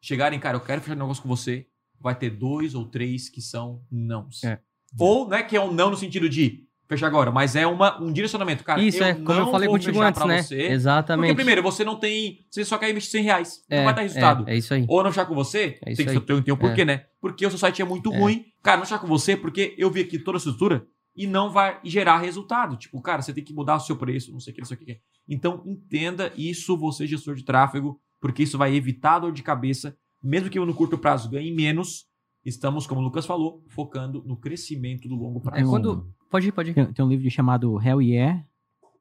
chegarem, 0.00 0.38
cara, 0.38 0.56
eu 0.56 0.60
quero 0.60 0.80
fechar 0.80 0.96
um 0.96 1.00
negócio 1.00 1.22
com 1.22 1.28
você, 1.28 1.68
vai 2.00 2.16
ter 2.16 2.30
dois 2.30 2.74
ou 2.74 2.86
três 2.86 3.28
que 3.28 3.42
são 3.42 3.84
nãos. 3.90 4.44
É. 4.44 4.60
Ou 4.98 5.28
não 5.28 5.36
é 5.36 5.42
que 5.42 5.56
é 5.56 5.60
um 5.60 5.72
não 5.72 5.90
no 5.90 5.96
sentido 5.96 6.28
de 6.28 6.67
fechar 6.88 7.06
agora, 7.06 7.30
mas 7.30 7.54
é 7.54 7.66
uma, 7.66 8.00
um 8.02 8.12
direcionamento. 8.12 8.64
Cara, 8.64 8.80
Isso 8.82 8.98
eu 9.02 9.06
é, 9.06 9.14
como 9.14 9.32
eu 9.32 9.44
não 9.44 9.50
falei 9.52 9.68
vou 9.68 9.76
contigo 9.76 9.92
fechar 9.94 10.08
antes, 10.08 10.18
pra 10.22 10.28
né? 10.28 10.42
Você, 10.42 10.62
Exatamente. 10.62 11.26
porque 11.28 11.34
primeiro, 11.36 11.62
você 11.62 11.84
não 11.84 11.96
tem. 11.96 12.38
Você 12.50 12.64
só 12.64 12.78
quer 12.78 12.90
investir 12.90 13.12
100 13.12 13.22
reais. 13.24 13.64
é, 13.68 13.76
não 13.78 13.84
vai 13.84 13.94
dar 13.94 14.02
resultado. 14.02 14.48
É, 14.48 14.54
é 14.54 14.56
isso 14.58 14.72
aí. 14.74 14.84
Ou 14.88 15.02
não 15.02 15.10
fechar 15.10 15.26
com 15.26 15.34
você, 15.34 15.78
É 15.84 15.92
isso 15.92 16.02
tem 16.04 16.06
que 16.14 16.20
ter, 16.26 16.42
tem 16.42 16.54
um 16.54 16.56
porquê, 16.56 16.84
né? 16.84 17.04
Porque 17.20 17.44
o 17.46 17.50
seu 17.50 17.58
site 17.58 17.82
é 17.82 17.84
muito 17.84 18.12
É. 18.12 18.18
ruim. 18.18 18.44
Cara, 18.62 18.78
não 18.78 18.84
fechar 18.84 18.98
com 18.98 19.06
você 19.06 19.36
porque 19.36 19.74
eu 19.78 19.90
vi 19.90 20.00
aqui 20.00 20.18
toda 20.18 20.36
a 20.36 20.40
estrutura 20.40 20.86
e 21.14 21.26
não 21.26 21.50
vai 21.50 21.78
gerar 21.84 22.18
resultado. 22.18 22.76
Tipo, 22.76 23.00
cara, 23.02 23.20
você 23.22 23.32
tem 23.32 23.44
que 23.44 23.52
mudar 23.52 23.76
o 23.76 23.80
seu 23.80 23.96
preço, 23.96 24.32
não 24.32 24.40
sei 24.40 24.52
o 24.52 24.54
que, 24.54 24.60
não 24.60 24.66
sei 24.68 24.76
o 24.76 24.80
que. 24.80 24.98
Então, 25.28 25.62
entenda 25.66 26.32
isso, 26.36 26.76
você, 26.78 27.06
gestor 27.06 27.34
de 27.34 27.44
tráfego, 27.44 28.00
porque 28.20 28.42
isso 28.44 28.56
vai 28.56 28.74
evitar 28.74 29.16
a 29.16 29.18
dor 29.20 29.32
de 29.32 29.42
cabeça, 29.42 29.96
mesmo 30.22 30.48
que 30.48 30.58
eu 30.58 30.64
no 30.64 30.74
curto 30.74 30.96
prazo 30.96 31.28
ganhe 31.28 31.52
menos. 31.54 32.06
Estamos, 32.44 32.86
como 32.86 33.00
o 33.00 33.04
Lucas 33.04 33.26
falou, 33.26 33.62
focando 33.68 34.22
no 34.24 34.36
crescimento 34.36 35.08
do 35.08 35.16
longo 35.16 35.40
É 35.40 35.42
prazo. 35.42 35.66
Um- 35.66 35.70
quando. 35.70 36.14
Pode 36.30 36.48
ir, 36.48 36.52
pode 36.52 36.70
ir. 36.70 36.74
Tem, 36.74 36.92
tem 36.92 37.04
um 37.04 37.08
livro 37.08 37.30
chamado 37.30 37.80
Hell 37.80 38.02
Yeah 38.02 38.44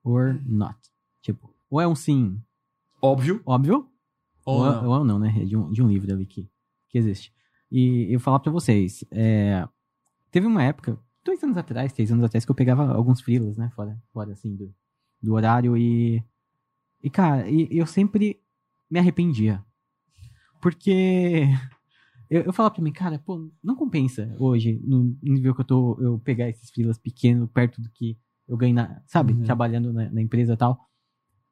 or 0.04 0.40
Not. 0.46 0.78
Tipo, 1.22 1.54
ou 1.70 1.82
é 1.82 1.88
um 1.88 1.96
sim 1.96 2.42
Óbvio. 3.02 3.42
óbvio, 3.46 3.90
Ou 4.46 4.60
ou, 4.60 4.66
não. 4.66 4.90
ou 4.90 5.06
não, 5.06 5.20
né? 5.20 5.34
É 5.42 5.46
de 5.46 5.56
um, 5.58 5.72
de 5.72 5.84
um 5.84 5.88
livro 5.88 6.12
ali 6.12 6.26
que, 6.26 6.50
que 6.90 6.98
existe. 6.98 7.34
E 7.72 8.06
eu 8.06 8.18
vou 8.20 8.24
falar 8.24 8.40
pra 8.40 8.52
vocês, 8.52 9.04
é, 9.12 9.68
teve 10.32 10.48
uma 10.48 10.64
época, 10.64 10.98
dois 11.24 11.44
anos 11.44 11.58
atrás, 11.58 11.92
três 11.92 12.12
anos 12.12 12.24
atrás, 12.24 12.46
que 12.46 12.52
eu 12.52 12.56
pegava 12.56 12.94
alguns 12.94 13.20
freelas, 13.22 13.58
né? 13.58 13.70
Fora, 13.76 14.02
fora 14.14 14.32
assim, 14.32 14.56
do, 14.56 14.74
do 15.22 15.34
horário 15.34 15.76
e... 15.76 16.24
E, 17.04 17.10
cara, 17.10 17.48
e, 17.48 17.68
eu 17.72 17.86
sempre 17.86 18.42
me 18.90 19.00
arrependia. 19.00 19.64
Porque... 20.62 21.44
Eu, 22.30 22.42
eu 22.44 22.54
falava 22.54 22.76
pra 22.76 22.84
mim, 22.84 22.92
cara, 22.92 23.20
pô, 23.20 23.50
não 23.64 23.76
compensa 23.76 24.36
hoje, 24.40 24.80
no 24.84 25.18
nível 25.22 25.56
que 25.56 25.62
eu 25.62 25.66
tô, 25.66 25.98
eu 26.02 26.20
pegar 26.20 26.50
esses 26.50 26.70
freelas 26.70 26.98
pequenos 26.98 27.50
perto 27.52 27.82
do 27.82 27.90
que 27.90 28.18
eu 28.48 28.58
ganho, 28.58 28.76
na, 28.76 29.02
sabe? 29.06 29.34
Uhum. 29.34 29.44
Trabalhando 29.44 29.92
na, 29.94 30.10
na 30.10 30.22
empresa 30.22 30.54
e 30.54 30.58
tal. 30.58 30.80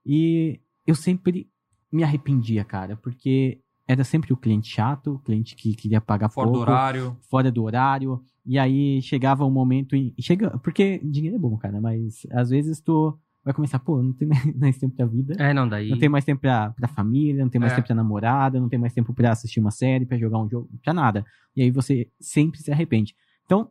E 0.05 0.59
eu 0.85 0.95
sempre 0.95 1.49
me 1.91 2.03
arrependia, 2.03 2.63
cara, 2.63 2.95
porque 2.97 3.61
era 3.87 4.03
sempre 4.03 4.33
o 4.33 4.37
cliente 4.37 4.67
chato, 4.69 5.13
o 5.13 5.19
cliente 5.19 5.55
que 5.55 5.75
queria 5.75 6.01
pagar 6.01 6.29
Fora 6.29 6.47
do 6.47 6.53
pouco, 6.53 6.71
horário. 6.71 7.17
fora 7.29 7.51
do 7.51 7.63
horário, 7.63 8.23
e 8.45 8.57
aí 8.57 9.01
chegava 9.01 9.45
um 9.45 9.51
momento 9.51 9.95
e 9.95 10.13
chega, 10.19 10.57
porque 10.59 10.99
dinheiro 11.03 11.35
é 11.37 11.39
bom, 11.39 11.57
cara, 11.57 11.79
mas 11.79 12.25
às 12.31 12.49
vezes 12.49 12.79
tu 12.81 13.17
vai 13.45 13.53
começar, 13.53 13.77
pô, 13.79 14.01
não 14.01 14.11
tem 14.11 14.27
mais 14.59 14.77
tempo 14.77 14.95
pra 14.95 15.05
vida, 15.05 15.35
É, 15.39 15.53
não, 15.53 15.69
daí. 15.69 15.89
não 15.89 15.97
tem 15.99 16.09
mais 16.09 16.25
tempo 16.25 16.41
pra, 16.41 16.71
pra 16.71 16.87
família, 16.87 17.43
não 17.43 17.49
tem 17.49 17.61
mais 17.61 17.71
É. 17.71 17.75
tempo 17.75 17.87
pra 17.87 17.95
namorada, 17.95 18.59
não 18.59 18.67
tem 18.67 18.79
mais 18.79 18.91
tempo 18.93 19.13
pra 19.13 19.31
assistir 19.31 19.59
uma 19.59 19.71
série, 19.71 20.05
pra 20.05 20.17
jogar 20.17 20.39
um 20.39 20.49
jogo, 20.49 20.67
pra 20.83 20.93
nada. 20.93 21.23
E 21.55 21.61
aí 21.61 21.69
você 21.71 22.09
sempre 22.19 22.59
se 22.59 22.71
arrepende. 22.71 23.15
Então, 23.45 23.69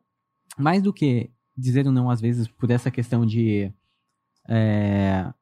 mais 0.57 0.81
do 0.81 0.93
que 0.93 1.29
dizer 1.57 1.85
ou 1.87 1.93
não, 1.93 2.09
às 2.09 2.21
vezes, 2.21 2.47
por 2.49 2.71
essa 2.71 2.91
questão 2.91 3.27
de. 3.27 3.71
é, 4.49 5.33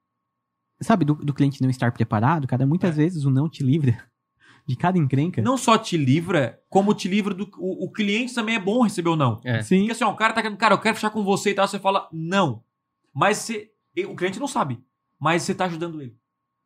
sabe, 0.80 1.04
do, 1.04 1.14
do 1.14 1.34
cliente 1.34 1.60
não 1.62 1.70
estar 1.70 1.92
preparado, 1.92 2.46
cara, 2.46 2.66
muitas 2.66 2.94
É. 2.98 3.02
vezes 3.02 3.24
o 3.24 3.30
não 3.30 3.48
te 3.48 3.62
livra 3.62 3.96
de 4.66 4.76
cada 4.76 4.98
encrenca. 4.98 5.42
Não 5.42 5.56
só 5.58 5.76
te 5.76 5.96
livra, 5.96 6.58
como 6.70 6.94
te 6.94 7.08
livra 7.08 7.34
do. 7.34 7.44
O, 7.58 7.86
o 7.86 7.92
cliente 7.92 8.34
também 8.34 8.54
é 8.54 8.58
bom 8.60 8.82
receber 8.82 9.10
o 9.10 9.16
não. 9.16 9.40
É. 9.44 9.62
Sim. 9.62 9.80
Porque 9.80 9.92
assim, 9.92 10.04
ó, 10.04 10.10
o 10.12 10.16
cara 10.16 10.32
tá 10.32 10.40
querendo, 10.42 10.56
cara, 10.58 10.74
eu 10.74 10.78
quero 10.80 10.94
fechar 10.94 11.10
com 11.10 11.22
você 11.22 11.50
e 11.50 11.54
tal, 11.54 11.66
você 11.68 11.78
fala 11.78 12.08
não. 12.12 12.62
Mas 13.14 13.38
você, 13.38 13.70
o 14.06 14.16
cliente 14.16 14.38
não 14.40 14.46
sabe, 14.48 14.82
mas 15.18 15.42
você 15.42 15.54
tá 15.54 15.66
ajudando 15.66 16.00
ele. 16.02 16.16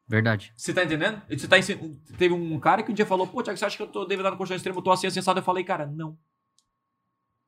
Verdade. 0.09 0.53
Você 0.57 0.73
tá 0.73 0.85
entendendo? 0.85 1.21
Você 1.29 1.49
tá 1.49 1.59
ensin- 1.59 2.01
Teve 2.17 2.33
um 2.33 2.61
cara 2.61 2.83
que 2.83 2.93
um 2.93 2.95
dia 2.95 3.05
falou, 3.07 3.27
pô, 3.27 3.43
Tiago, 3.43 3.59
você 3.59 3.65
acha 3.65 3.77
que 3.77 3.83
eu 3.83 3.89
tô 3.89 4.05
devedado 4.05 4.35
no 4.35 4.39
colchão 4.39 4.57
extremo, 4.57 4.79
eu 4.79 4.83
tô 4.83 4.93
assim, 4.93 5.07
acessado? 5.09 5.41
Eu 5.41 5.45
falei, 5.45 5.65
cara, 5.65 5.85
não. 5.87 6.17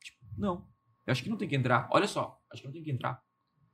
Tipo, 0.02 0.18
não. 0.36 0.66
Eu 1.06 1.12
acho 1.12 1.22
que 1.22 1.30
não 1.30 1.36
tem 1.36 1.48
que 1.48 1.54
entrar. 1.56 1.88
Olha 1.92 2.08
só, 2.08 2.40
acho 2.52 2.62
que 2.62 2.66
não 2.68 2.72
tem 2.74 2.82
que 2.82 2.90
entrar. 2.90 3.22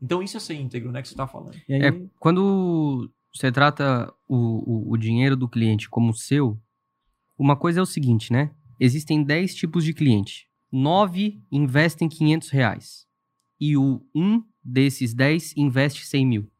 Então 0.01 0.23
isso 0.23 0.37
é 0.37 0.41
ser 0.41 0.55
íntegro, 0.55 0.93
né, 0.93 1.01
que 1.01 1.09
você 1.09 1.15
tá 1.15 1.27
falando. 1.27 1.57
E 1.69 1.73
aí, 1.75 1.83
É, 1.83 1.93
quando 2.21 3.11
você 3.35 3.51
trata 3.51 4.13
o, 4.29 4.37
o, 4.37 4.93
o 4.93 4.97
dinheiro 4.99 5.35
do 5.35 5.49
cliente 5.49 5.89
como 5.89 6.13
seu, 6.13 6.61
uma 7.39 7.57
coisa 7.57 7.81
é 7.81 7.83
o 7.83 7.87
seguinte, 7.87 8.31
né? 8.33 8.55
Existem 8.79 9.25
10 9.25 9.55
tipos 9.55 9.83
de 9.83 9.95
cliente. 9.95 10.47
9 10.71 11.43
investem 11.51 12.09
500 12.09 12.51
reais. 12.51 13.07
E 13.59 13.77
o 13.77 14.05
um 14.15 14.45
desses 14.65 15.13
10 15.15 15.57
investe 15.57 16.07
100 16.07 16.27
mil. 16.27 16.51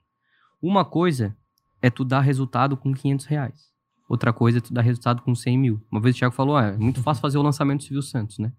Uma 0.61 0.85
coisa 0.85 1.37
é 1.81 1.91
tu 1.91 2.05
dar 2.05 2.21
resultado 2.21 2.77
com 2.77 2.93
500 2.95 3.27
reais. 3.27 3.73
Outra 4.09 4.33
coisa 4.33 4.59
é 4.59 4.61
tu 4.61 4.73
dar 4.73 4.83
resultado 4.83 5.23
com 5.23 5.35
100 5.35 5.59
mil. 5.59 5.83
Uma 5.91 6.01
vez 6.01 6.15
o 6.15 6.19
Thiago 6.19 6.35
falou, 6.35 6.57
ah, 6.57 6.67
é 6.69 6.77
muito 6.77 7.03
fácil 7.03 7.21
fazer 7.23 7.39
o 7.39 7.43
lançamento 7.43 7.79
do 7.81 7.85
Silvio 7.85 8.03
Santos, 8.03 8.39
né? 8.39 8.53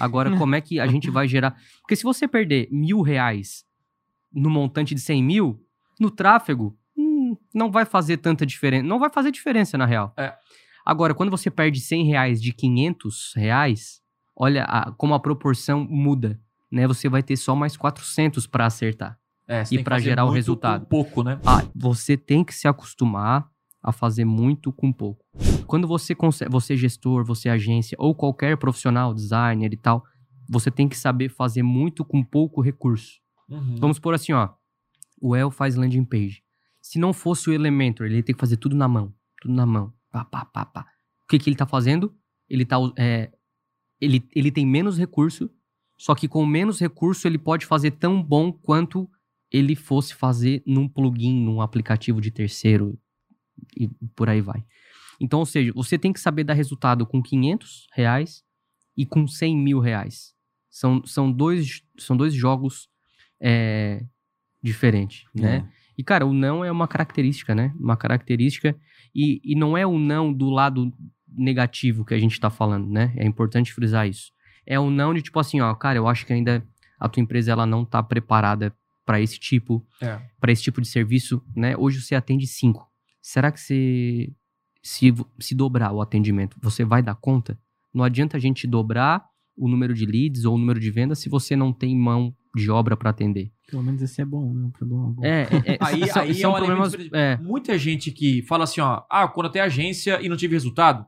Agora, 0.00 0.30
como 0.38 0.54
é 0.54 0.60
que 0.60 0.78
a 0.80 0.86
gente 0.86 1.10
vai 1.10 1.26
gerar... 1.28 1.56
Porque 1.80 1.96
se 1.96 2.02
você 2.04 2.26
perder 2.28 2.68
mil 2.70 3.02
reais 3.02 3.64
no 4.32 4.48
montante 4.48 4.94
de 4.94 5.00
100 5.00 5.22
mil, 5.22 5.60
no 6.00 6.10
tráfego, 6.10 6.76
hum, 6.96 7.36
não 7.54 7.70
vai 7.70 7.84
fazer 7.84 8.16
tanta 8.18 8.46
diferença. 8.46 8.84
Não 8.86 8.98
vai 8.98 9.10
fazer 9.10 9.30
diferença, 9.30 9.76
na 9.76 9.86
real. 9.86 10.12
É. 10.16 10.34
Agora, 10.84 11.14
quando 11.14 11.30
você 11.30 11.50
perde 11.50 11.80
100 11.80 12.04
reais 12.06 12.40
de 12.40 12.52
500 12.52 13.32
reais, 13.36 14.00
olha 14.36 14.64
a- 14.64 14.92
como 14.92 15.14
a 15.14 15.20
proporção 15.20 15.84
muda, 15.88 16.40
né? 16.70 16.86
Você 16.86 17.08
vai 17.08 17.22
ter 17.22 17.36
só 17.36 17.54
mais 17.54 17.76
400 17.76 18.46
para 18.46 18.66
acertar. 18.66 19.18
É, 19.48 19.62
E 19.62 19.76
tem 19.76 19.84
fazer 19.84 20.04
gerar 20.04 20.24
o 20.24 20.30
resultado. 20.30 20.80
com 20.82 20.86
pouco, 20.88 21.22
né? 21.22 21.38
Ah, 21.46 21.62
você 21.74 22.16
tem 22.16 22.44
que 22.44 22.52
se 22.54 22.66
acostumar 22.66 23.48
a 23.82 23.92
fazer 23.92 24.24
muito 24.24 24.72
com 24.72 24.92
pouco. 24.92 25.24
Quando 25.66 25.86
você 25.86 26.14
consegue, 26.14 26.50
você 26.50 26.74
é 26.74 26.76
gestor, 26.76 27.24
você 27.24 27.48
é 27.48 27.52
agência 27.52 27.96
ou 28.00 28.14
qualquer 28.14 28.56
profissional, 28.56 29.14
designer 29.14 29.72
e 29.72 29.76
tal, 29.76 30.04
você 30.48 30.70
tem 30.70 30.88
que 30.88 30.96
saber 30.96 31.28
fazer 31.28 31.62
muito 31.62 32.04
com 32.04 32.24
pouco 32.24 32.60
recurso. 32.60 33.20
Uhum. 33.48 33.76
Vamos 33.78 34.00
por 34.00 34.14
assim, 34.14 34.32
ó. 34.32 34.48
O 35.20 35.36
El 35.36 35.50
faz 35.52 35.76
landing 35.76 36.04
page. 36.04 36.42
Se 36.82 36.98
não 36.98 37.12
fosse 37.12 37.48
o 37.48 37.52
Elementor, 37.52 38.06
ele 38.06 38.22
ter 38.22 38.32
que 38.34 38.40
fazer 38.40 38.56
tudo 38.56 38.74
na 38.76 38.88
mão. 38.88 39.14
Tudo 39.40 39.54
na 39.54 39.64
mão. 39.64 39.92
Pá, 40.10 40.24
pá, 40.24 40.44
pá, 40.44 40.64
pá. 40.66 40.86
O 41.24 41.28
que, 41.28 41.38
que 41.38 41.48
ele 41.48 41.56
tá 41.56 41.66
fazendo? 41.66 42.12
Ele 42.48 42.64
tá. 42.64 42.76
é, 42.96 43.30
ele, 44.00 44.28
ele 44.34 44.50
tem 44.50 44.66
menos 44.66 44.98
recurso, 44.98 45.50
só 45.96 46.14
que 46.14 46.28
com 46.28 46.44
menos 46.44 46.78
recurso 46.78 47.26
ele 47.26 47.38
pode 47.38 47.64
fazer 47.66 47.92
tão 47.92 48.22
bom 48.22 48.52
quanto 48.52 49.08
ele 49.50 49.74
fosse 49.74 50.14
fazer 50.14 50.62
num 50.66 50.88
plugin, 50.88 51.42
num 51.42 51.60
aplicativo 51.60 52.20
de 52.20 52.30
terceiro 52.30 52.98
e 53.76 53.88
por 54.14 54.28
aí 54.28 54.40
vai. 54.40 54.64
Então, 55.20 55.38
ou 55.38 55.46
seja, 55.46 55.72
você 55.74 55.98
tem 55.98 56.12
que 56.12 56.20
saber 56.20 56.44
dar 56.44 56.54
resultado 56.54 57.06
com 57.06 57.22
500 57.22 57.86
reais 57.92 58.44
e 58.96 59.06
com 59.06 59.26
100 59.26 59.56
mil 59.56 59.80
reais. 59.80 60.34
São, 60.68 61.04
são, 61.06 61.32
dois, 61.32 61.82
são 61.98 62.16
dois 62.16 62.34
jogos 62.34 62.88
é, 63.40 64.04
diferentes, 64.62 65.24
né? 65.34 65.66
E, 65.96 66.04
cara, 66.04 66.26
o 66.26 66.34
não 66.34 66.62
é 66.62 66.70
uma 66.70 66.86
característica, 66.86 67.54
né? 67.54 67.72
Uma 67.78 67.96
característica. 67.96 68.76
E, 69.14 69.40
e 69.42 69.54
não 69.54 69.76
é 69.76 69.86
o 69.86 69.98
não 69.98 70.30
do 70.30 70.50
lado 70.50 70.92
negativo 71.26 72.04
que 72.04 72.12
a 72.12 72.18
gente 72.18 72.38
tá 72.38 72.50
falando, 72.50 72.90
né? 72.90 73.14
É 73.16 73.24
importante 73.24 73.72
frisar 73.72 74.06
isso. 74.06 74.30
É 74.66 74.78
o 74.78 74.90
não 74.90 75.14
de 75.14 75.22
tipo 75.22 75.38
assim, 75.38 75.60
ó, 75.60 75.74
cara, 75.74 75.98
eu 75.98 76.08
acho 76.08 76.26
que 76.26 76.32
ainda 76.32 76.66
a 76.98 77.08
tua 77.08 77.22
empresa 77.22 77.52
ela 77.52 77.66
não 77.66 77.84
tá 77.84 78.02
preparada 78.02 78.74
para 79.04 79.20
esse 79.20 79.38
tipo, 79.38 79.86
É. 80.02 80.20
para 80.40 80.50
esse 80.50 80.62
tipo 80.62 80.80
de 80.80 80.88
serviço, 80.88 81.40
né? 81.54 81.76
Hoje 81.76 82.00
você 82.02 82.14
atende 82.14 82.46
cinco. 82.46 82.90
Será 83.22 83.52
que 83.52 83.60
você 83.60 84.32
se, 84.82 85.12
se 85.38 85.54
dobrar 85.54 85.92
o 85.92 86.00
atendimento, 86.00 86.56
você 86.60 86.84
vai 86.84 87.02
dar 87.02 87.14
conta? 87.14 87.58
Não 87.94 88.04
adianta 88.04 88.36
a 88.36 88.40
gente 88.40 88.66
dobrar 88.66 89.24
o 89.56 89.68
número 89.68 89.94
de 89.94 90.04
leads 90.04 90.44
ou 90.44 90.54
o 90.54 90.58
número 90.58 90.78
de 90.78 90.90
vendas 90.90 91.18
se 91.18 91.28
você 91.28 91.56
não 91.56 91.72
tem 91.72 91.96
mão 91.96 92.34
de 92.54 92.70
obra 92.70 92.96
para 92.96 93.10
atender. 93.10 93.50
Pelo 93.68 93.82
menos 93.82 94.02
esse 94.02 94.20
é 94.20 94.24
bom, 94.24 94.52
né? 94.52 94.66
Um 94.66 94.70
problema 94.70 95.08
bom. 95.10 95.24
É, 95.24 95.42
é, 95.42 95.74
é, 95.74 95.78
Aí, 95.80 96.06
são, 96.08 96.22
aí 96.22 96.34
são 96.34 96.50
é 96.50 96.54
um 96.54 96.56
problemas. 96.58 96.94
É, 97.12 97.36
Muita 97.38 97.76
gente 97.78 98.10
que 98.10 98.42
fala 98.42 98.64
assim, 98.64 98.80
ó, 98.80 99.02
ah, 99.10 99.26
quando 99.28 99.46
eu 99.46 99.52
tenho 99.52 99.64
agência 99.64 100.20
e 100.20 100.28
não 100.28 100.36
tive 100.36 100.54
resultado. 100.54 101.06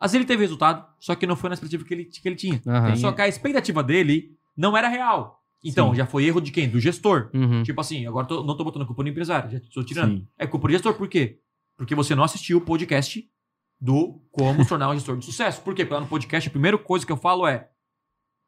Às 0.00 0.12
vezes 0.12 0.22
ele 0.22 0.26
teve 0.28 0.42
resultado, 0.42 0.84
só 0.98 1.14
que 1.14 1.26
não 1.26 1.36
foi 1.36 1.50
na 1.50 1.54
expectativa 1.54 1.84
que 1.84 1.92
ele, 1.94 2.04
que 2.06 2.26
ele 2.26 2.36
tinha. 2.36 2.60
aham. 2.66 2.96
Só 2.96 3.12
que 3.12 3.20
a 3.20 3.28
expectativa 3.28 3.82
dele 3.82 4.34
não 4.56 4.74
era 4.76 4.88
real. 4.88 5.38
Então, 5.62 5.90
Sim. 5.90 5.96
já 5.96 6.06
foi 6.06 6.24
erro 6.24 6.40
de 6.40 6.50
quem? 6.50 6.68
Do 6.70 6.80
gestor. 6.80 7.30
Uhum. 7.34 7.62
Tipo 7.62 7.82
assim, 7.82 8.06
agora 8.06 8.26
tô- 8.26 8.42
não 8.42 8.56
tô 8.56 8.64
botando 8.64 8.86
culpa 8.86 9.02
no 9.02 9.10
empresário, 9.10 9.50
já 9.50 9.58
estou 9.58 9.84
tirando. 9.84 10.16
Sim. 10.20 10.28
É 10.38 10.46
culpa 10.46 10.66
do 10.68 10.72
gestor, 10.72 10.94
por 10.94 11.06
quê? 11.06 11.38
Porque 11.76 11.94
você 11.94 12.14
não 12.14 12.24
assistiu 12.24 12.56
o 12.56 12.60
podcast 12.62 13.30
do 13.78 14.22
Como 14.30 14.66
Tornar 14.66 14.88
um 14.90 14.94
Gestor 14.94 15.18
de 15.18 15.24
Sucesso. 15.26 15.60
Por 15.60 15.74
quê? 15.74 15.84
Porque 15.84 15.94
lá 15.94 16.00
no 16.00 16.06
podcast, 16.06 16.48
a 16.48 16.50
primeira 16.52 16.78
coisa 16.78 17.04
que 17.04 17.12
eu 17.12 17.16
falo 17.16 17.46
é 17.46 17.68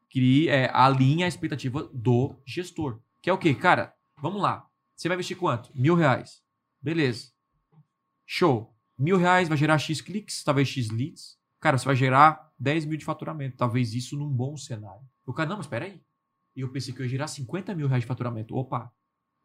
que 0.09 0.47
é, 0.49 0.69
alinha 0.73 1.25
a 1.25 1.29
expectativa 1.29 1.87
do 1.93 2.35
gestor. 2.45 2.99
Que 3.21 3.29
é 3.29 3.33
o 3.33 3.37
quê? 3.37 3.53
Cara, 3.53 3.93
vamos 4.21 4.41
lá. 4.41 4.65
Você 4.95 5.07
vai 5.07 5.15
investir 5.15 5.37
quanto? 5.37 5.69
Mil 5.75 5.95
reais. 5.95 6.41
Beleza. 6.81 7.29
Show. 8.25 8.73
Mil 8.97 9.17
reais 9.17 9.47
vai 9.49 9.57
gerar 9.57 9.77
X 9.77 10.01
cliques, 10.01 10.43
talvez 10.43 10.67
X 10.67 10.89
leads. 10.89 11.37
Cara, 11.63 11.77
você 11.77 11.85
vai 11.85 11.95
gerar 11.95 12.51
10 12.59 12.83
mil 12.87 12.97
de 12.97 13.05
faturamento. 13.05 13.55
Talvez 13.55 13.93
isso 13.93 14.17
num 14.17 14.27
bom 14.27 14.57
cenário. 14.57 14.99
O 15.25 15.31
cara, 15.31 15.47
não, 15.47 15.55
mas 15.55 15.65
espera 15.65 15.85
aí. 15.85 16.01
E 16.53 16.59
eu 16.59 16.69
pensei 16.69 16.93
que 16.93 16.99
eu 16.99 17.05
ia 17.05 17.09
gerar 17.09 17.27
50 17.27 17.73
mil 17.73 17.87
reais 17.87 18.03
de 18.03 18.07
faturamento. 18.07 18.53
Opa. 18.53 18.91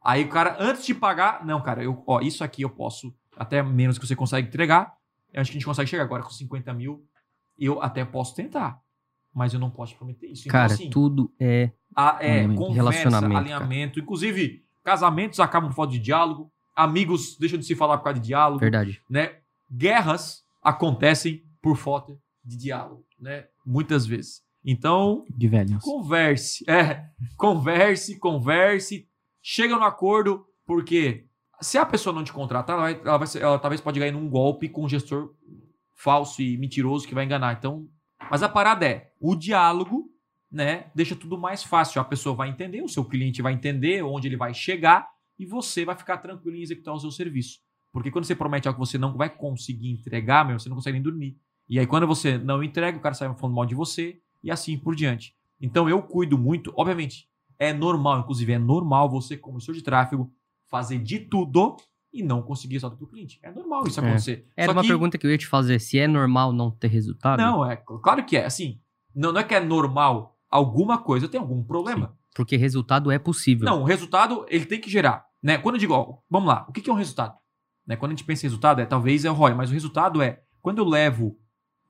Aí 0.02 0.24
o 0.24 0.28
cara, 0.28 0.56
antes 0.58 0.84
de 0.84 0.96
pagar, 0.96 1.46
não, 1.46 1.62
cara, 1.62 1.80
eu, 1.80 2.02
ó, 2.08 2.20
isso 2.20 2.42
aqui 2.42 2.62
eu 2.62 2.70
posso, 2.70 3.14
até 3.36 3.62
menos 3.62 4.00
que 4.00 4.04
você 4.04 4.16
consegue 4.16 4.48
entregar. 4.48 4.96
Eu 5.32 5.40
acho 5.40 5.52
que 5.52 5.56
a 5.56 5.60
gente 5.60 5.64
consegue 5.64 5.88
chegar 5.88 6.02
agora 6.02 6.24
com 6.24 6.30
50 6.30 6.74
mil. 6.74 7.06
Eu 7.56 7.80
até 7.80 8.04
posso 8.04 8.34
tentar. 8.34 8.80
Mas 9.32 9.54
eu 9.54 9.60
não 9.60 9.70
posso 9.70 9.92
te 9.92 9.98
prometer 9.98 10.26
isso. 10.26 10.48
Cara, 10.48 10.72
então, 10.72 10.74
assim, 10.74 10.90
tudo 10.90 11.32
é. 11.38 11.70
a, 11.94 12.18
é, 12.20 12.48
conversa, 12.48 12.72
Relacionamento, 12.74 13.38
alinhamento. 13.38 14.00
Inclusive, 14.00 14.64
casamentos 14.82 15.38
acabam 15.38 15.70
por 15.70 15.76
falta 15.76 15.92
de 15.92 16.00
diálogo. 16.00 16.50
Amigos 16.74 17.38
deixam 17.38 17.60
de 17.60 17.64
se 17.64 17.76
falar 17.76 17.96
por 17.98 18.02
causa 18.02 18.18
de 18.18 18.26
diálogo. 18.26 18.58
Verdade. 18.58 19.00
Né? 19.08 19.36
Guerras 19.70 20.44
acontecem 20.60 21.46
por 21.68 21.76
falta 21.76 22.18
de 22.44 22.56
diálogo, 22.56 23.04
né? 23.20 23.46
Muitas 23.64 24.06
vezes. 24.06 24.42
Então, 24.64 25.24
De 25.36 25.46
velhos. 25.48 25.82
converse. 25.82 26.64
É, 26.68 27.04
converse, 27.36 28.18
converse. 28.18 29.08
Chega 29.42 29.76
no 29.76 29.84
acordo, 29.84 30.46
porque 30.66 31.26
se 31.60 31.78
a 31.78 31.86
pessoa 31.86 32.14
não 32.14 32.24
te 32.24 32.32
contratar, 32.32 32.76
ela, 32.76 32.82
vai, 32.82 33.00
ela 33.00 33.18
vai 33.18 33.28
ela 33.40 33.58
talvez 33.58 33.80
pode 33.80 33.98
ganhar 34.00 34.12
num 34.12 34.28
golpe 34.28 34.68
com 34.68 34.84
um 34.84 34.88
gestor 34.88 35.34
falso 35.94 36.40
e 36.42 36.56
mentiroso 36.56 37.06
que 37.06 37.14
vai 37.14 37.24
enganar. 37.24 37.56
Então, 37.56 37.86
mas 38.30 38.42
a 38.42 38.48
parada 38.48 38.86
é, 38.86 39.12
o 39.20 39.34
diálogo, 39.34 40.10
né, 40.50 40.90
deixa 40.94 41.14
tudo 41.14 41.38
mais 41.38 41.62
fácil. 41.62 42.00
A 42.00 42.04
pessoa 42.04 42.34
vai 42.34 42.48
entender, 42.48 42.82
o 42.82 42.88
seu 42.88 43.04
cliente 43.04 43.42
vai 43.42 43.52
entender 43.52 44.02
onde 44.02 44.26
ele 44.28 44.36
vai 44.36 44.54
chegar 44.54 45.08
e 45.38 45.46
você 45.46 45.84
vai 45.84 45.96
ficar 45.96 46.18
tranquilo 46.18 46.56
em 46.56 46.62
executar 46.62 46.94
o 46.94 47.00
seu 47.00 47.10
serviço. 47.10 47.58
Porque 47.92 48.10
quando 48.10 48.24
você 48.24 48.34
promete 48.34 48.68
algo 48.68 48.80
que 48.80 48.86
você 48.86 48.98
não 48.98 49.16
vai 49.16 49.30
conseguir 49.30 49.90
entregar, 49.90 50.46
meu, 50.46 50.58
você 50.58 50.68
não 50.68 50.76
consegue 50.76 50.94
nem 50.94 51.02
dormir. 51.02 51.38
E 51.68 51.78
aí 51.78 51.86
quando 51.86 52.06
você 52.06 52.38
não 52.38 52.62
entrega, 52.62 52.96
o 52.96 53.00
cara 53.00 53.14
sai 53.14 53.32
falando 53.34 53.54
mal 53.56 53.66
de 53.66 53.74
você 53.74 54.18
e 54.42 54.50
assim 54.50 54.76
por 54.78 54.94
diante. 54.94 55.34
Então 55.60 55.88
eu 55.88 56.00
cuido 56.02 56.38
muito, 56.38 56.72
obviamente, 56.76 57.28
é 57.58 57.72
normal, 57.72 58.20
inclusive 58.20 58.52
é 58.52 58.58
normal 58.58 59.08
você 59.10 59.36
como 59.36 59.58
gestor 59.58 59.74
de 59.74 59.82
tráfego 59.82 60.30
fazer 60.70 60.98
de 60.98 61.18
tudo 61.18 61.76
e 62.12 62.22
não 62.22 62.40
conseguir 62.42 62.74
resultado 62.76 62.96
para 62.98 63.04
o 63.04 63.08
cliente. 63.10 63.38
É 63.42 63.50
normal 63.50 63.86
isso 63.86 64.00
É. 64.00 64.04
acontecer. 64.04 64.46
Era 64.56 64.66
Só 64.72 64.72
uma 64.72 64.82
que- 64.82 64.88
pergunta 64.88 65.18
que 65.18 65.26
eu 65.26 65.30
ia 65.30 65.38
te 65.38 65.46
fazer. 65.46 65.78
Se 65.78 65.98
é 65.98 66.06
normal 66.06 66.52
não 66.52 66.70
ter 66.70 66.88
resultado? 66.88 67.38
Não, 67.40 67.64
é 67.68 67.76
claro 67.76 68.24
que 68.24 68.36
é. 68.36 68.44
Assim, 68.46 68.80
não, 69.14 69.32
não 69.32 69.40
é 69.40 69.44
que 69.44 69.54
é 69.54 69.60
normal. 69.60 70.36
Alguma 70.50 70.96
coisa 70.98 71.28
tem 71.28 71.38
algum 71.40 71.62
problema. 71.62 72.16
Porque 72.34 72.56
resultado 72.56 73.10
é 73.10 73.18
possível. 73.18 73.66
Não, 73.66 73.82
o 73.82 73.84
resultado 73.84 74.46
ele 74.48 74.64
tem 74.64 74.80
que 74.80 74.88
gerar. 74.90 75.26
Né? 75.42 75.58
Quando 75.58 75.74
eu 75.74 75.80
digo, 75.80 75.92
ó, 75.94 76.18
vamos 76.30 76.48
lá, 76.48 76.64
o 76.68 76.72
que 76.72 76.80
que 76.80 76.88
é 76.88 76.92
um 76.92 76.96
resultado? 76.96 77.34
Né? 77.86 77.96
Quando 77.96 78.12
a 78.12 78.14
gente 78.14 78.24
pensa 78.24 78.46
em 78.46 78.48
resultado, 78.48 78.80
é 78.80 78.86
talvez 78.86 79.24
é 79.24 79.30
o 79.30 79.34
ROI, 79.34 79.54
mas 79.54 79.70
o 79.70 79.72
resultado 79.74 80.22
é 80.22 80.40
quando 80.62 80.78
eu 80.78 80.84
levo 80.84 81.36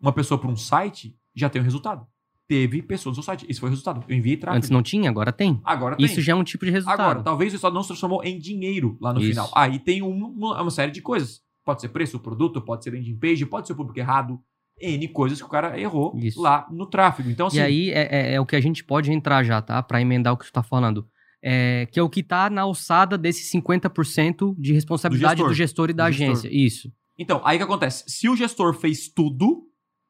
uma 0.01 0.13
pessoa 0.13 0.39
para 0.39 0.51
um 0.51 0.57
site, 0.57 1.17
já 1.35 1.49
tem 1.49 1.61
um 1.61 1.65
resultado. 1.65 2.07
Teve 2.47 2.81
pessoas 2.83 3.17
no 3.17 3.23
seu 3.23 3.27
site. 3.27 3.45
Esse 3.49 3.61
foi 3.61 3.69
o 3.69 3.71
resultado. 3.71 4.03
Eu 4.09 4.17
enviei 4.17 4.37
tráfego. 4.37 4.57
Antes 4.57 4.71
não 4.71 4.83
tinha, 4.83 5.11
agora 5.11 5.31
tem. 5.33 5.61
Agora 5.65 5.97
tem. 5.97 6.07
Isso 6.07 6.21
já 6.23 6.33
é 6.33 6.35
um 6.35 6.43
tipo 6.45 6.65
de 6.65 6.71
resultado. 6.71 7.01
Agora, 7.01 7.23
talvez 7.23 7.53
o 7.53 7.55
resultado 7.55 7.75
não 7.75 7.83
se 7.83 7.89
transformou 7.89 8.25
em 8.25 8.39
dinheiro 8.39 8.97
lá 9.01 9.13
no 9.13 9.21
Isso. 9.21 9.31
final. 9.31 9.51
Aí 9.55 9.79
tem 9.79 10.01
um- 10.03 10.09
uma, 10.29 10.63
uma 10.63 10.71
série 10.71 10.91
de 10.91 11.03
coisas. 11.03 11.43
Pode 11.65 11.83
ser 11.83 11.89
preço 11.89 12.17
do 12.17 12.21
produto, 12.23 12.63
pode 12.63 12.83
ser 12.85 12.91
landing 12.95 13.17
page, 13.19 13.45
pode 13.45 13.67
ser 13.67 13.75
o 13.75 13.77
público 13.77 13.99
errado. 13.99 14.41
N 14.81 15.09
coisas 15.09 15.39
que 15.39 15.45
o 15.45 15.49
cara 15.51 15.79
errou 15.79 16.17
Isso. 16.17 16.41
lá 16.41 16.67
no 16.71 16.87
tráfego. 16.87 17.29
Então, 17.29 17.49
assim, 17.49 17.59
E 17.59 17.61
aí 17.61 17.91
é, 17.91 18.09
é- 18.31 18.35
é 18.35 18.41
o 18.41 18.47
que 18.47 18.55
a 18.57 18.61
gente 18.61 18.83
pode 18.85 19.13
entrar 19.13 19.43
já, 19.45 19.61
tá? 19.61 19.83
Pra 19.83 20.01
emendar 20.01 20.33
o 20.33 20.37
que 20.39 20.47
tu 20.47 20.53
tá 20.53 20.63
falando. 20.63 21.07
É, 21.43 21.87
que 21.93 22.01
é 22.01 22.03
o 22.03 22.09
que 22.09 22.23
tá 22.23 22.49
na 22.49 22.63
alçada 22.63 23.19
desse 23.19 23.45
50% 23.51 24.55
de 24.59 24.73
responsabilidade 24.73 25.43
Do 25.43 25.49
do 25.49 25.55
gestor. 25.55 25.87
gestor, 25.87 25.91
e 25.91 25.93
da 25.93 26.07
Do 26.09 26.13
gestor. 26.13 26.31
agência. 26.33 26.49
Isso. 26.51 26.93
Então, 27.19 27.41
aí 27.45 27.57
o 27.57 27.59
que 27.59 27.65
acontece? 27.65 28.05
Se 28.09 28.29
o 28.29 28.37
gestor 28.37 28.73
fez 28.75 29.09
tudo, 29.09 29.65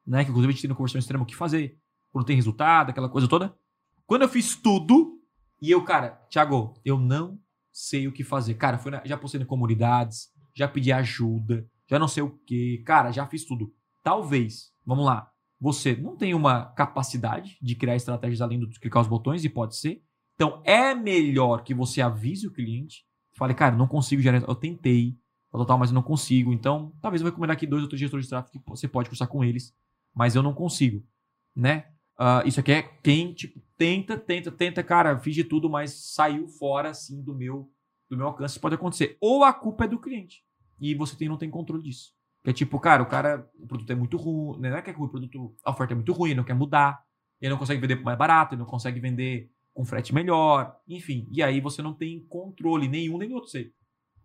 né? 0.09 0.23
Que 0.23 0.29
inclusive 0.31 0.51
a 0.51 0.53
gente 0.53 0.61
tem 0.61 0.69
no 0.69 0.75
conversão 0.75 0.99
extrema 0.99 1.23
o 1.23 1.27
que 1.27 1.35
fazer, 1.35 1.77
quando 2.11 2.25
tem 2.25 2.35
resultado, 2.35 2.89
aquela 2.89 3.07
coisa 3.09 3.27
toda. 3.27 3.55
Quando 4.05 4.23
eu 4.23 4.29
fiz 4.29 4.55
tudo, 4.55 5.19
e 5.61 5.69
eu, 5.69 5.83
cara, 5.83 6.19
Thiago, 6.29 6.73
eu 6.83 6.97
não 6.99 7.39
sei 7.71 8.07
o 8.07 8.11
que 8.11 8.23
fazer. 8.23 8.55
Cara, 8.55 8.81
na- 8.89 9.03
já 9.05 9.17
postei 9.17 9.39
em 9.41 9.45
comunidades, 9.45 10.29
já 10.55 10.67
pedi 10.67 10.91
ajuda, 10.91 11.67
já 11.87 11.99
não 11.99 12.07
sei 12.07 12.23
o 12.23 12.31
que. 12.45 12.79
Cara, 12.85 13.11
já 13.11 13.27
fiz 13.27 13.45
tudo. 13.45 13.71
Talvez, 14.03 14.71
vamos 14.85 15.05
lá, 15.05 15.29
você 15.61 15.95
não 15.95 16.15
tem 16.15 16.33
uma 16.33 16.65
capacidade 16.65 17.57
de 17.61 17.75
criar 17.75 17.95
estratégias 17.95 18.41
além 18.41 18.59
de 18.59 18.79
clicar 18.79 19.01
os 19.01 19.07
botões, 19.07 19.43
e 19.45 19.49
pode 19.49 19.75
ser. 19.75 20.01
Então, 20.35 20.61
é 20.65 20.95
melhor 20.95 21.63
que 21.63 21.73
você 21.73 22.01
avise 22.01 22.47
o 22.47 22.51
cliente, 22.51 23.05
fale, 23.33 23.53
cara, 23.53 23.75
não 23.75 23.87
consigo 23.87 24.21
gerar. 24.21 24.41
Eu 24.41 24.55
tentei, 24.55 25.17
total, 25.51 25.77
mas 25.77 25.89
eu 25.91 25.95
não 25.95 26.01
consigo. 26.01 26.53
Então, 26.53 26.93
talvez 27.01 27.21
eu 27.21 27.25
vou 27.25 27.31
recomendar 27.31 27.55
aqui 27.57 27.67
dois 27.67 27.83
ou 27.83 27.89
três 27.89 27.99
gestores 27.99 28.25
de 28.25 28.29
tráfego 28.29 28.63
que 28.63 28.69
você 28.69 28.87
pode 28.87 29.09
conversar 29.09 29.27
com 29.27 29.43
eles, 29.43 29.75
mas 30.13 30.35
eu 30.35 30.43
não 30.43 30.53
consigo, 30.53 31.05
né? 31.55 31.85
Ah, 32.17 32.43
isso 32.45 32.59
aqui 32.59 32.73
é 32.73 32.81
quem, 32.81 33.33
tipo, 33.33 33.61
tenta, 33.77 34.17
tenta, 34.17 34.51
tenta, 34.51 34.83
cara, 34.83 35.17
fiz 35.19 35.33
de 35.33 35.43
tudo, 35.45 35.69
mas 35.69 36.13
saiu 36.13 36.49
fora, 36.49 36.89
assim, 36.89 37.23
do 37.23 37.33
meu, 37.33 37.71
do 38.09 38.17
meu 38.17 38.27
alcance. 38.27 38.53
Isso 38.53 38.59
pode 38.59 38.75
acontecer. 38.75 39.17
Ou 39.21 39.43
a 39.43 39.53
culpa 39.53 39.85
é 39.85 39.87
do 39.87 39.99
cliente. 39.99 40.43
E 40.81 40.93
você 40.93 41.15
tem, 41.15 41.29
não 41.29 41.37
tem 41.37 41.49
controle 41.49 41.83
disso. 41.83 42.11
Que 42.43 42.49
é 42.49 42.53
tipo, 42.53 42.77
cara, 42.77 43.01
o 43.01 43.05
cara, 43.05 43.49
o 43.57 43.65
produto 43.65 43.89
é 43.89 43.95
muito 43.95 44.17
ruim, 44.17 44.59
né? 44.59 44.69
não 44.69 44.77
é 44.77 44.81
que 44.81 44.89
é 44.89 44.93
ruim, 44.93 45.07
o 45.07 45.09
produto, 45.09 45.55
a 45.63 45.71
oferta 45.71 45.93
é 45.93 45.95
muito 45.95 46.11
ruim, 46.11 46.33
não 46.33 46.43
quer 46.43 46.53
mudar, 46.53 47.01
ele 47.39 47.51
não 47.51 47.57
consegue 47.57 47.79
vender 47.79 48.01
mais 48.03 48.17
barato, 48.17 48.53
ele 48.53 48.59
não 48.59 48.67
consegue 48.67 48.99
vender 48.99 49.49
com 49.73 49.85
frete 49.85 50.13
melhor, 50.13 50.77
enfim. 50.87 51.25
E 51.31 51.41
aí 51.41 51.61
você 51.61 51.81
não 51.81 51.93
tem 51.93 52.25
controle 52.27 52.87
nenhum 52.89 53.17
nem 53.17 53.33
outro. 53.33 53.49
Você 53.49 53.71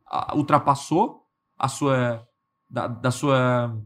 ah, 0.07 0.35
ultrapassou 0.37 1.29
a 1.57 1.69
sua 1.69 2.27
da, 2.69 2.89
da 2.89 3.11
sua 3.13 3.81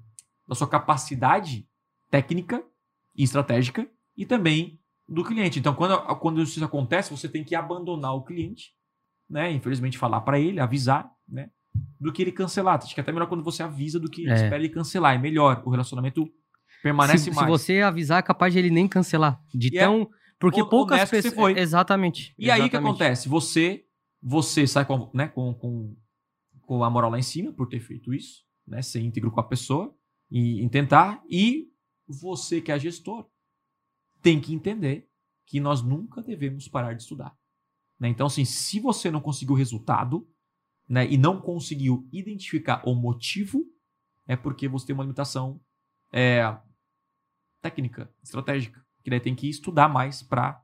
da 0.47 0.55
sua 0.55 0.67
capacidade 0.67 1.69
técnica 2.11 2.63
e 3.15 3.23
estratégica 3.23 3.89
e 4.17 4.25
também 4.27 4.81
do 5.09 5.25
cliente. 5.25 5.59
Então, 5.59 5.75
quando, 5.75 5.97
quando 6.19 6.43
isso 6.43 6.63
acontece, 6.65 7.11
você 7.11 7.29
tem 7.29 7.45
que 7.45 7.55
abandonar 7.55 8.15
o 8.15 8.23
cliente, 8.25 8.73
né? 9.29 9.51
Infelizmente, 9.53 9.97
falar 9.99 10.21
para 10.23 10.39
ele, 10.39 10.61
avisar, 10.61 11.11
né? 11.29 11.51
Do 12.01 12.13
que 12.13 12.23
ele 12.23 12.33
cancelar. 12.33 12.79
Acho 12.83 12.95
que 12.95 13.01
é 13.01 13.03
até 13.03 13.13
melhor 13.13 13.27
quando 13.29 13.43
você 13.45 13.63
avisa 13.63 13.99
do 14.01 14.11
que 14.11 14.29
É. 14.29 14.35
espera 14.35 14.57
ele 14.57 14.69
cancelar. 14.69 15.15
É 15.15 15.19
melhor. 15.19 15.63
O 15.65 15.71
relacionamento 15.71 16.29
permanece 16.83 17.19
se, 17.25 17.31
se 17.31 17.37
mais. 17.37 17.49
você 17.49 17.81
avisar, 17.81 18.19
é 18.19 18.23
capaz 18.23 18.53
de 18.53 18.59
ele 18.59 18.71
nem 18.71 18.87
cancelar. 18.89 19.41
De 19.55 19.73
E 19.75 19.79
é 19.79 19.83
tão. 19.83 20.09
Porque 20.39 20.63
o- 20.63 20.69
poucas 20.69 21.09
pessoas. 21.11 21.35
foi. 21.35 21.59
Exatamente. 21.59 22.35
E 22.39 22.51
aí 22.51 22.61
o 22.61 22.65
que 22.65 22.77
exatamente. 22.77 22.89
acontece? 23.03 23.29
Você 23.29 23.85
você 24.21 24.67
sai 24.67 24.85
com, 24.85 25.11
né, 25.15 25.29
com, 25.29 25.55
com, 25.55 25.97
com 26.63 26.83
a 26.83 26.91
moral 26.91 27.11
lá 27.11 27.19
em 27.19 27.23
cima 27.23 27.53
por 27.53 27.69
ter 27.69 27.79
feito 27.81 28.13
isso, 28.13 28.43
né? 28.67 28.83
Ser 28.83 29.01
íntegro 29.01 29.31
com 29.31 29.39
a 29.41 29.45
pessoa 29.45 29.95
e, 30.31 30.61
em 30.63 30.69
tentar. 30.69 31.23
E 31.31 31.69
você 32.09 32.61
que 32.61 32.73
é 32.73 32.79
gestor 32.79 33.29
tem 34.23 34.41
que 34.41 34.53
entender 34.55 35.09
que 35.47 35.61
nós 35.61 35.83
nunca 35.83 36.23
devemos 36.23 36.69
parar 36.69 36.93
de 36.95 37.03
estudar. 37.03 37.37
né? 37.99 38.09
Então, 38.09 38.27
assim, 38.27 38.45
se 38.45 38.81
você 38.81 39.11
não 39.11 39.21
conseguiu 39.21 39.55
o 39.55 39.59
resultado 39.59 40.29
né, 40.89 41.07
e 41.11 41.17
não 41.17 41.41
conseguiu 41.41 42.09
identificar 42.13 42.83
o 42.89 42.95
motivo, 42.95 43.65
é 44.27 44.37
porque 44.37 44.69
você 44.69 44.87
tem 44.87 44.95
uma 44.95 45.03
limitação 45.05 45.61
é, 46.13 46.43
técnica, 47.61 48.11
estratégica. 48.23 48.85
Que 49.03 49.11
daí 49.11 49.21
tem 49.21 49.35
que 49.35 49.49
estudar 49.49 49.89
mais 49.89 50.23
para 50.23 50.63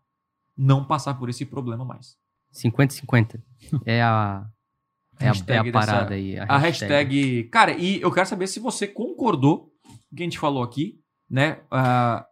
não 0.56 0.84
passar 0.86 1.14
por 1.14 1.28
esse 1.28 1.46
problema 1.46 1.84
mais. 1.84 2.16
50-50. 2.52 3.42
É 3.86 4.02
a. 4.02 4.46
É 5.20 5.24
a, 5.24 5.26
é 5.26 5.28
a 5.28 5.32
Hashtag 5.32 5.72
parada 5.72 6.00
dessa- 6.06 6.14
aí. 6.14 6.38
A 6.38 6.58
hashtag. 6.58 7.44
Cara, 7.44 7.72
e 7.78 8.00
eu 8.00 8.10
quero 8.12 8.26
saber 8.28 8.48
se 8.48 8.58
você 8.58 8.86
concordou 8.88 9.72
com 9.82 9.92
o 10.12 10.16
que 10.16 10.22
a 10.22 10.24
gente 10.24 10.38
falou 10.40 10.62
aqui, 10.62 11.00
né? 11.34 11.58
Ah, 11.68 12.24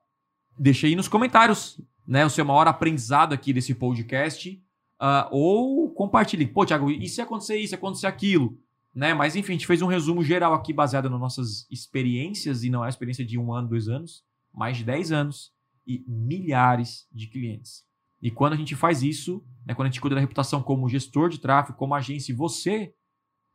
deixa 0.56 0.86
aí 0.86 0.94
nos 0.94 1.08
comentários, 1.08 1.80
né? 2.06 2.24
O 2.24 2.30
seu 2.30 2.44
maior 2.44 2.68
aprendizado 2.68 3.32
aqui 3.32 3.52
desse 3.52 3.74
podcast. 3.74 4.62
ah, 5.00 5.28
ou 5.32 5.90
compartilhe. 5.90 6.46
Pô, 6.46 6.64
Thiago, 6.64 6.88
e 6.88 7.08
se 7.08 7.20
acontecer 7.20 7.56
isso, 7.56 7.74
acontecer 7.74 8.06
aquilo? 8.06 8.56
Né? 8.94 9.12
Mas 9.12 9.34
enfim, 9.34 9.54
a 9.54 9.54
gente 9.54 9.66
fez 9.66 9.82
um 9.82 9.88
resumo 9.88 10.22
geral 10.22 10.54
aqui 10.54 10.72
baseado 10.72 11.10
nas 11.10 11.18
nossas 11.18 11.66
experiências, 11.68 12.62
e 12.62 12.70
não 12.70 12.84
é 12.84 12.86
a 12.86 12.88
experiência 12.88 13.24
de 13.24 13.36
um 13.36 13.52
ano, 13.52 13.66
dois 13.66 13.88
anos, 13.88 14.24
mais 14.54 14.76
de 14.76 14.84
10 14.84 15.10
anos 15.10 15.52
e 15.84 16.04
milhares 16.06 17.08
de 17.10 17.26
clientes. 17.26 17.84
E 18.20 18.30
quando 18.30 18.52
a 18.52 18.56
gente 18.56 18.76
faz 18.76 19.02
isso, 19.02 19.44
né, 19.66 19.74
quando 19.74 19.86
a 19.86 19.90
gente 19.90 20.00
cuida 20.00 20.14
da 20.14 20.20
reputação 20.20 20.62
como 20.62 20.88
gestor 20.88 21.28
de 21.28 21.40
tráfego, 21.40 21.76
como 21.76 21.96
agência, 21.96 22.30
e 22.30 22.36
você, 22.36 22.94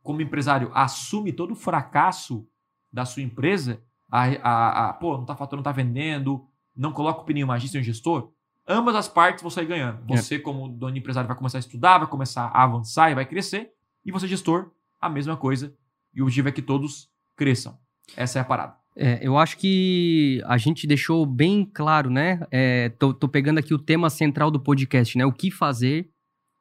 como 0.04 0.22
empresário, 0.22 0.70
assume 0.74 1.32
todo 1.32 1.52
o 1.52 1.56
fracasso 1.56 2.46
da 2.92 3.06
sua 3.06 3.24
empresa, 3.24 3.82
a, 4.12 4.24
a, 4.24 4.90
a- 4.90 4.94
pô, 4.94 5.18
não 5.18 5.26
tá 5.26 5.36
faturando, 5.36 5.58
não 5.66 5.72
tá 5.72 5.72
vendendo, 5.72 6.46
não 6.76 6.92
coloca 6.92 7.22
opinião 7.22 7.42
em 7.46 7.50
uma 7.50 7.56
agência 7.56 7.78
e 7.78 7.82
um 7.82 7.84
gestor, 7.84 8.32
ambas 8.68 8.96
as 8.96 9.08
partes 9.08 9.42
vão 9.42 9.50
sair 9.52 9.66
ganhando. 9.66 10.00
Você, 10.08 10.38
como 10.40 10.68
dono 10.70 10.98
empresário, 10.98 11.28
vai 11.28 11.36
começar 11.38 11.58
a 11.58 11.60
estudar, 11.60 11.98
vai 12.00 12.08
começar 12.08 12.46
a 12.48 12.64
avançar 12.64 13.12
e 13.12 13.16
vai 13.16 13.26
crescer, 13.26 13.72
e 14.06 14.12
você, 14.12 14.28
gestor, 14.28 14.72
a 15.02 15.10
mesma 15.10 15.36
coisa. 15.36 15.74
E 16.14 16.22
o 16.22 16.26
objetivo 16.26 16.50
é 16.50 16.52
que 16.52 16.62
todos 16.62 17.10
cresçam. 17.36 17.78
Essa 18.16 18.40
é 18.40 18.42
a 18.42 18.46
parada. 18.46 18.76
É, 18.96 19.20
eu 19.22 19.38
acho 19.38 19.58
que 19.58 20.42
a 20.48 20.58
gente 20.58 20.88
deixou 20.88 21.26
bem 21.26 21.64
claro, 21.66 22.10
né? 22.10 22.40
É, 22.50 22.90
tô, 22.90 23.14
tô 23.14 23.28
pegando 23.28 23.60
aqui 23.60 23.74
o 23.74 23.78
tema 23.78 24.10
central 24.10 24.50
do 24.50 24.60
podcast, 24.60 25.16
né? 25.18 25.26
O 25.26 25.32
que 25.32 25.52
fazer. 25.52 26.10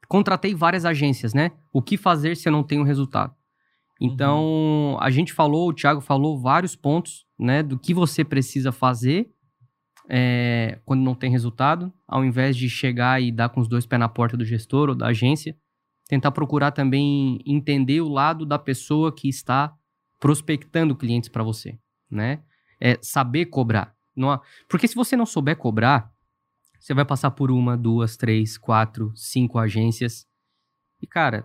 Contratei 0.08 0.54
várias 0.54 0.84
agências, 0.84 1.32
né? 1.32 1.52
O 1.72 1.80
que 1.80 1.96
fazer 1.96 2.36
se 2.36 2.46
eu 2.48 2.52
não 2.52 2.62
tenho 2.62 2.82
resultado? 2.82 3.34
Então, 4.00 4.96
a 5.00 5.10
gente 5.10 5.32
falou, 5.32 5.68
o 5.68 5.72
Thiago 5.72 6.00
falou 6.00 6.38
vários 6.38 6.76
pontos, 6.76 7.24
né? 7.38 7.62
Do 7.62 7.78
que 7.78 7.94
você 7.94 8.24
precisa 8.24 8.70
fazer 8.70 9.30
é, 10.08 10.78
quando 10.84 11.02
não 11.02 11.14
tem 11.14 11.30
resultado, 11.30 11.92
ao 12.06 12.24
invés 12.24 12.56
de 12.56 12.68
chegar 12.68 13.20
e 13.20 13.32
dar 13.32 13.48
com 13.48 13.60
os 13.60 13.68
dois 13.68 13.86
pés 13.86 13.98
na 13.98 14.08
porta 14.08 14.36
do 14.36 14.44
gestor 14.44 14.90
ou 14.90 14.94
da 14.94 15.06
agência. 15.08 15.56
Tentar 16.08 16.30
procurar 16.30 16.70
também 16.70 17.40
entender 17.44 18.00
o 18.00 18.08
lado 18.08 18.46
da 18.46 18.58
pessoa 18.58 19.12
que 19.12 19.28
está 19.28 19.74
prospectando 20.20 20.94
clientes 20.94 21.28
para 21.28 21.42
você 21.42 21.78
né? 22.10 22.42
É 22.80 22.98
saber 23.02 23.46
cobrar. 23.46 23.94
Não 24.14 24.30
há- 24.30 24.40
Porque 24.68 24.86
se 24.88 24.94
você 24.94 25.16
não 25.16 25.26
souber 25.26 25.56
cobrar, 25.56 26.10
você 26.78 26.94
vai 26.94 27.04
passar 27.04 27.30
por 27.32 27.50
uma, 27.50 27.76
duas, 27.76 28.16
três, 28.16 28.56
quatro, 28.56 29.12
cinco 29.16 29.58
agências. 29.58 30.26
E, 31.02 31.06
cara, 31.06 31.44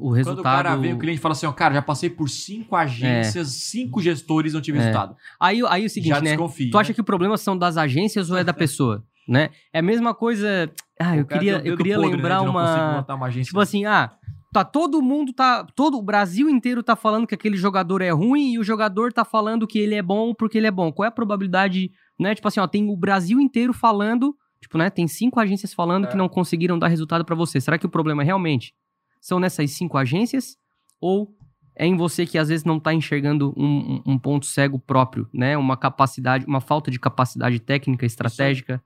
o 0.00 0.08
Quando 0.08 0.14
resultado. 0.16 0.40
o 0.40 0.42
cara 0.42 0.76
vem, 0.76 0.92
o 0.94 0.98
cliente 0.98 1.20
fala 1.20 1.32
assim, 1.32 1.46
ó, 1.46 1.52
cara, 1.52 1.74
já 1.74 1.82
passei 1.82 2.08
por 2.10 2.28
cinco 2.28 2.74
agências, 2.76 3.48
cinco 3.48 4.00
gestores, 4.00 4.54
não 4.54 4.60
tive 4.60 4.78
É. 4.78 4.80
resultado. 4.82 5.14
Aí, 5.38 5.60
aí 5.68 5.82
é 5.82 5.86
o 5.86 5.90
seguinte, 5.90 6.08
já 6.10 6.20
né? 6.20 6.30
desconfia. 6.30 6.70
Tu 6.70 6.78
acha 6.78 6.94
que 6.94 7.00
o 7.00 7.04
problema 7.04 7.36
são 7.36 7.56
das 7.56 7.76
agências 7.76 8.30
ou 8.30 8.36
é 8.36 8.44
da 8.44 8.52
pessoa? 8.54 9.04
né? 9.28 9.50
É 9.72 9.78
a 9.78 9.82
mesma 9.82 10.12
coisa. 10.12 10.68
Ah, 10.98 11.16
eu 11.16 11.24
queria, 11.24 11.62
eu 11.64 11.76
queria 11.76 11.96
lembrar 11.98 12.40
uma. 12.42 13.04
uma 13.08 13.26
agência. 13.26 13.50
Tipo 13.50 13.60
assim, 13.60 13.84
ah, 13.84 14.10
tá 14.52 14.64
todo 14.64 15.00
mundo 15.00 15.32
tá, 15.32 15.64
todo 15.76 15.96
o 15.98 16.02
Brasil 16.02 16.50
inteiro 16.50 16.82
tá 16.82 16.96
falando 16.96 17.26
que 17.28 17.34
aquele 17.36 17.56
jogador 17.56 18.02
é 18.02 18.10
ruim 18.10 18.54
e 18.54 18.58
o 18.58 18.64
jogador 18.64 19.12
tá 19.12 19.24
falando 19.24 19.68
que 19.68 19.78
ele 19.78 19.94
é 19.94 20.02
bom 20.02 20.34
porque 20.34 20.58
ele 20.58 20.66
é 20.66 20.70
bom. 20.70 20.90
Qual 20.90 21.04
é 21.04 21.08
a 21.08 21.12
probabilidade, 21.12 21.92
né? 22.18 22.34
Tipo 22.34 22.48
assim, 22.48 22.58
ó, 22.58 22.66
tem 22.66 22.88
o 22.90 22.96
Brasil 22.96 23.40
inteiro 23.40 23.72
falando, 23.72 24.34
tipo, 24.60 24.76
né, 24.76 24.90
tem 24.90 25.06
cinco 25.06 25.38
agências 25.38 25.72
falando 25.72 26.06
É. 26.06 26.08
que 26.08 26.16
não 26.16 26.28
conseguiram 26.28 26.76
dar 26.76 26.88
resultado 26.88 27.24
pra 27.24 27.36
você. 27.36 27.60
Será 27.60 27.78
que 27.78 27.86
o 27.86 27.90
problema 27.90 28.24
realmente 28.24 28.72
são 29.20 29.38
nessas 29.40 29.70
cinco 29.72 29.96
agências 29.98 30.56
ou 31.00 31.34
é 31.76 31.86
em 31.86 31.96
você 31.96 32.26
que 32.26 32.36
às 32.38 32.48
vezes 32.48 32.64
não 32.64 32.78
tá 32.78 32.92
enxergando 32.92 33.54
um, 33.56 34.02
um- 34.06 34.18
ponto 34.18 34.44
cego 34.46 34.78
próprio, 34.78 35.28
né? 35.32 35.56
Uma 35.56 35.76
capacidade, 35.76 36.44
uma 36.46 36.60
falta 36.60 36.90
de 36.90 36.98
capacidade 36.98 37.58
técnica, 37.60 38.04
estratégica. 38.04 38.82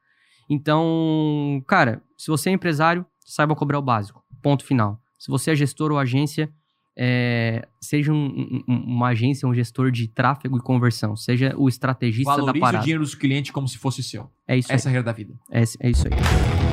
Então, 0.49 1.63
cara, 1.67 2.03
se 2.17 2.29
você 2.29 2.51
é 2.51 2.53
empresário, 2.53 3.05
saiba 3.21 3.55
cobrar 3.57 3.79
o 3.79 3.83
básico. 3.83 4.23
Ponto 4.43 4.65
final. 4.65 5.01
Se 5.19 5.29
você 5.31 5.53
é 5.53 5.57
gestor 5.57 5.91
ou 5.91 5.99
agência, 5.99 6.53
é, 6.97 7.67
seja 7.81 8.13
um- 8.13 8.63
um- 8.69 8.85
uma 8.95 9.09
agência, 9.09 9.49
um 9.49 9.55
gestor 9.55 9.91
de 9.91 10.07
tráfego 10.07 10.57
e 10.59 10.61
conversão. 10.61 11.17
Seja 11.17 11.55
o 11.57 11.69
estrategista 11.69 12.31
da 12.31 12.37
Valorize 12.37 12.59
o 12.59 12.61
parada. 12.61 12.85
dinheiro 12.85 13.03
dos 13.03 13.15
clientes 13.15 13.51
como 13.51 13.67
se 13.67 13.79
fosse 13.79 14.03
seu. 14.03 14.31
É 14.47 14.57
isso 14.57 14.71
Essa 14.73 14.89
é 14.89 14.91
a 14.91 14.93
regra 14.93 15.05
da 15.11 15.13
vida. 15.17 15.35
aí. 15.51 15.63
É, 15.81 15.87
é 15.89 15.91
isso 15.91 16.07
aí. 16.07 16.64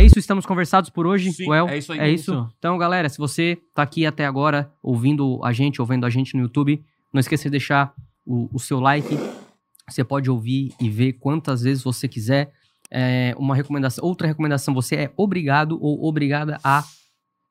É 0.00 0.04
isso, 0.04 0.18
estamos 0.18 0.46
conversados 0.46 0.88
por 0.88 1.06
hoje, 1.06 1.30
Sim, 1.30 1.46
Well? 1.46 1.68
é 1.68 1.76
isso 1.76 1.92
aí. 1.92 1.98
É 1.98 2.10
isso. 2.10 2.32
Isso. 2.32 2.54
Então, 2.58 2.78
galera, 2.78 3.06
se 3.10 3.18
você 3.18 3.58
tá 3.74 3.82
aqui 3.82 4.06
até 4.06 4.24
agora 4.24 4.72
ouvindo 4.82 5.38
a 5.44 5.52
gente, 5.52 5.78
ouvindo 5.78 6.06
a 6.06 6.10
gente 6.10 6.34
no 6.34 6.40
YouTube, 6.40 6.82
não 7.12 7.20
esqueça 7.20 7.42
de 7.44 7.50
deixar 7.50 7.92
o, 8.24 8.48
o 8.50 8.58
seu 8.58 8.80
like. 8.80 9.14
Você 9.86 10.02
pode 10.02 10.30
ouvir 10.30 10.72
e 10.80 10.88
ver 10.88 11.12
quantas 11.14 11.60
vezes 11.60 11.82
você 11.82 12.08
quiser. 12.08 12.50
É, 12.90 13.34
uma 13.36 13.54
recomendação, 13.54 14.02
outra 14.02 14.26
recomendação, 14.26 14.72
você 14.72 14.96
é 14.96 15.12
obrigado 15.18 15.78
ou 15.78 16.02
obrigada 16.08 16.58
a 16.64 16.82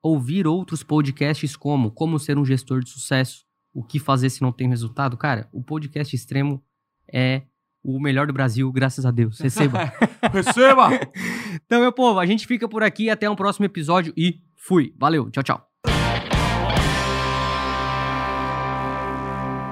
ouvir 0.01 0.47
outros 0.47 0.81
podcasts 0.81 1.55
como 1.55 1.91
Como 1.91 2.17
ser 2.17 2.35
um 2.35 2.43
gestor 2.43 2.79
de 2.81 2.89
sucesso, 2.89 3.45
o 3.71 3.83
que 3.83 3.99
fazer 3.99 4.31
se 4.31 4.41
não 4.41 4.51
tem 4.51 4.67
resultado. 4.67 5.15
Cara, 5.17 5.47
o 5.53 5.61
podcast 5.61 6.15
extremo 6.15 6.63
é 7.13 7.43
o 7.83 7.99
melhor 7.99 8.27
do 8.27 8.33
Brasil, 8.33 8.71
graças 8.71 9.05
a 9.05 9.11
Deus. 9.11 9.39
Receba. 9.39 9.91
Receba! 10.31 10.89
Então, 11.65 11.81
meu 11.81 11.91
povo, 11.91 12.19
a 12.19 12.25
gente 12.25 12.47
fica 12.47 12.67
por 12.67 12.81
aqui. 12.81 13.11
Até 13.11 13.29
um 13.29 13.35
próximo 13.35 13.65
episódio 13.65 14.11
e 14.17 14.39
fui. 14.55 14.91
Valeu, 14.97 15.29
tchau, 15.29 15.43
tchau. 15.43 15.69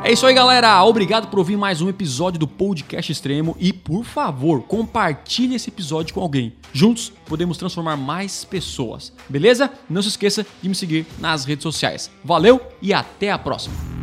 É 0.03 0.11
isso 0.11 0.25
aí, 0.25 0.33
galera. 0.33 0.83
Obrigado 0.85 1.27
por 1.27 1.39
ouvir 1.39 1.57
mais 1.57 1.81
um 1.81 1.89
episódio 1.89 2.39
do 2.39 2.47
Podcast 2.47 3.11
Extremo 3.11 3.57
e, 3.59 3.73
por 3.73 4.05
favor, 4.05 4.61
compartilhe 4.63 5.55
esse 5.55 5.69
episódio 5.69 6.13
com 6.13 6.21
alguém. 6.21 6.53
Juntos 6.71 7.11
podemos 7.25 7.57
transformar 7.57 7.97
mais 7.97 8.45
pessoas. 8.45 9.11
Beleza? 9.27 9.71
Não 9.89 10.01
se 10.01 10.09
esqueça 10.09 10.45
de 10.61 10.69
me 10.69 10.75
seguir 10.75 11.05
nas 11.19 11.45
redes 11.45 11.63
sociais. 11.63 12.11
Valeu 12.23 12.61
e 12.81 12.93
até 12.93 13.31
a 13.31 13.37
próxima. 13.39 13.96